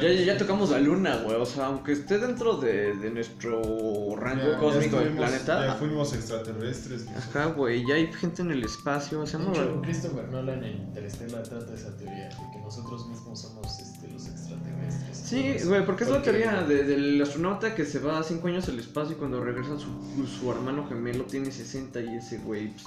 ya, 0.00 0.24
ya 0.24 0.38
tocamos 0.38 0.70
la 0.70 0.78
luna, 0.78 1.18
güey. 1.24 1.36
O 1.36 1.44
sea, 1.44 1.66
aunque 1.66 1.92
esté 1.92 2.18
dentro 2.18 2.56
de, 2.56 2.94
de 2.96 3.10
nuestro 3.10 4.16
rango 4.16 4.52
ya- 4.52 4.58
cósmico 4.58 4.96
del 4.96 5.10
planeta. 5.12 5.66
Ya 5.66 5.74
fuimos 5.74 6.14
extraterrestres. 6.14 7.06
Ajá, 7.08 7.46
güey, 7.46 7.86
ya 7.86 7.96
hay 7.96 8.10
gente 8.14 8.40
en 8.42 8.50
el 8.50 8.64
espacio. 8.64 9.18
De 9.18 9.24
Hacemos 9.24 9.58
hecho, 9.58 9.80
Christopher 9.82 10.26
Nolan 10.30 10.64
en 10.64 10.78
Interstellar 10.78 11.42
trata 11.42 11.74
esa 11.74 11.94
teoría 11.98 12.28
de 12.30 12.34
que 12.52 12.58
nosotros 12.64 13.06
mismos 13.08 13.42
somos 13.42 13.78
este, 13.78 14.08
los 14.08 14.26
extraterrestres. 14.26 15.16
Sí, 15.18 15.56
güey, 15.66 15.84
porque 15.84 16.04
es 16.04 16.10
la 16.10 16.16
porque- 16.16 16.30
teoría 16.30 16.62
de- 16.62 16.84
del 16.84 17.20
astronauta 17.20 17.74
que 17.74 17.84
se 17.84 17.98
va 17.98 18.22
5 18.22 18.48
años 18.48 18.66
al 18.70 18.78
espacio 18.78 19.12
y 19.16 19.18
cuando 19.18 19.44
regresa 19.44 19.78
su, 19.78 20.26
su 20.26 20.50
hermano 20.50 20.88
gemelo 20.88 21.24
tiene 21.24 21.50
60 21.52 22.00
y 22.00 22.16
ese 22.16 22.38
güey 22.38 22.68
pues, 22.72 22.84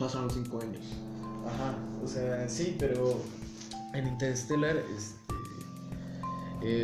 pasaron 0.00 0.28
5 0.30 0.60
años. 0.62 0.82
Ajá, 1.46 1.78
o 2.02 2.06
sea, 2.06 2.48
sí, 2.48 2.76
pero 2.78 3.22
en 3.94 4.06
Interstellar, 4.06 4.76
este, 4.76 5.24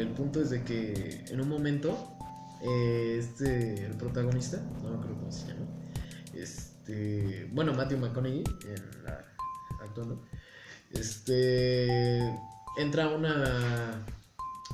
el 0.00 0.09
punto 0.09 0.40
es 0.40 0.50
de 0.50 0.62
que 0.62 1.24
en 1.28 1.40
un 1.40 1.48
momento, 1.48 1.96
eh, 2.62 3.16
este, 3.18 3.84
el 3.84 3.92
protagonista, 3.92 4.59
no 4.82 4.90
me 4.90 4.96
acuerdo 4.96 5.16
cómo 5.18 5.32
se 5.32 5.48
llama, 5.48 5.66
este, 6.34 7.48
bueno, 7.52 7.74
Matthew 7.74 7.98
McConaughey, 7.98 8.44
en 8.64 9.05
la, 9.05 9.24
actuando, 9.82 10.24
este, 10.92 12.18
entra 12.78 13.09
una, 13.09 14.05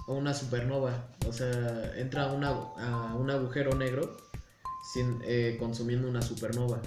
una 0.06 0.34
supernova, 0.34 1.08
o 1.26 1.32
sea, 1.32 1.92
entra 1.96 2.24
a, 2.24 2.32
una, 2.32 2.52
un 3.14 3.30
agujero 3.30 3.74
negro 3.74 4.16
sin, 4.92 5.20
eh, 5.24 5.56
consumiendo 5.58 6.08
una 6.08 6.22
supernova. 6.22 6.80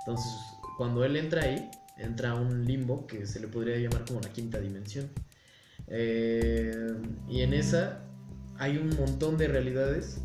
Entonces, 0.00 0.32
cuando 0.76 1.04
él 1.04 1.16
entra 1.16 1.42
ahí, 1.42 1.70
entra 2.00 2.30
a 2.30 2.34
un 2.34 2.64
limbo 2.64 3.06
que 3.06 3.26
se 3.26 3.40
le 3.40 3.48
podría 3.48 3.76
llamar 3.76 4.04
como 4.04 4.20
la 4.20 4.32
quinta 4.32 4.58
dimensión. 4.58 5.08
Eh, 5.88 6.94
y 7.28 7.40
en 7.40 7.52
esa 7.52 8.02
hay 8.58 8.76
un 8.76 8.90
montón 8.96 9.36
de 9.36 9.48
realidades 9.48 10.20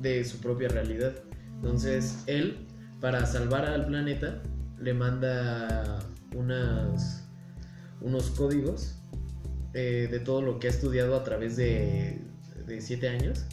de 0.00 0.24
su 0.24 0.38
propia 0.40 0.68
realidad. 0.68 1.12
Entonces, 1.56 2.22
él, 2.26 2.66
para 3.00 3.26
salvar 3.26 3.64
al 3.64 3.86
planeta, 3.86 4.42
le 4.78 4.94
manda 4.94 5.98
unos 6.34 8.30
códigos 8.36 9.00
eh, 9.74 10.08
de 10.10 10.20
todo 10.20 10.42
lo 10.42 10.58
que 10.58 10.68
ha 10.68 10.70
estudiado 10.70 11.16
a 11.16 11.24
través 11.24 11.56
de, 11.56 12.20
de 12.66 12.80
siete 12.80 13.08
años. 13.08 13.44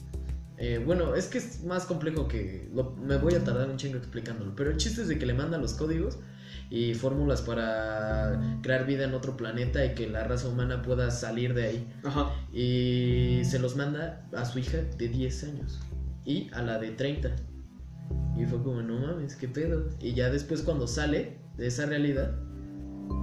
Eh, 0.58 0.82
bueno, 0.86 1.16
es 1.16 1.28
que 1.28 1.40
es 1.40 1.64
más 1.64 1.86
complejo 1.86 2.28
que... 2.28 2.70
me 3.02 3.18
voy 3.18 3.34
a 3.34 3.44
tardar 3.44 3.70
un 3.70 3.78
chingo 3.78 3.98
explicándolo. 3.98 4.56
Pero 4.56 4.70
el 4.70 4.78
chiste 4.78 5.02
es 5.02 5.08
de 5.08 5.18
que 5.18 5.26
le 5.26 5.34
manda 5.34 5.58
los 5.58 5.74
códigos 5.74 6.20
y 6.70 6.94
fórmulas 6.94 7.42
para 7.42 8.60
crear 8.62 8.86
vida 8.86 9.06
en 9.06 9.14
otro 9.14 9.38
planeta 9.38 9.86
y 9.86 9.94
que 9.94 10.08
la 10.08 10.24
raza 10.24 10.48
humana 10.48 10.82
pueda 10.82 11.12
salir 11.12 11.54
de 11.54 11.68
ahí. 11.68 11.94
Ajá. 12.04 12.32
Y 12.52 13.42
se 13.46 13.60
los 13.60 13.76
manda 13.76 14.28
a 14.36 14.46
su 14.46 14.60
hija 14.60 14.78
de 14.98 15.08
10 15.08 15.44
años 15.46 15.80
y 16.26 16.50
a 16.54 16.62
la 16.62 16.80
de 16.80 16.92
30. 16.92 17.36
Y 18.38 18.46
fue 18.46 18.62
como, 18.62 18.82
no 18.82 19.00
mames, 19.00 19.36
qué 19.36 19.48
pedo. 19.48 19.90
Y 20.00 20.14
ya 20.14 20.30
después 20.30 20.62
cuando 20.62 20.88
sale 20.88 21.38
de 21.58 21.68
esa 21.68 21.86
realidad, 21.86 22.36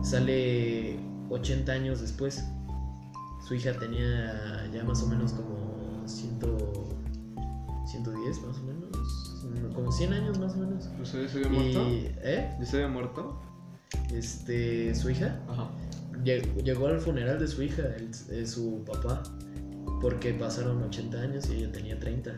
sale 0.03 0.99
80 1.31 1.73
años 1.73 2.01
después. 2.01 2.45
Su 3.47 3.55
hija 3.55 3.73
tenía 3.73 4.71
ya 4.73 4.85
más 4.85 5.03
o 5.03 5.09
menos 5.09 5.33
como 5.33 6.07
100, 6.07 6.39
110 7.87 8.43
más 8.43 8.59
o 8.59 8.63
menos. 8.63 8.72
Como 9.75 9.91
100 9.93 10.13
años 10.13 10.39
más 10.39 10.53
o 10.55 10.59
menos. 10.59 10.89
¿Pues 10.97 11.09
se 11.11 11.19
había 11.39 11.49
muerto? 11.49 11.89
Y, 11.89 12.11
¿eh? 12.23 12.51
¿Ya 12.59 12.67
se 12.67 12.77
había 12.77 12.89
muerto? 12.89 13.41
Este, 14.15 14.95
su 14.95 15.11
hija 15.11 15.39
Ajá. 15.49 15.69
Lle- 16.25 16.63
Llegó 16.63 16.87
al 16.87 17.01
funeral 17.01 17.39
de 17.39 17.49
su 17.49 17.63
hija, 17.63 17.83
el- 17.97 18.11
eh, 18.31 18.47
su 18.47 18.85
papá, 18.87 19.23
porque 20.01 20.33
pasaron 20.35 20.83
80 20.83 21.21
años 21.21 21.49
y 21.51 21.55
ella 21.57 21.73
tenía 21.73 21.99
30. 21.99 22.35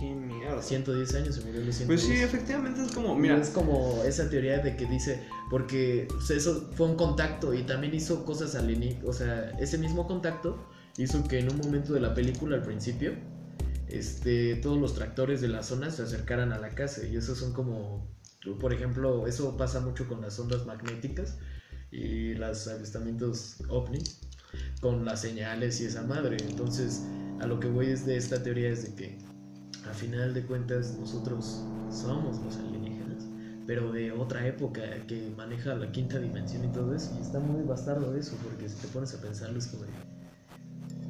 Qué 0.00 0.14
mierda. 0.14 0.62
110 0.62 1.14
años 1.14 1.34
se 1.36 1.44
murió 1.44 1.62
los 1.64 1.74
110. 1.74 1.86
Pues 1.86 2.00
sí, 2.02 2.22
efectivamente 2.22 2.82
es 2.84 2.92
como, 2.92 3.14
Mira, 3.16 3.36
es 3.38 3.50
como 3.50 4.02
esa 4.04 4.28
teoría 4.30 4.58
de 4.58 4.76
que 4.76 4.86
dice, 4.86 5.20
porque 5.50 6.06
pues, 6.10 6.30
eso 6.30 6.68
fue 6.74 6.86
un 6.86 6.96
contacto 6.96 7.52
y 7.54 7.62
también 7.64 7.94
hizo 7.94 8.24
cosas 8.24 8.54
alienígenas, 8.54 9.04
o 9.06 9.12
sea, 9.12 9.50
ese 9.58 9.78
mismo 9.78 10.06
contacto 10.06 10.64
hizo 10.96 11.22
que 11.24 11.38
en 11.40 11.50
un 11.50 11.58
momento 11.58 11.92
de 11.92 12.00
la 12.00 12.14
película 12.14 12.56
al 12.56 12.62
principio, 12.62 13.12
este, 13.88 14.56
todos 14.56 14.78
los 14.78 14.94
tractores 14.94 15.40
de 15.40 15.48
la 15.48 15.62
zona 15.62 15.90
se 15.90 16.02
acercaran 16.02 16.52
a 16.52 16.58
la 16.58 16.74
casa 16.74 17.06
y 17.06 17.16
esos 17.16 17.38
son 17.38 17.52
como, 17.52 18.08
por 18.60 18.72
ejemplo, 18.72 19.26
eso 19.26 19.56
pasa 19.56 19.80
mucho 19.80 20.08
con 20.08 20.20
las 20.20 20.38
ondas 20.38 20.66
magnéticas 20.66 21.38
y 21.90 22.34
los 22.34 22.68
avistamientos 22.68 23.62
ovni 23.68 23.98
con 24.80 25.04
las 25.04 25.20
señales 25.22 25.80
y 25.80 25.86
esa 25.86 26.02
madre. 26.02 26.44
Entonces, 26.46 27.08
a 27.38 27.46
lo 27.46 27.60
que 27.60 27.68
voy 27.68 27.88
es 27.88 28.04
de 28.06 28.16
esta 28.16 28.42
teoría 28.42 28.70
es 28.70 28.82
de 28.84 28.94
que 28.94 29.18
a 29.84 29.94
final 29.94 30.34
de 30.34 30.46
cuentas 30.46 30.94
nosotros 30.98 31.72
somos 31.88 32.40
los 32.42 32.58
alienígenas, 32.60 33.30
pero 33.66 33.92
de 33.92 34.12
otra 34.12 34.46
época 34.46 35.06
que 35.06 35.30
maneja 35.36 35.74
la 35.74 35.92
quinta 35.92 36.18
dimensión 36.18 36.64
y 36.64 36.72
todo 36.72 36.94
eso. 36.94 37.14
Y 37.14 37.20
está 37.20 37.40
muy 37.40 37.62
bastardo 37.64 38.14
eso, 38.16 38.40
porque 38.42 38.68
si 38.68 38.80
te 38.80 38.88
pones 38.88 39.14
a 39.14 39.20
pensarlo 39.20 39.58
es 39.58 39.66
como 39.68 39.84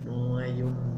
no 0.03 0.39
hay 0.39 0.63
un- 0.63 0.98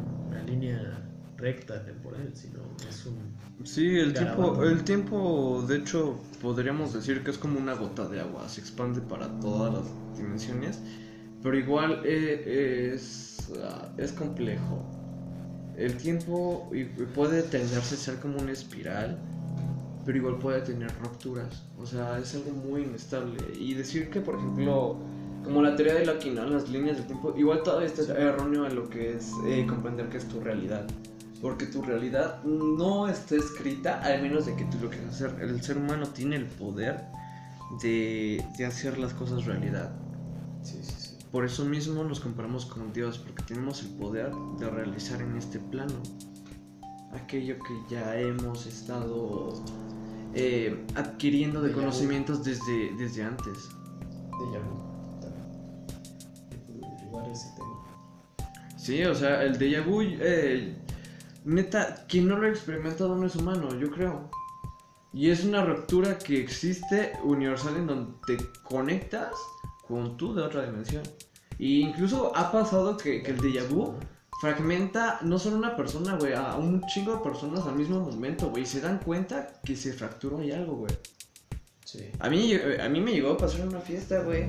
recta 1.41 1.85
temporal, 1.85 2.31
sino 2.35 2.61
es 2.89 3.07
un... 3.07 3.67
sí, 3.67 3.99
el 3.99 4.13
tiempo, 4.13 4.63
el 4.65 4.85
tiempo, 4.85 5.65
de 5.67 5.79
hecho, 5.79 6.21
podríamos 6.41 6.93
decir 6.93 7.25
que 7.25 7.31
es 7.31 7.39
como 7.39 7.59
una 7.59 7.75
gota 7.75 8.09
de 8.09 8.21
agua, 8.21 8.49
se 8.49 8.61
expande 8.61 9.01
para 9.01 9.29
todas 9.41 9.75
las 9.75 9.85
dimensiones, 10.17 10.79
pero 11.43 11.59
igual 11.59 12.03
eh, 12.05 12.93
es, 12.95 13.51
ah, 13.63 13.89
es 13.97 14.13
complejo. 14.13 14.85
El 15.77 15.97
tiempo 15.97 16.71
puede 17.15 17.43
tenderse 17.43 17.95
a 17.95 17.99
ser 17.99 18.17
como 18.17 18.39
una 18.39 18.53
espiral, 18.53 19.19
pero 20.05 20.19
igual 20.19 20.39
puede 20.39 20.61
tener 20.61 20.91
rupturas, 21.03 21.63
o 21.79 21.87
sea, 21.87 22.19
es 22.19 22.35
algo 22.35 22.51
muy 22.51 22.83
inestable. 22.83 23.39
Y 23.59 23.75
decir 23.75 24.11
que, 24.11 24.21
por 24.21 24.35
ejemplo, 24.35 24.99
como 25.45 25.63
la 25.63 25.75
teoría 25.77 25.95
de 25.95 26.07
la 26.07 26.15
¿no? 26.15 26.51
las 26.51 26.69
líneas 26.69 26.99
del 26.99 27.07
tiempo, 27.07 27.35
igual 27.37 27.63
todavía 27.63 27.87
está 27.87 28.17
erróneo 28.19 28.67
en 28.67 28.75
lo 28.75 28.89
que 28.89 29.15
es 29.15 29.33
eh, 29.47 29.67
comprender 29.67 30.09
que 30.09 30.19
es 30.19 30.29
tu 30.29 30.41
realidad. 30.41 30.87
Porque 31.41 31.67
tu 31.67 31.83
realidad 31.83 32.43
no 32.45 33.09
está 33.09 33.37
escrita, 33.37 34.01
al 34.03 34.23
menos 34.23 34.47
de 34.47 34.57
que 34.57 34.65
tú 34.67 34.79
lo 34.83 34.91
quieras 34.91 35.15
hacer. 35.15 35.37
El 35.41 35.63
ser 35.63 35.79
humano 35.79 36.07
tiene 36.09 36.37
el 36.37 36.47
poder 36.47 37.03
de, 37.83 38.45
de 38.59 38.67
hacer 38.67 38.99
las 38.99 39.15
cosas 39.15 39.47
realidad. 39.47 39.93
Sí, 40.63 40.79
sí, 40.83 40.95
sí. 40.99 41.17
Por 41.33 41.45
eso 41.45 41.65
mismo 41.65 42.05
nos 42.05 42.21
comparamos 42.21 42.67
con 42.67 42.93
Dios, 42.93 43.19
porque 43.19 43.43
tenemos 43.45 43.83
el 43.83 43.91
poder 43.91 44.33
de 44.59 44.69
realizar 44.69 45.23
en 45.23 45.37
este 45.37 45.59
plano 45.59 45.95
aquello 47.13 47.57
que 47.59 47.95
ya 47.95 48.19
hemos 48.19 48.67
estado 48.67 49.65
eh, 50.35 50.85
adquiriendo 50.95 51.61
de 51.61 51.73
conocimientos 51.73 52.45
desde, 52.45 52.95
desde 52.97 53.23
antes. 53.23 53.69
De 54.31 54.59
tema. 54.59 54.91
Sí, 58.77 59.05
o 59.05 59.15
sea, 59.15 59.45
el 59.45 59.59
déjà 59.59 59.85
vu, 59.85 60.01
eh, 60.03 60.75
neta, 61.45 62.07
quien 62.09 62.29
no 62.29 62.37
lo 62.37 62.47
ha 62.47 62.51
experimentado 62.51 63.17
no 63.17 63.27
es 63.27 63.37
humano, 63.37 63.69
yo 63.79 63.91
creo. 63.91 64.31
Y 65.13 65.31
es 65.31 65.45
una 65.45 65.65
ruptura 65.65 66.19
que 66.19 66.41
existe 66.41 67.13
universal 67.25 67.77
en 67.77 67.87
donde 67.87 68.13
te 68.27 68.39
conectas 68.63 69.33
con 69.87 70.17
tú 70.17 70.35
de 70.35 70.43
otra 70.43 70.65
dimensión. 70.65 71.03
Y 71.59 71.81
incluso 71.81 72.33
ha 72.37 72.53
pasado 72.53 72.97
que, 72.97 73.23
que 73.23 73.33
el 73.33 73.39
déjà 73.39 73.69
vu 73.69 73.95
fragmenta 74.41 75.19
no 75.23 75.39
solo 75.39 75.57
una 75.57 75.77
persona, 75.77 76.17
güey, 76.17 76.33
a 76.33 76.57
un 76.57 76.81
chingo 76.87 77.17
de 77.17 77.23
personas 77.23 77.67
al 77.67 77.75
mismo 77.75 78.01
momento, 78.01 78.49
güey. 78.51 78.63
Y 78.63 78.67
se 78.67 78.81
dan 78.81 78.99
cuenta 78.99 79.61
que 79.65 79.77
se 79.77 79.93
fracturó 79.93 80.39
ahí 80.39 80.53
algo, 80.53 80.77
güey. 80.77 80.93
Sí. 81.85 82.07
A 82.21 82.31
mí, 82.31 82.55
a 82.55 82.89
mí 82.89 83.01
me 83.01 83.13
llegó 83.13 83.33
a 83.33 83.37
pasar 83.37 83.61
en 83.61 83.69
una 83.69 83.81
fiesta, 83.81 84.23
güey. 84.23 84.45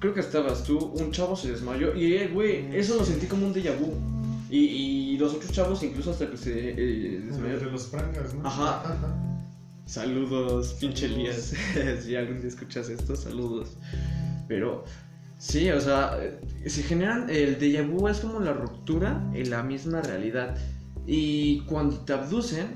Creo 0.00 0.12
que 0.12 0.20
estabas 0.20 0.64
tú, 0.64 0.78
un 0.78 1.12
chavo 1.12 1.36
se 1.36 1.52
desmayó 1.52 1.94
y, 1.94 2.14
eh, 2.14 2.28
güey, 2.28 2.74
eso 2.76 2.96
lo 2.96 3.04
sentí 3.04 3.26
como 3.26 3.46
un 3.46 3.54
déjà 3.54 3.78
vu. 3.78 4.19
Y, 4.50 4.58
y 5.14 5.18
los 5.18 5.34
otros 5.34 5.52
chavos, 5.52 5.82
incluso 5.84 6.10
hasta 6.10 6.28
que 6.28 6.36
se 6.36 6.70
eh. 6.70 7.20
De 7.20 7.70
los 7.70 7.84
prangas, 7.84 8.34
¿no? 8.34 8.46
Ajá. 8.46 8.82
Saludos, 9.86 10.76
pinche 10.80 11.06
Elías. 11.06 11.54
si 12.02 12.16
algún 12.16 12.40
día 12.40 12.48
escuchas 12.48 12.88
esto, 12.88 13.14
saludos. 13.14 13.76
Pero, 14.48 14.84
sí, 15.38 15.70
o 15.70 15.80
sea, 15.80 16.18
eh, 16.20 16.40
se 16.68 16.82
generan. 16.82 17.30
El 17.30 17.58
déjà 17.58 17.88
vu 17.88 18.08
es 18.08 18.18
como 18.18 18.40
la 18.40 18.52
ruptura 18.52 19.24
en 19.34 19.50
la 19.50 19.62
misma 19.62 20.00
realidad. 20.00 20.56
Y 21.06 21.60
cuando 21.60 21.98
te 22.00 22.12
abducen, 22.12 22.66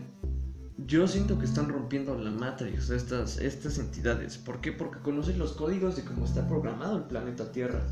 yo 0.87 1.07
siento 1.09 1.39
que 1.39 1.45
están 1.45 1.69
rompiendo 1.69 2.17
la 2.17 2.31
Matrix, 2.31 2.91
estas, 2.91 3.39
estas 3.39 3.79
entidades. 3.79 4.39
¿Por 4.39 4.61
qué? 4.61 4.73
Porque 4.73 5.01
conocen 5.01 5.39
los 5.39 5.53
códigos 5.53 5.97
de 5.97 6.05
cómo 6.05 6.25
está 6.25 6.47
programado 6.47 6.99
el 6.99 7.05
planeta 7.05 7.51
Tierra. 7.51 7.85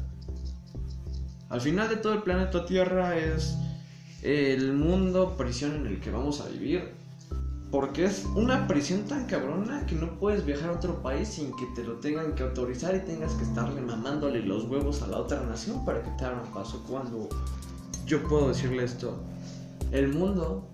Al 1.48 1.60
final 1.60 1.88
de 1.88 1.96
todo, 1.96 2.14
el 2.14 2.22
planeta 2.22 2.64
Tierra 2.64 3.16
es 3.16 3.56
el 4.22 4.72
mundo 4.72 5.36
prisión 5.36 5.74
en 5.74 5.86
el 5.86 6.00
que 6.00 6.10
vamos 6.10 6.40
a 6.40 6.48
vivir. 6.48 6.90
Porque 7.70 8.04
es 8.04 8.26
una 8.36 8.66
prisión 8.68 9.04
tan 9.04 9.26
cabrona 9.26 9.86
que 9.86 9.94
no 9.94 10.18
puedes 10.18 10.44
viajar 10.44 10.68
a 10.68 10.72
otro 10.72 11.02
país 11.02 11.28
sin 11.28 11.56
que 11.56 11.64
te 11.74 11.82
lo 11.82 11.94
tengan 11.94 12.34
que 12.34 12.42
autorizar 12.42 12.94
y 12.94 13.00
tengas 13.00 13.32
que 13.32 13.44
estarle 13.44 13.80
mamándole 13.80 14.40
los 14.40 14.64
huevos 14.64 15.00
a 15.00 15.06
la 15.06 15.16
otra 15.16 15.40
nación 15.40 15.82
para 15.84 16.02
que 16.02 16.10
te 16.10 16.24
abran 16.24 16.52
paso. 16.52 16.84
Cuando 16.86 17.30
yo 18.04 18.22
puedo 18.28 18.48
decirle 18.48 18.84
esto, 18.84 19.16
el 19.90 20.08
mundo 20.08 20.68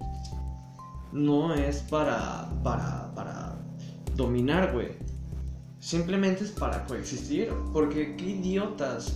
no 1.13 1.55
es 1.55 1.79
para, 1.83 2.51
para, 2.65 3.15
para 3.15 3.55
dominar, 4.17 4.73
güey. 4.73 4.89
Simplemente 5.79 6.43
es 6.43 6.51
para 6.51 6.85
coexistir. 6.85 7.53
Porque 7.73 8.17
qué 8.17 8.31
idiotas 8.31 9.15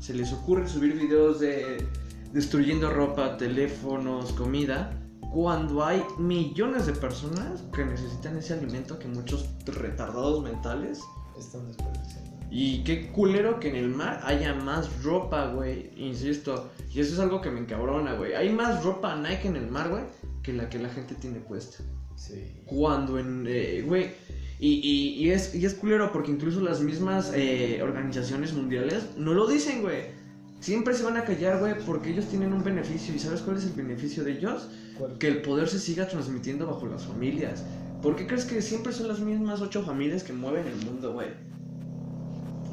se 0.00 0.14
les 0.14 0.32
ocurre 0.32 0.66
subir 0.66 0.94
videos 0.94 1.38
de 1.38 1.86
destruyendo 2.32 2.90
ropa, 2.90 3.36
teléfonos, 3.36 4.32
comida 4.32 4.96
cuando 5.32 5.84
hay 5.84 6.02
millones 6.18 6.86
de 6.86 6.92
personas 6.92 7.62
que 7.74 7.84
necesitan 7.84 8.36
ese 8.36 8.54
alimento 8.54 8.98
que 8.98 9.06
muchos 9.06 9.48
retardados 9.64 10.42
mentales. 10.42 11.00
Están 11.38 11.66
desperdiciando. 11.68 12.30
Y 12.50 12.82
qué 12.82 13.12
culero 13.12 13.60
que 13.60 13.68
en 13.68 13.76
el 13.76 13.88
mar 13.90 14.20
haya 14.24 14.54
más 14.54 15.04
ropa, 15.04 15.46
güey. 15.52 15.92
Insisto. 15.96 16.70
Y 16.92 17.00
eso 17.00 17.14
es 17.14 17.20
algo 17.20 17.40
que 17.40 17.50
me 17.50 17.60
encabrona, 17.60 18.14
güey. 18.14 18.34
Hay 18.34 18.50
más 18.52 18.82
ropa 18.82 19.14
Nike 19.14 19.46
en 19.46 19.56
el 19.56 19.70
mar, 19.70 19.88
güey, 19.88 20.02
que 20.42 20.52
la 20.52 20.68
que 20.68 20.80
la 20.80 20.88
gente 20.88 21.14
tiene 21.14 21.38
puesta. 21.38 21.84
Sí. 22.16 22.62
Cuando 22.66 23.18
en, 23.18 23.46
eh, 23.48 23.84
güey. 23.86 24.10
y, 24.58 24.68
y, 24.68 25.24
y, 25.24 25.30
es, 25.30 25.54
y 25.54 25.64
es 25.64 25.74
culero 25.74 26.10
porque 26.12 26.32
incluso 26.32 26.60
las 26.60 26.80
mismas 26.80 27.32
eh, 27.34 27.80
organizaciones 27.82 28.52
mundiales 28.52 29.16
no 29.16 29.32
lo 29.32 29.46
dicen, 29.46 29.80
güey. 29.80 30.19
Siempre 30.60 30.94
se 30.94 31.02
van 31.02 31.16
a 31.16 31.24
callar, 31.24 31.58
güey, 31.58 31.74
porque 31.86 32.10
ellos 32.10 32.26
tienen 32.28 32.52
un 32.52 32.62
beneficio. 32.62 33.14
¿Y 33.14 33.18
sabes 33.18 33.40
cuál 33.40 33.56
es 33.56 33.64
el 33.64 33.72
beneficio 33.72 34.22
de 34.24 34.32
ellos? 34.32 34.68
¿Cuál? 34.98 35.16
que 35.18 35.28
el 35.28 35.40
poder 35.42 35.68
se 35.68 35.78
siga 35.78 36.06
transmitiendo 36.06 36.66
bajo 36.66 36.86
las 36.86 37.04
familias. 37.06 37.64
¿Por 38.02 38.16
qué 38.16 38.26
crees 38.26 38.44
que 38.44 38.60
siempre 38.60 38.92
son 38.92 39.08
las 39.08 39.20
mismas 39.20 39.60
ocho 39.62 39.82
familias 39.82 40.22
que 40.22 40.32
mueven 40.34 40.66
el 40.66 40.76
mundo, 40.84 41.12
güey? 41.14 41.28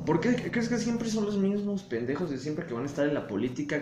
¿Por 0.05 0.19
qué 0.21 0.35
crees 0.51 0.69
que 0.69 0.77
siempre 0.77 1.09
son 1.09 1.25
los 1.25 1.37
mismos 1.37 1.83
pendejos 1.83 2.29
de 2.29 2.37
siempre 2.37 2.65
que 2.65 2.73
van 2.73 2.83
a 2.83 2.85
estar 2.85 3.05
en 3.07 3.13
la 3.13 3.27
política? 3.27 3.81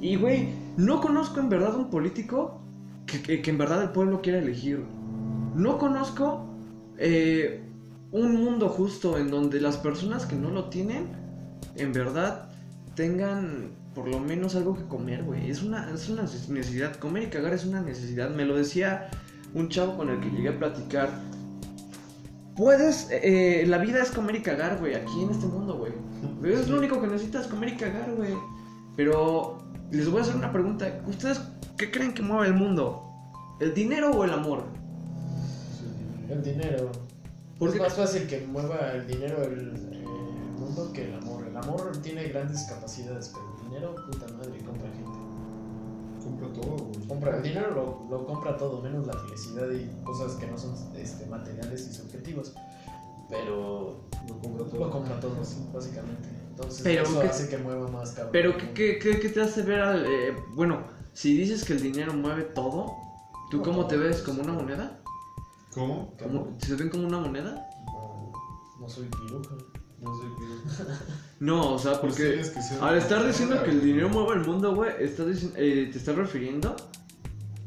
Y, 0.00 0.16
güey, 0.16 0.48
no 0.76 1.00
conozco 1.00 1.40
en 1.40 1.48
verdad 1.50 1.76
un 1.76 1.90
político 1.90 2.60
que, 3.06 3.20
que- 3.22 3.42
que 3.42 3.50
en 3.50 3.58
verdad 3.58 3.82
el 3.82 3.90
pueblo 3.90 4.22
quiera 4.22 4.38
elegir. 4.38 4.82
No 5.54 5.78
conozco 5.78 6.46
eh, 6.98 7.62
un 8.10 8.36
mundo 8.36 8.68
justo 8.70 9.18
en 9.18 9.30
donde 9.30 9.60
las 9.60 9.76
personas 9.76 10.24
que 10.24 10.36
no 10.36 10.50
lo 10.50 10.70
tienen, 10.70 11.08
en 11.74 11.92
verdad, 11.92 12.50
tengan 12.96 13.70
por 13.94 14.08
lo 14.08 14.18
menos 14.18 14.56
algo 14.56 14.74
que 14.76 14.84
comer, 14.86 15.22
güey. 15.22 15.48
Es 15.48 15.62
una, 15.62 15.88
es 15.94 16.08
una 16.08 16.22
necesidad. 16.22 16.96
Comer 16.96 17.24
y 17.24 17.26
cagar 17.26 17.54
es 17.54 17.64
una 17.64 17.80
necesidad. 17.80 18.30
Me 18.30 18.44
lo 18.44 18.56
decía 18.56 19.08
un 19.54 19.68
chavo 19.68 19.96
con 19.96 20.10
el 20.10 20.20
que 20.20 20.30
llegué 20.30 20.48
a 20.48 20.58
platicar. 20.58 21.10
Puedes, 22.56 23.08
eh, 23.10 23.64
la 23.68 23.78
vida 23.78 24.02
es 24.02 24.10
comer 24.10 24.36
y 24.36 24.42
cagar, 24.42 24.78
güey, 24.78 24.94
aquí 24.94 25.22
en 25.22 25.30
este 25.30 25.46
mundo, 25.46 25.78
güey. 25.78 25.92
Es 26.52 26.68
lo 26.68 26.78
único 26.78 27.00
que 27.00 27.06
necesitas, 27.06 27.46
comer 27.46 27.70
y 27.70 27.76
cagar, 27.76 28.12
güey. 28.14 28.34
Pero 28.96 29.58
les 29.90 30.08
voy 30.10 30.20
a 30.20 30.22
hacer 30.22 30.36
una 30.36 30.52
pregunta. 30.52 31.00
¿Ustedes 31.06 31.40
qué 31.76 31.90
creen 31.90 32.14
que 32.14 32.22
mueve 32.22 32.48
el 32.48 32.54
mundo? 32.54 33.02
¿El 33.60 33.74
dinero 33.74 34.10
o 34.10 34.24
el 34.24 34.32
amor? 34.32 34.64
El 36.30 36.42
dinero. 36.42 36.90
¿Por 37.58 37.70
es 37.70 37.78
más 37.78 37.94
fácil 37.94 38.26
que 38.26 38.46
mueva 38.46 38.92
el 38.92 39.06
dinero 39.06 39.42
el, 39.42 39.58
el 39.92 40.04
mundo 40.58 40.92
que 40.92 41.04
el 41.04 41.14
amor. 41.14 41.25
El 41.56 41.62
amor 41.64 41.90
tiene 42.02 42.24
grandes 42.28 42.64
capacidades, 42.64 43.32
pero 43.32 43.46
el 43.56 43.64
dinero, 43.68 43.94
puta 44.10 44.26
madre, 44.34 44.58
compra 44.62 44.88
gente. 44.90 45.18
Compra 46.22 46.52
todo, 46.52 46.76
güey. 46.76 47.08
Compra, 47.08 47.36
el 47.38 47.42
dinero 47.42 47.70
lo, 48.10 48.18
lo 48.18 48.26
compra 48.26 48.56
todo, 48.58 48.82
menos 48.82 49.06
la 49.06 49.14
felicidad 49.14 49.70
y 49.70 49.88
cosas 50.04 50.32
que 50.34 50.46
no 50.48 50.58
son 50.58 50.74
este, 50.96 51.24
materiales 51.26 51.88
y 51.88 51.94
subjetivos. 51.94 52.54
Pero 53.30 54.04
Lo 54.28 54.38
compra 54.38 54.64
todo. 54.66 54.84
lo 54.84 54.90
compra 54.90 55.18
todo, 55.20 55.32
básicamente. 55.72 56.28
Entonces, 56.50 56.82
Pero 56.82 57.02
eso 57.04 57.20
¿qué- 57.20 57.26
hace 57.28 57.48
que 57.48 57.58
mueva 57.58 57.88
más 57.88 58.10
cabrón. 58.12 58.32
Pero 58.32 58.56
¿qué, 58.56 58.72
qué, 58.72 58.98
qué- 58.98 59.18
qué 59.20 59.28
te 59.30 59.40
hace 59.40 59.62
ver 59.62 59.80
al... 59.80 60.04
eh, 60.06 60.36
bueno, 60.54 60.82
si 61.12 61.36
dices 61.36 61.64
que 61.64 61.72
el 61.72 61.82
dinero 61.82 62.12
mueve 62.12 62.42
todo, 62.42 62.92
¿tú 63.50 63.58
No, 63.58 63.62
cómo 63.62 63.86
te 63.86 63.96
ves? 63.96 64.20
¿Como 64.22 64.42
una 64.42 64.52
moneda? 64.52 65.00
¿Cómo? 65.74 66.12
¿Cómo, 66.22 66.56
¿Se 66.58 66.74
ven 66.74 66.88
como 66.90 67.06
una 67.06 67.18
moneda? 67.20 67.68
No, 67.86 68.32
no 68.80 68.88
soy 68.88 69.06
piruja. 69.08 69.54
No 70.00 70.14
sé 70.14 70.26
qué. 70.38 70.92
No, 71.38 71.74
o 71.74 71.78
sea, 71.78 72.00
Pues 72.00 72.14
porque 72.14 72.40
que 72.40 72.76
al 72.80 72.96
estar 72.96 73.26
diciendo 73.26 73.62
que 73.62 73.70
el 73.70 73.82
dinero 73.82 74.08
mueve 74.08 74.40
el 74.40 74.46
mundo, 74.46 74.74
güey, 74.74 74.90
estás 75.00 75.50
eh, 75.56 75.90
te 75.92 75.98
estás 75.98 76.16
refiriendo 76.16 76.74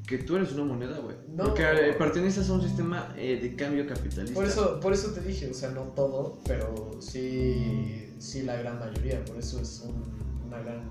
que 0.07 0.17
tú 0.17 0.37
eres 0.37 0.51
una 0.53 0.63
moneda, 0.63 0.97
güey. 0.97 1.15
No. 1.35 1.43
Porque 1.43 1.61
eh, 1.61 1.93
perteneces 1.93 2.49
a 2.49 2.53
un 2.53 2.63
sistema 2.63 3.13
eh, 3.15 3.39
de 3.39 3.55
cambio 3.55 3.85
capitalista. 3.85 4.33
Por 4.33 4.45
eso, 4.45 4.79
por 4.79 4.91
eso 4.91 5.11
te 5.11 5.21
dije, 5.21 5.51
o 5.51 5.53
sea, 5.53 5.69
no 5.69 5.83
todo, 5.95 6.39
pero 6.47 6.97
sí, 6.99 8.11
sí 8.17 8.41
la 8.41 8.55
gran 8.55 8.79
mayoría. 8.79 9.23
Por 9.23 9.37
eso 9.37 9.61
es 9.61 9.85
un, 9.85 10.03
una 10.47 10.59
gran, 10.61 10.89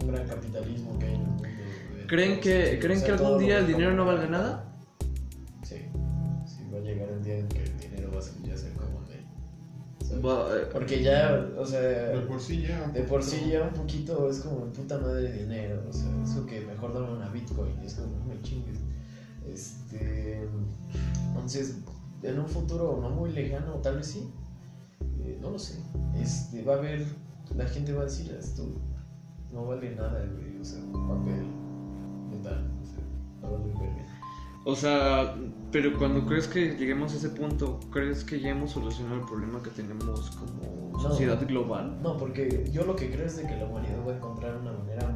un 0.00 0.10
gran 0.10 0.26
capitalismo 0.26 0.98
que 0.98 1.04
hay 1.04 1.14
en 1.14 1.20
el 1.20 1.26
mundo. 1.26 1.48
¿Creen 2.06 2.40
que. 2.40 2.78
¿creen 2.80 2.96
O 2.96 3.00
sea, 3.00 3.06
que 3.16 3.22
algún 3.22 3.38
día 3.38 3.58
el 3.58 3.66
dinero 3.66 3.92
no 3.92 4.06
valga 4.06 4.26
nada? 4.28 4.72
Sí, 5.62 5.76
sí, 6.46 6.62
va 6.72 6.78
a 6.78 6.80
llegar 6.80 7.10
el 7.10 7.22
día 7.22 7.40
en 7.40 7.48
que 7.48 7.64
Porque 10.72 11.02
ya, 11.02 11.48
o 11.58 11.66
sea, 11.66 11.80
De 11.80 12.20
por 12.20 12.40
sí 12.40 12.62
ya. 12.62 12.86
de 12.88 13.02
por 13.02 13.22
sí 13.22 13.50
ya 13.50 13.62
un 13.62 13.74
poquito 13.74 14.30
es 14.30 14.40
como 14.40 14.66
puta 14.66 14.98
madre 14.98 15.30
de 15.30 15.42
dinero. 15.44 15.82
O 15.88 15.92
sea, 15.92 16.10
eso 16.22 16.46
que 16.46 16.60
mejor 16.60 16.94
dame 16.94 17.12
una 17.12 17.28
Bitcoin, 17.28 17.78
es 17.80 17.94
como 17.94 18.16
no 18.18 18.24
me 18.26 18.40
chingues. 18.42 18.78
Este. 19.46 20.48
Entonces, 21.28 21.76
en 22.22 22.38
un 22.38 22.48
futuro 22.48 22.98
no 23.00 23.10
muy 23.10 23.32
lejano, 23.32 23.74
tal 23.76 23.96
vez 23.96 24.06
sí, 24.06 24.30
eh, 25.20 25.38
no 25.40 25.50
lo 25.50 25.58
sé. 25.58 25.78
Este, 26.20 26.62
va 26.62 26.74
a 26.74 26.78
haber, 26.78 27.04
la 27.56 27.66
gente 27.66 27.92
va 27.92 28.02
a 28.02 28.04
decir 28.04 28.34
esto 28.38 28.66
no 29.54 29.66
vale 29.66 29.94
nada, 29.94 30.26
güey. 30.34 30.58
O 30.60 30.64
sea, 30.64 30.80
un 30.80 31.08
papel, 31.08 31.46
metal, 32.30 32.70
o 32.82 32.84
sea, 32.84 32.98
va 33.42 33.48
a 33.48 33.50
valer 33.52 33.74
verga. 33.78 34.13
O 34.66 34.74
sea, 34.74 35.34
pero 35.70 35.96
cuando 35.98 36.24
crees 36.24 36.48
que 36.48 36.74
lleguemos 36.76 37.12
a 37.12 37.16
ese 37.16 37.28
punto, 37.28 37.78
¿crees 37.92 38.24
que 38.24 38.40
ya 38.40 38.50
hemos 38.50 38.70
solucionado 38.72 39.16
el 39.20 39.26
problema 39.26 39.62
que 39.62 39.70
tenemos 39.70 40.30
como 40.30 40.90
No. 40.92 41.00
sociedad 41.00 41.46
global? 41.46 41.98
No, 42.02 42.16
porque 42.16 42.68
yo 42.72 42.84
lo 42.84 42.96
que 42.96 43.10
creo 43.10 43.26
es 43.26 43.36
de 43.36 43.46
que 43.46 43.56
la 43.56 43.66
humanidad 43.66 43.98
va 44.06 44.12
a 44.12 44.16
encontrar 44.16 44.56
una 44.56 44.72
manera 44.72 45.12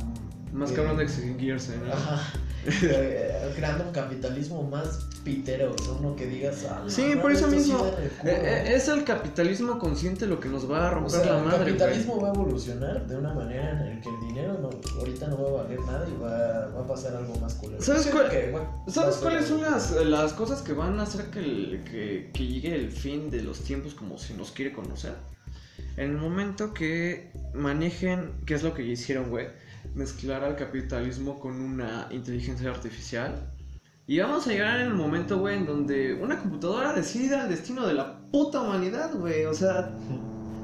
Más 0.52 0.70
eh, 0.70 0.74
cabrón 0.74 0.98
de 0.98 1.04
extinguirse, 1.04 1.78
¿no? 1.78 1.92
Ajá. 1.92 2.20
Creando 3.56 3.84
un 3.84 3.92
capitalismo 3.92 4.62
más 4.62 5.06
pitero, 5.24 5.74
o 5.74 5.82
sea, 5.82 5.92
uno 5.94 6.14
que 6.14 6.26
digas. 6.26 6.64
"Ah, 6.70 6.84
Sí, 6.86 7.12
no, 7.14 7.22
por 7.22 7.32
eso 7.32 7.48
sí 7.50 7.56
mismo. 7.56 7.78
el 7.84 8.10
culo". 8.10 8.32
Eh, 8.32 8.40
eh, 8.68 8.74
es 8.76 8.88
el 8.88 9.04
capitalismo 9.04 9.78
consciente 9.78 10.26
lo 10.26 10.38
que 10.40 10.48
nos 10.48 10.70
va 10.70 10.86
a 10.88 10.90
o 10.92 10.94
romper 10.94 11.10
sea, 11.10 11.32
la 11.32 11.38
el 11.38 11.44
madre. 11.44 11.58
güey. 11.58 11.66
capitalismo 11.78 12.20
va 12.20 12.28
a 12.28 12.32
evolucionar 12.34 13.06
de 13.06 13.16
una 13.16 13.34
manera 13.34 13.70
en 13.72 13.96
la 13.96 14.00
que 14.00 14.08
el 14.08 14.20
dinero 14.20 14.58
no, 14.60 14.70
ahorita 15.00 15.26
no 15.28 15.42
va 15.42 15.48
a 15.60 15.62
valer 15.64 15.80
nada 15.80 16.06
y 16.08 16.22
va, 16.22 16.66
va 16.76 16.80
a 16.82 16.86
pasar 16.86 17.16
algo 17.16 17.34
más 17.36 17.54
culero. 17.54 17.82
¿Sabes 17.82 18.06
cuál- 18.06 18.28
que, 18.30 18.50
bueno, 18.52 18.84
¿Sabes 18.88 19.16
cuáles 19.16 19.46
son 19.46 19.60
las, 19.62 19.90
las 19.90 20.32
cosas 20.34 20.62
que 20.62 20.72
van 20.72 20.98
a 21.00 21.02
hacer 21.02 21.26
que, 21.26 21.38
el- 21.40 21.82
que, 21.90 22.30
que 22.32 22.46
llegue 22.46 22.74
el 22.74 22.92
fin 22.92 23.28
de 23.30 23.42
los 23.42 23.60
tiempos 23.60 23.94
como 23.94 24.18
se 24.18 24.34
nos 24.34 24.50
quiere 24.52 24.72
conocer? 24.72 25.14
En 25.96 26.10
el 26.10 26.16
momento 26.16 26.72
que 26.74 27.32
manejen, 27.54 28.32
¿qué 28.46 28.54
es 28.54 28.62
lo 28.62 28.72
que 28.74 28.82
hicieron, 28.84 29.30
güey? 29.30 29.48
Mezclar 29.94 30.44
al 30.44 30.56
capitalismo 30.56 31.38
con 31.40 31.60
una 31.60 32.08
inteligencia 32.10 32.70
artificial. 32.70 33.50
Y 34.06 34.18
vamos 34.20 34.46
a 34.46 34.50
llegar 34.50 34.80
en 34.80 34.86
el 34.88 34.94
momento, 34.94 35.38
güey, 35.38 35.56
en 35.58 35.66
donde 35.66 36.14
una 36.14 36.38
computadora 36.38 36.92
decida 36.94 37.42
el 37.44 37.50
destino 37.50 37.86
de 37.86 37.94
la 37.94 38.18
puta 38.32 38.62
humanidad, 38.62 39.12
güey. 39.14 39.44
O 39.44 39.52
sea, 39.54 39.90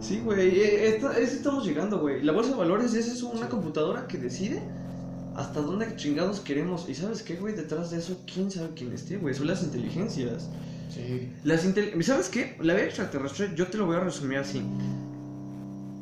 sí, 0.01 0.21
güey. 0.25 0.49
eh, 0.61 0.89
esta- 0.97 1.19
es- 1.19 1.35
estamos 1.35 1.67
llegando, 1.67 1.99
güey. 2.01 2.23
La 2.23 2.33
bolsa 2.33 2.53
de 2.53 2.57
valores 2.57 2.95
es 2.95 3.07
eso, 3.09 3.29
una 3.29 3.49
computadora 3.49 4.07
que 4.07 4.17
decide 4.19 4.63
hasta 5.37 5.61
dónde 5.61 5.95
chingados 5.97 6.41
queremos. 6.41 6.89
Y 6.89 6.95
sabes 6.95 7.23
qué, 7.23 7.37
güey, 7.37 7.55
detrás 7.55 7.91
de 7.91 7.99
eso, 7.99 8.19
quién 8.33 8.51
sabe 8.51 8.71
quién 8.75 8.93
esté, 8.93 9.19
güey. 9.19 9.35
Son 9.35 9.47
las 9.47 9.63
inteligencias. 9.63 10.49
Sí. 10.89 11.31
Las 11.43 11.67
intel- 11.67 12.01
¿Sabes 12.03 12.29
qué? 12.31 12.57
La 12.63 12.73
vida 12.75 12.85
extraterrestre, 12.87 13.51
yo 13.57 13.67
te 13.67 13.77
lo 13.77 13.85
voy 13.87 13.97
a 13.97 14.01
resumir 14.01 14.39
así. 14.39 14.63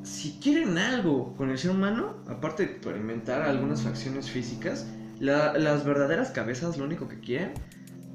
Si 0.03 0.38
quieren 0.42 0.78
algo 0.78 1.34
con 1.36 1.50
el 1.50 1.59
ser 1.59 1.70
humano, 1.70 2.16
aparte 2.28 2.64
de 2.66 2.72
experimentar 2.72 3.42
algunas 3.42 3.82
facciones 3.82 4.28
físicas, 4.30 4.86
la- 5.20 5.57
las 5.57 5.84
verdaderas 5.84 6.30
cabezas 6.30 6.76
lo 6.76 6.84
único 6.84 7.09
que 7.09 7.20
quieren 7.20 7.53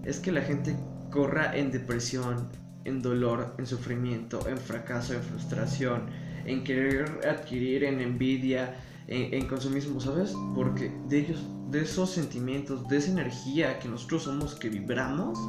es 0.03 0.19
que 0.19 0.31
la 0.31 0.41
gente 0.41 0.75
corra 1.11 1.55
en 1.55 1.71
depresión, 1.71 2.49
en 2.83 3.01
dolor, 3.01 3.55
en 3.57 3.65
sufrimiento, 3.67 4.47
en 4.49 4.57
fracaso, 4.57 5.13
en 5.13 5.21
frustración, 5.21 6.03
en 6.45 6.63
querer 6.63 7.25
adquirir, 7.27 7.83
en 7.85 8.01
envidia, 8.01 8.75
en, 9.07 9.33
en 9.33 9.47
consumismo, 9.47 9.99
¿sabes? 10.01 10.33
Porque 10.55 10.91
de 11.07 11.19
ellos, 11.19 11.45
de 11.71 11.81
esos 11.83 12.11
sentimientos, 12.11 12.87
de 12.89 12.97
esa 12.97 13.11
energía 13.11 13.79
que 13.79 13.87
nosotros 13.87 14.23
somos, 14.23 14.55
que 14.55 14.69
vibramos, 14.69 15.39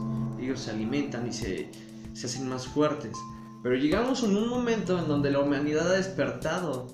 ellos 0.41 0.61
se 0.61 0.71
alimentan 0.71 1.27
y 1.27 1.33
se, 1.33 1.69
se 2.13 2.27
hacen 2.27 2.49
más 2.49 2.67
fuertes. 2.69 3.17
Pero 3.63 3.75
llegamos 3.75 4.23
en 4.23 4.37
un 4.37 4.49
momento 4.49 4.99
en 4.99 5.09
donde 5.09 5.31
la 5.31 5.41
humanidad 5.41 5.91
ha 5.91 5.97
despertado 5.97 6.87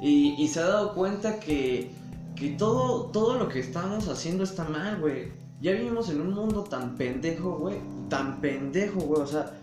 y, 0.00 0.34
y 0.42 0.48
se 0.48 0.60
ha 0.60 0.66
dado 0.66 0.94
cuenta 0.94 1.38
que, 1.40 1.90
que 2.34 2.50
todo, 2.50 3.06
todo 3.06 3.38
lo 3.38 3.48
que 3.48 3.60
estamos 3.60 4.08
haciendo 4.08 4.44
está 4.44 4.64
mal, 4.64 5.00
güey. 5.00 5.32
Ya 5.60 5.72
vivimos 5.72 6.10
en 6.10 6.20
un 6.20 6.34
mundo 6.34 6.64
tan 6.64 6.96
pendejo, 6.96 7.58
güey. 7.58 7.76
Tan 8.08 8.40
pendejo, 8.40 9.00
güey. 9.00 9.22
O 9.22 9.26
sea, 9.26 9.58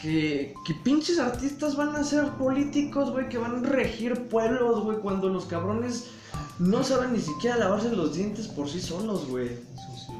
que, 0.00 0.54
que 0.66 0.74
pinches 0.84 1.18
artistas 1.18 1.76
van 1.76 1.96
a 1.96 2.04
ser 2.04 2.28
políticos, 2.32 3.10
güey. 3.10 3.28
Que 3.28 3.38
van 3.38 3.64
a 3.64 3.68
regir 3.68 4.28
pueblos, 4.28 4.84
güey. 4.84 4.98
Cuando 4.98 5.28
los 5.28 5.46
cabrones 5.46 6.10
no 6.58 6.84
saben 6.84 7.14
ni 7.14 7.20
siquiera 7.20 7.56
lavarse 7.56 7.90
los 7.90 8.14
dientes 8.14 8.48
por 8.48 8.68
sí 8.68 8.80
solos, 8.80 9.26
güey. 9.28 9.48
Sí. 9.48 10.12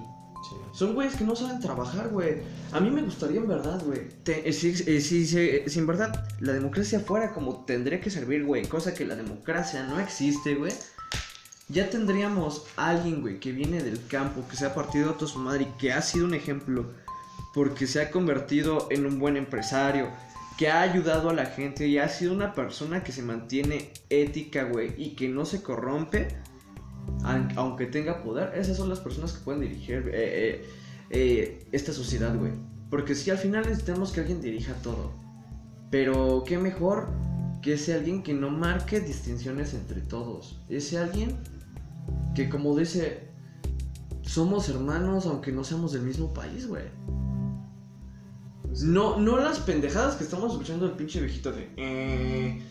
Son 0.73 0.95
güeyes 0.95 1.17
que 1.17 1.25
no 1.25 1.37
saben 1.37 1.61
trabajar, 1.61 2.09
güey. 2.09 2.43
A 2.73 2.81
mí 2.81 2.91
me 2.91 3.03
gustaría 3.03 3.41
en 3.41 3.49
verdad, 3.49 3.83
güey. 3.85 4.01
eh, 4.27 4.53
Si, 4.53 4.69
eh, 4.69 5.01
si, 5.01 5.27
si- 5.27 5.69
si 5.69 5.79
en 5.79 5.87
verdad 5.87 6.25
la 6.41 6.53
democracia 6.53 7.01
fuera 7.01 7.33
como 7.33 7.65
tendría 7.65 8.01
que 8.01 8.11
servir, 8.11 8.45
güey. 8.45 8.65
Cosa 8.67 8.95
que 8.95 9.05
la 9.05 9.17
democracia 9.17 9.83
no 9.85 9.99
existe, 9.99 10.55
güey. 10.55 10.73
Ya 11.69 11.89
tendríamos 11.91 12.65
a 12.77 12.91
alguien, 12.91 13.21
güey, 13.23 13.39
que 13.41 13.53
viene 13.53 13.83
del 13.83 14.05
campo, 14.07 14.45
que 14.49 14.57
se 14.57 14.67
ha 14.67 14.75
partido 14.75 15.17
a 15.21 15.27
su 15.27 15.39
madre 15.39 15.63
y 15.65 15.79
que 15.79 15.93
ha 15.93 16.03
sido 16.03 16.27
un 16.27 16.35
ejemplo. 16.35 16.93
Porque 17.55 17.87
se 17.87 18.01
ha 18.01 18.11
convertido 18.11 18.87
en 18.91 19.07
un 19.07 19.19
buen 19.19 19.37
empresario. 19.37 20.09
Que 20.57 20.69
ha 20.69 20.83
ayudado 20.83 21.31
a 21.31 21.33
la 21.35 21.47
gente 21.47 21.87
y 21.89 21.99
ha 21.99 22.09
sido 22.09 22.33
una 22.35 22.55
persona 22.55 23.03
que 23.03 23.13
se 23.13 23.23
mantiene 23.23 23.93
ética, 24.11 24.65
güey. 24.65 24.93
Y 24.97 25.17
que 25.17 25.29
no 25.29 25.45
se 25.45 25.63
corrompe 25.63 26.29
aun- 27.25 27.53
aunque 27.57 27.87
tenga 27.87 28.23
poder, 28.23 28.53
esas 28.57 28.77
son 28.77 28.89
las 28.89 29.01
personas 29.01 29.33
que 29.33 29.43
pueden 29.45 29.63
dirigir 29.63 30.11
eh, 30.13 30.13
eh, 30.63 30.65
eh, 31.11 31.69
esta 31.73 31.93
sociedad, 31.93 32.37
güey. 32.37 32.53
Porque 32.89 33.15
sí, 33.15 33.31
al 33.31 33.39
final 33.39 33.65
necesitamos 33.65 34.13
que 34.13 34.21
alguien 34.21 34.41
dirija 34.41 34.75
todo. 34.83 35.13
Pero 35.91 36.45
qué 36.47 36.59
mejor 36.59 37.09
que 37.63 37.75
ese 37.75 37.95
alguien 37.95 38.23
que 38.23 38.33
no 38.33 38.51
marque 38.51 39.01
distinciones 39.01 39.75
entre 39.75 40.01
todos. 40.01 40.61
Ese 40.69 40.99
alguien 40.99 41.37
que 42.35 42.49
como 42.49 42.77
dice, 42.77 43.29
somos 44.23 44.69
hermanos 44.69 45.27
aunque 45.27 45.53
no 45.53 45.65
seamos 45.65 45.93
del 45.93 46.03
mismo 46.03 46.33
país, 46.33 46.67
güey. 46.67 46.85
No, 48.85 49.19
no 49.19 49.37
las 49.39 49.59
pendejadas 49.59 50.17
que 50.17 50.25
estamos 50.25 50.53
escuchando 50.53 50.87
del 50.87 50.97
pinche 50.97 51.21
viejito 51.21 51.51
de... 51.53 51.69
Eh, 51.77 52.63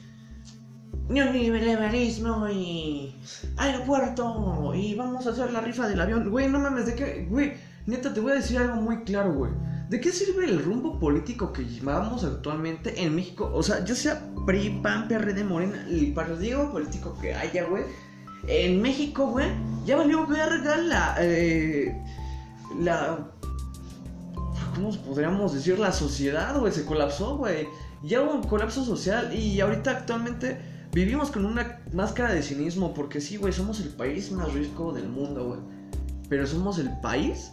neoliberalismo 1.10 2.48
y 2.50 3.16
aeropuerto 3.58 4.74
y 4.76 4.96
vamos 4.96 5.28
a 5.28 5.32
hacer 5.32 5.52
la 5.52 5.62
rifa 5.62 5.88
del 5.88 6.00
avión. 6.00 6.30
Güey, 6.30 6.48
no 6.48 6.60
mames, 6.60 6.86
¿de 6.86 6.96
qué? 6.96 7.28
Güey, 7.30 7.54
neta, 7.90 8.14
te 8.14 8.20
voy 8.20 8.34
a 8.34 8.36
decir 8.36 8.58
algo 8.58 8.76
muy 8.76 9.04
claro, 9.04 9.34
güey. 9.34 9.52
¿De 9.90 10.00
qué 10.00 10.12
sirve 10.12 10.46
el 10.46 10.64
rumbo 10.64 11.00
político 11.00 11.52
que 11.52 11.66
llevamos 11.66 12.24
actualmente 12.24 13.02
en 13.02 13.16
México? 13.16 13.52
O 13.54 13.64
sea, 13.64 13.84
ya 13.84 13.96
sea 13.96 14.32
PRI, 14.46 14.82
PAN, 14.84 15.08
PRD, 15.08 15.44
Morena, 15.44 15.84
el 15.90 16.14
partido 16.14 16.72
político 16.72 17.18
que 17.20 17.34
haya, 17.34 17.66
güey. 17.66 17.84
En 18.48 18.82
México, 18.82 19.28
güey, 19.28 19.48
ya 19.86 19.98
valió 19.98 20.28
verga 20.28 20.78
la... 20.78 21.16
eh, 21.20 22.00
la... 22.80 23.32
¿Cómo 24.76 24.92
podríamos 25.04 25.54
decir? 25.54 25.80
La 25.80 25.92
sociedad, 25.92 26.58
güey, 26.60 26.72
se 26.72 26.86
colapsó, 26.86 27.38
güey. 27.38 27.68
Ya 28.04 28.22
hubo 28.22 28.36
un 28.36 28.44
colapso 28.44 28.86
social 28.86 29.34
y 29.34 29.60
ahorita 29.60 29.92
actualmente 29.92 30.62
vivimos 30.94 31.32
con 31.32 31.46
una 31.46 31.82
máscara 31.94 32.34
de 32.34 32.44
cinismo 32.44 32.94
porque 32.94 33.20
sí, 33.20 33.38
güey, 33.38 33.52
somos 33.52 33.80
el 33.82 33.90
país 33.90 34.32
más 34.32 34.54
rico 34.54 34.94
del 34.94 35.10
mundo, 35.10 35.48
güey. 35.48 35.60
Pero 36.30 36.46
somos 36.46 36.78
el 36.78 36.92
país 37.02 37.52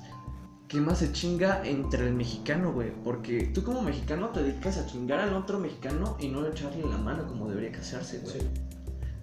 que 0.68 0.80
más 0.80 0.98
se 0.98 1.12
chinga 1.12 1.62
entre 1.64 2.06
el 2.06 2.14
mexicano, 2.14 2.72
güey. 2.72 2.92
Porque 3.04 3.50
tú 3.54 3.62
como 3.62 3.82
mexicano 3.82 4.30
te 4.30 4.42
dedicas 4.42 4.78
a 4.78 4.86
chingar 4.86 5.20
al 5.20 5.34
otro 5.34 5.58
mexicano 5.58 6.16
y 6.20 6.28
no 6.28 6.46
echarle 6.46 6.84
la 6.84 6.98
mano 6.98 7.26
como 7.26 7.48
debería 7.48 7.72
que 7.72 7.78
hacerse, 7.78 8.18
güey. 8.18 8.40
Sí. 8.40 8.46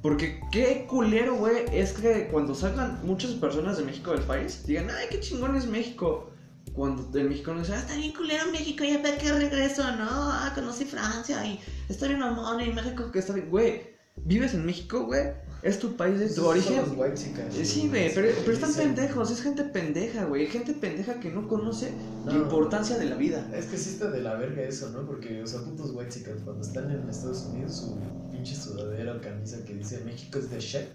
Porque 0.04 0.42
qué 0.52 0.86
culero, 0.86 1.36
güey, 1.36 1.64
es 1.72 1.94
que 1.94 2.28
cuando 2.28 2.54
salgan 2.54 3.00
muchas 3.06 3.32
personas 3.32 3.78
de 3.78 3.86
México 3.86 4.12
del 4.12 4.24
país, 4.24 4.66
digan, 4.66 4.90
ay, 4.90 5.08
qué 5.10 5.22
chingón 5.22 5.56
es 5.56 5.66
México. 5.66 6.30
Cuando 6.74 7.18
el 7.18 7.30
mexicano 7.30 7.60
dice, 7.60 7.74
ah, 7.74 7.80
está 7.80 7.96
bien 7.96 8.14
culero 8.14 8.52
México, 8.52 8.84
ya 8.84 9.02
para 9.02 9.18
qué 9.18 9.32
regreso, 9.32 9.84
¿no? 9.96 10.10
Ah, 10.10 10.52
conocí 10.54 10.84
Francia 10.84 11.46
y 11.46 11.58
estoy 11.88 12.12
en 12.12 12.22
amor 12.22 12.62
y 12.62 12.74
México 12.74 13.12
que 13.12 13.20
está 13.20 13.32
bien. 13.32 13.50
Güey, 13.50 13.94
vives 14.16 14.54
en 14.54 14.66
México, 14.66 15.06
güey, 15.06 15.32
es 15.64 15.80
tu 15.80 15.96
país 15.96 16.20
de 16.20 16.30
tu 16.30 16.46
origen. 16.46 16.86
son 16.86 16.98
los 16.98 17.22
Eh, 17.22 17.66
Sí, 17.66 17.88
güey, 17.88 18.14
pero, 18.14 18.28
pero 18.42 18.52
están 18.54 18.74
pendejos, 18.74 19.32
es 19.32 19.42
gente 19.42 19.64
pendeja, 19.64 20.26
güey. 20.26 20.48
Gente 20.48 20.74
pendeja 20.74 21.20
que 21.20 21.32
no 21.32 21.48
conoce 21.48 21.92
la 22.26 22.34
importancia 22.34 22.98
de 22.98 23.06
la 23.06 23.16
vida. 23.16 23.50
Es 23.56 23.68
que 23.68 23.78
sí 23.78 23.92
está 23.92 24.12
de 24.12 24.22
la 24.22 24.36
verga 24.36 24.62
eso, 24.62 24.90
¿no? 24.90 25.06
Porque, 25.06 25.42
o 25.42 25.48
sea, 25.48 25.62
putos 25.62 25.92
whitexicans, 25.92 26.42
cuando 26.44 26.62
están 26.62 26.92
en 26.92 27.08
Estados 27.10 27.46
Unidos, 27.46 27.76
su 27.78 27.98
pinche 28.32 28.56
sudadera 28.56 29.16
o 29.16 29.22
camisa 29.22 29.64
que 29.66 29.74
dice 29.76 30.02
México 30.06 30.40
es 30.40 30.50
de 30.50 30.60
shit. 30.60 30.88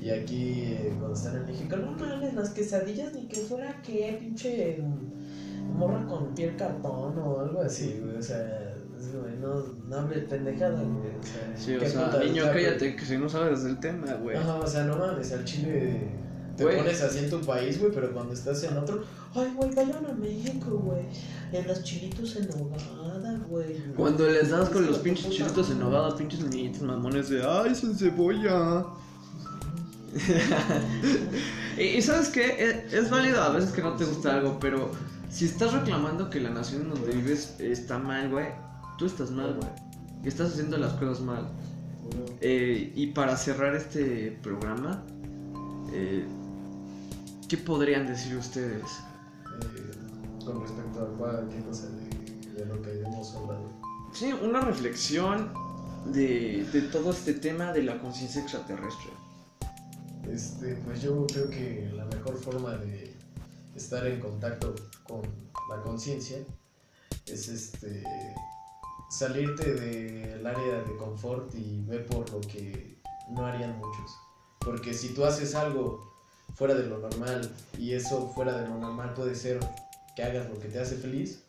Y 0.00 0.10
aquí, 0.10 0.64
eh, 0.64 0.94
cuando 0.98 1.14
están 1.14 1.36
en 1.36 1.46
México, 1.46 1.76
no 1.76 1.92
mames, 1.92 2.34
las 2.34 2.50
quesadillas 2.50 3.14
ni 3.14 3.26
que 3.26 3.40
fuera 3.40 3.80
que 3.82 4.16
pinche 4.20 4.82
morra 5.74 6.06
con 6.06 6.34
piel 6.34 6.56
cartón 6.56 7.18
o 7.18 7.40
algo 7.40 7.62
así, 7.62 7.98
güey. 8.02 8.16
O 8.16 8.22
sea, 8.22 8.69
güey, 9.08 9.36
no, 9.40 9.62
no 9.88 9.96
hable 9.96 10.18
pendejada, 10.22 10.80
güey. 10.82 11.10
O 11.18 11.22
sea, 11.22 11.54
Sí, 11.56 11.74
o 11.76 11.88
sea, 11.88 12.18
niño, 12.24 12.44
cállate, 12.52 12.96
que 12.96 13.04
si 13.04 13.16
no 13.18 13.28
sabes 13.28 13.64
del 13.64 13.78
tema, 13.80 14.12
güey. 14.14 14.36
Ajá, 14.36 14.56
o 14.56 14.66
sea, 14.66 14.84
no 14.84 14.96
mames, 14.96 15.32
al 15.32 15.44
chile 15.44 16.08
te 16.56 16.64
Güey. 16.64 16.76
pones 16.76 17.00
así 17.00 17.20
en 17.20 17.30
tu 17.30 17.40
país, 17.40 17.78
güey, 17.80 17.90
pero 17.92 18.12
cuando 18.12 18.34
estás 18.34 18.62
en 18.64 18.76
otro, 18.76 19.02
ay, 19.34 19.50
güey, 19.56 19.74
vayan 19.74 20.04
a 20.04 20.12
México, 20.12 20.70
güey. 20.84 21.02
En 21.52 21.66
los 21.66 21.82
chilitos 21.82 22.36
en 22.36 22.48
nogada, 22.48 23.40
güey. 23.48 23.76
Cuando 23.96 24.26
les 24.28 24.50
das 24.50 24.68
con 24.68 24.86
los 24.86 24.98
pinches 24.98 25.24
puta 25.26 25.36
chilitos 25.36 25.70
en 25.70 25.78
nogada, 25.80 26.14
pinches 26.16 26.40
niñitos 26.40 26.82
mamones 26.82 27.30
de 27.30 27.42
ay, 27.42 27.74
sin 27.74 27.96
cebolla. 27.96 28.84
y, 31.78 31.82
y 31.82 32.02
sabes 32.02 32.28
qué, 32.28 32.56
es, 32.58 32.92
es 32.92 33.10
válido 33.10 33.40
a 33.42 33.50
veces 33.50 33.70
que 33.70 33.80
no 33.82 33.94
te 33.94 34.04
gusta 34.04 34.34
algo, 34.34 34.58
pero 34.60 34.90
si 35.30 35.44
estás 35.46 35.72
reclamando 35.72 36.28
que 36.28 36.40
la 36.40 36.50
nación 36.50 36.82
en 36.82 36.90
donde 36.90 37.12
vives 37.12 37.54
está 37.60 37.98
mal, 37.98 38.28
güey, 38.28 38.48
tú 39.00 39.06
estás 39.06 39.30
mal, 39.30 39.54
güey. 39.54 39.70
Estás 40.24 40.52
haciendo 40.52 40.76
las 40.76 40.92
cosas 40.92 41.20
mal. 41.20 41.48
Eh, 42.42 42.92
y 42.94 43.06
para 43.08 43.34
cerrar 43.34 43.74
este 43.74 44.38
programa, 44.42 45.02
eh, 45.90 46.26
¿qué 47.48 47.56
podrían 47.56 48.06
decir 48.06 48.36
ustedes? 48.36 48.84
Eh, 49.62 50.44
con 50.44 50.60
respecto 50.60 51.00
a 51.00 51.08
cuál, 51.16 51.48
qué 51.48 51.64
cosa 51.64 51.88
de, 51.88 52.52
de 52.52 52.66
lo 52.66 52.82
que 52.82 53.00
hemos 53.00 53.34
hablado. 53.34 53.70
Sí, 54.12 54.34
una 54.34 54.60
reflexión 54.60 55.50
de, 56.12 56.68
de 56.70 56.82
todo 56.82 57.12
este 57.12 57.32
tema 57.32 57.72
de 57.72 57.84
la 57.84 57.98
conciencia 58.00 58.42
extraterrestre. 58.42 59.12
Este, 60.30 60.74
pues 60.84 61.00
yo 61.00 61.26
creo 61.26 61.48
que 61.48 61.90
la 61.94 62.04
mejor 62.04 62.36
forma 62.36 62.76
de 62.76 63.16
estar 63.74 64.06
en 64.06 64.20
contacto 64.20 64.74
con 65.04 65.22
la 65.70 65.82
conciencia 65.82 66.36
es 67.24 67.48
este 67.48 68.04
salirte 69.10 69.74
del 69.74 70.46
área 70.46 70.82
de 70.82 70.96
confort 70.96 71.52
y 71.54 71.82
ver 71.86 72.06
por 72.06 72.30
lo 72.30 72.40
que 72.40 72.96
no 73.30 73.44
harían 73.44 73.76
muchos. 73.78 74.16
Porque 74.60 74.94
si 74.94 75.12
tú 75.14 75.24
haces 75.24 75.54
algo 75.54 76.14
fuera 76.54 76.74
de 76.74 76.86
lo 76.86 76.98
normal 76.98 77.50
y 77.76 77.92
eso 77.92 78.28
fuera 78.34 78.56
de 78.56 78.68
lo 78.68 78.78
normal 78.78 79.12
puede 79.14 79.34
ser 79.34 79.58
que 80.14 80.22
hagas 80.22 80.48
lo 80.48 80.58
que 80.58 80.68
te 80.68 80.78
hace 80.78 80.96
feliz, 80.96 81.42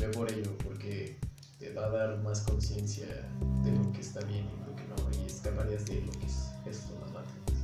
ve 0.00 0.08
por 0.08 0.30
ello, 0.32 0.56
porque 0.64 1.18
te 1.58 1.72
va 1.72 1.86
a 1.86 1.90
dar 1.90 2.18
más 2.22 2.40
conciencia 2.40 3.06
de 3.62 3.72
lo 3.72 3.92
que 3.92 4.00
está 4.00 4.20
bien 4.20 4.46
y 4.46 4.68
lo 4.68 4.74
que 4.76 4.84
no, 4.84 4.96
y 5.22 5.26
escaparías 5.26 5.84
de 5.86 6.00
lo 6.02 6.12
que 6.12 6.26
es 6.26 6.48
esto, 6.66 6.94
la 7.00 7.12
Matrix. 7.12 7.60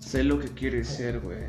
Sé 0.00 0.24
lo 0.24 0.38
que 0.38 0.48
quieres 0.48 0.88
ser, 0.88 1.20
güey. 1.20 1.44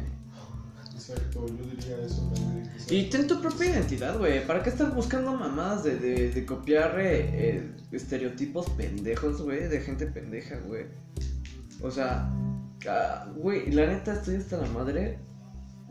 Exacto, 1.10 1.46
yo 1.48 1.66
diría 1.76 2.06
eso 2.06 2.32
también. 2.34 2.72
Y 2.90 3.10
ten 3.10 3.28
tu 3.28 3.42
propia 3.42 3.72
identidad, 3.72 4.18
güey. 4.18 4.46
¿Para 4.46 4.64
qué 4.64 4.70
estás 4.70 4.94
buscando 4.94 5.34
mamadas 5.34 5.84
de, 5.84 5.98
de, 5.98 6.32
de 6.32 6.46
copiar 6.46 7.00
eh, 7.00 7.30
eh, 7.34 7.72
estereotipos 7.92 8.70
pendejos, 8.72 9.42
güey? 9.42 9.68
De 9.68 9.82
gente 9.82 10.08
pendeja, 10.08 10.58
güey. 10.66 10.86
O 11.82 11.92
sea, 11.92 12.30
ah, 12.90 13.28
güey, 13.36 13.72
la 13.72 13.88
neta 13.88 14.14
estoy 14.14 14.36
hasta 14.36 14.58
la 14.58 14.68
madre 14.68 15.20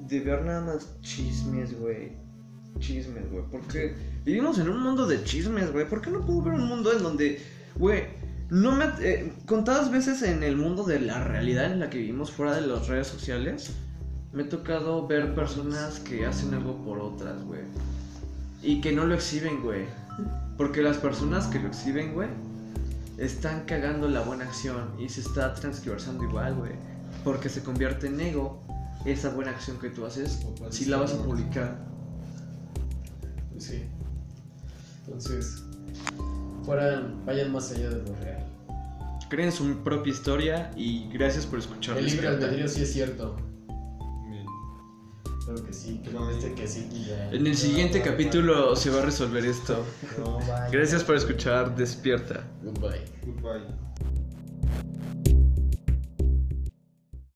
de 0.01 0.21
ver 0.21 0.45
nada 0.45 0.61
más 0.63 1.01
chismes, 1.01 1.79
güey. 1.79 2.13
chismes, 2.79 3.31
güey. 3.31 3.45
Porque 3.51 3.95
vivimos 4.25 4.59
en 4.59 4.69
un 4.69 4.83
mundo 4.83 5.07
de 5.07 5.23
chismes, 5.25 5.73
güey. 5.73 5.89
¿Por 5.89 6.01
qué 6.01 6.11
no 6.11 6.25
puedo 6.25 6.43
ver 6.43 6.55
un 6.55 6.67
mundo 6.67 6.93
en 6.93 7.03
donde, 7.03 7.41
güey, 7.77 8.05
no 8.51 8.73
me... 8.73 8.87
eh, 9.01 9.33
contadas 9.47 9.91
veces 9.91 10.23
en 10.23 10.43
el 10.43 10.57
mundo 10.57 10.85
de 10.85 11.01
la 11.01 11.23
realidad 11.25 11.73
en 11.73 11.81
la 11.81 11.91
que 11.91 11.99
vivimos 11.99 12.31
fuera 12.31 12.55
de 12.55 12.67
las 12.67 12.89
redes 12.89 13.07
sociales, 13.07 13.73
me 14.35 14.43
ha 14.43 14.49
tocado 14.49 15.07
ver 15.07 15.33
personas 15.35 16.01
que 16.01 16.27
hacen 16.27 16.53
algo 16.55 16.77
por 16.85 16.99
otras, 16.99 17.41
güey. 17.45 17.61
Y 18.63 18.81
que 18.81 18.91
no 18.91 19.07
lo 19.07 19.15
exhiben, 19.15 19.63
güey. 19.63 19.85
Porque 20.57 20.83
las 20.83 20.97
personas 20.97 21.47
que 21.47 21.61
lo 21.61 21.69
exhiben, 21.69 22.15
güey, 22.15 22.29
están 23.17 23.65
cagando 23.65 24.09
la 24.09 24.23
buena 24.23 24.45
acción 24.45 24.91
y 24.99 25.09
se 25.09 25.21
está 25.21 25.55
transversando 25.55 26.25
igual, 26.25 26.57
güey. 26.57 26.73
Porque 27.23 27.49
se 27.49 27.63
convierte 27.63 28.09
en 28.09 28.21
ego 28.21 28.61
esa 29.05 29.29
buena 29.29 29.53
acción 29.53 29.79
que 29.79 29.91
tú 29.91 30.05
haces 30.05 30.41
si 30.71 30.87
la 30.87 30.97
vas 30.97 31.13
a 31.13 31.23
publicar. 31.23 31.79
Pues 33.53 33.65
sí. 33.65 33.85
Entonces, 35.07 35.63
fueran, 36.65 37.25
vayan 37.25 37.53
más 37.53 37.71
allá 37.71 37.89
de 37.89 38.03
lo 38.03 38.17
real. 38.17 38.45
Creen 39.29 39.53
su 39.53 39.77
propia 39.85 40.13
historia 40.13 40.71
y 40.77 41.09
gracias 41.13 41.47
por 41.47 41.61
escuchar. 41.61 41.99
El 41.99 42.07
libre 42.07 42.27
albedrío 42.27 42.67
sí 42.67 42.83
es 42.83 42.93
cierto. 42.93 43.54
Claro 45.45 45.65
que 45.65 45.73
sí, 45.73 46.01
que 46.03 46.11
No. 46.11 46.31
este 46.31 46.55
que 46.55 46.67
sí. 46.67 46.89
ya. 47.07 47.31
En 47.31 47.47
el 47.47 47.57
siguiente 47.57 48.01
capítulo 48.01 48.75
se 48.77 48.91
va 48.91 49.01
a 49.01 49.05
resolver 49.05 49.45
esto. 49.45 49.85
No. 50.19 50.39
Gracias 50.71 51.05
por 51.05 51.17
escuchar 51.17 51.77
Despierta. 51.77 52.45
Goodbye. 52.63 53.05
Goodbye. 53.25 53.67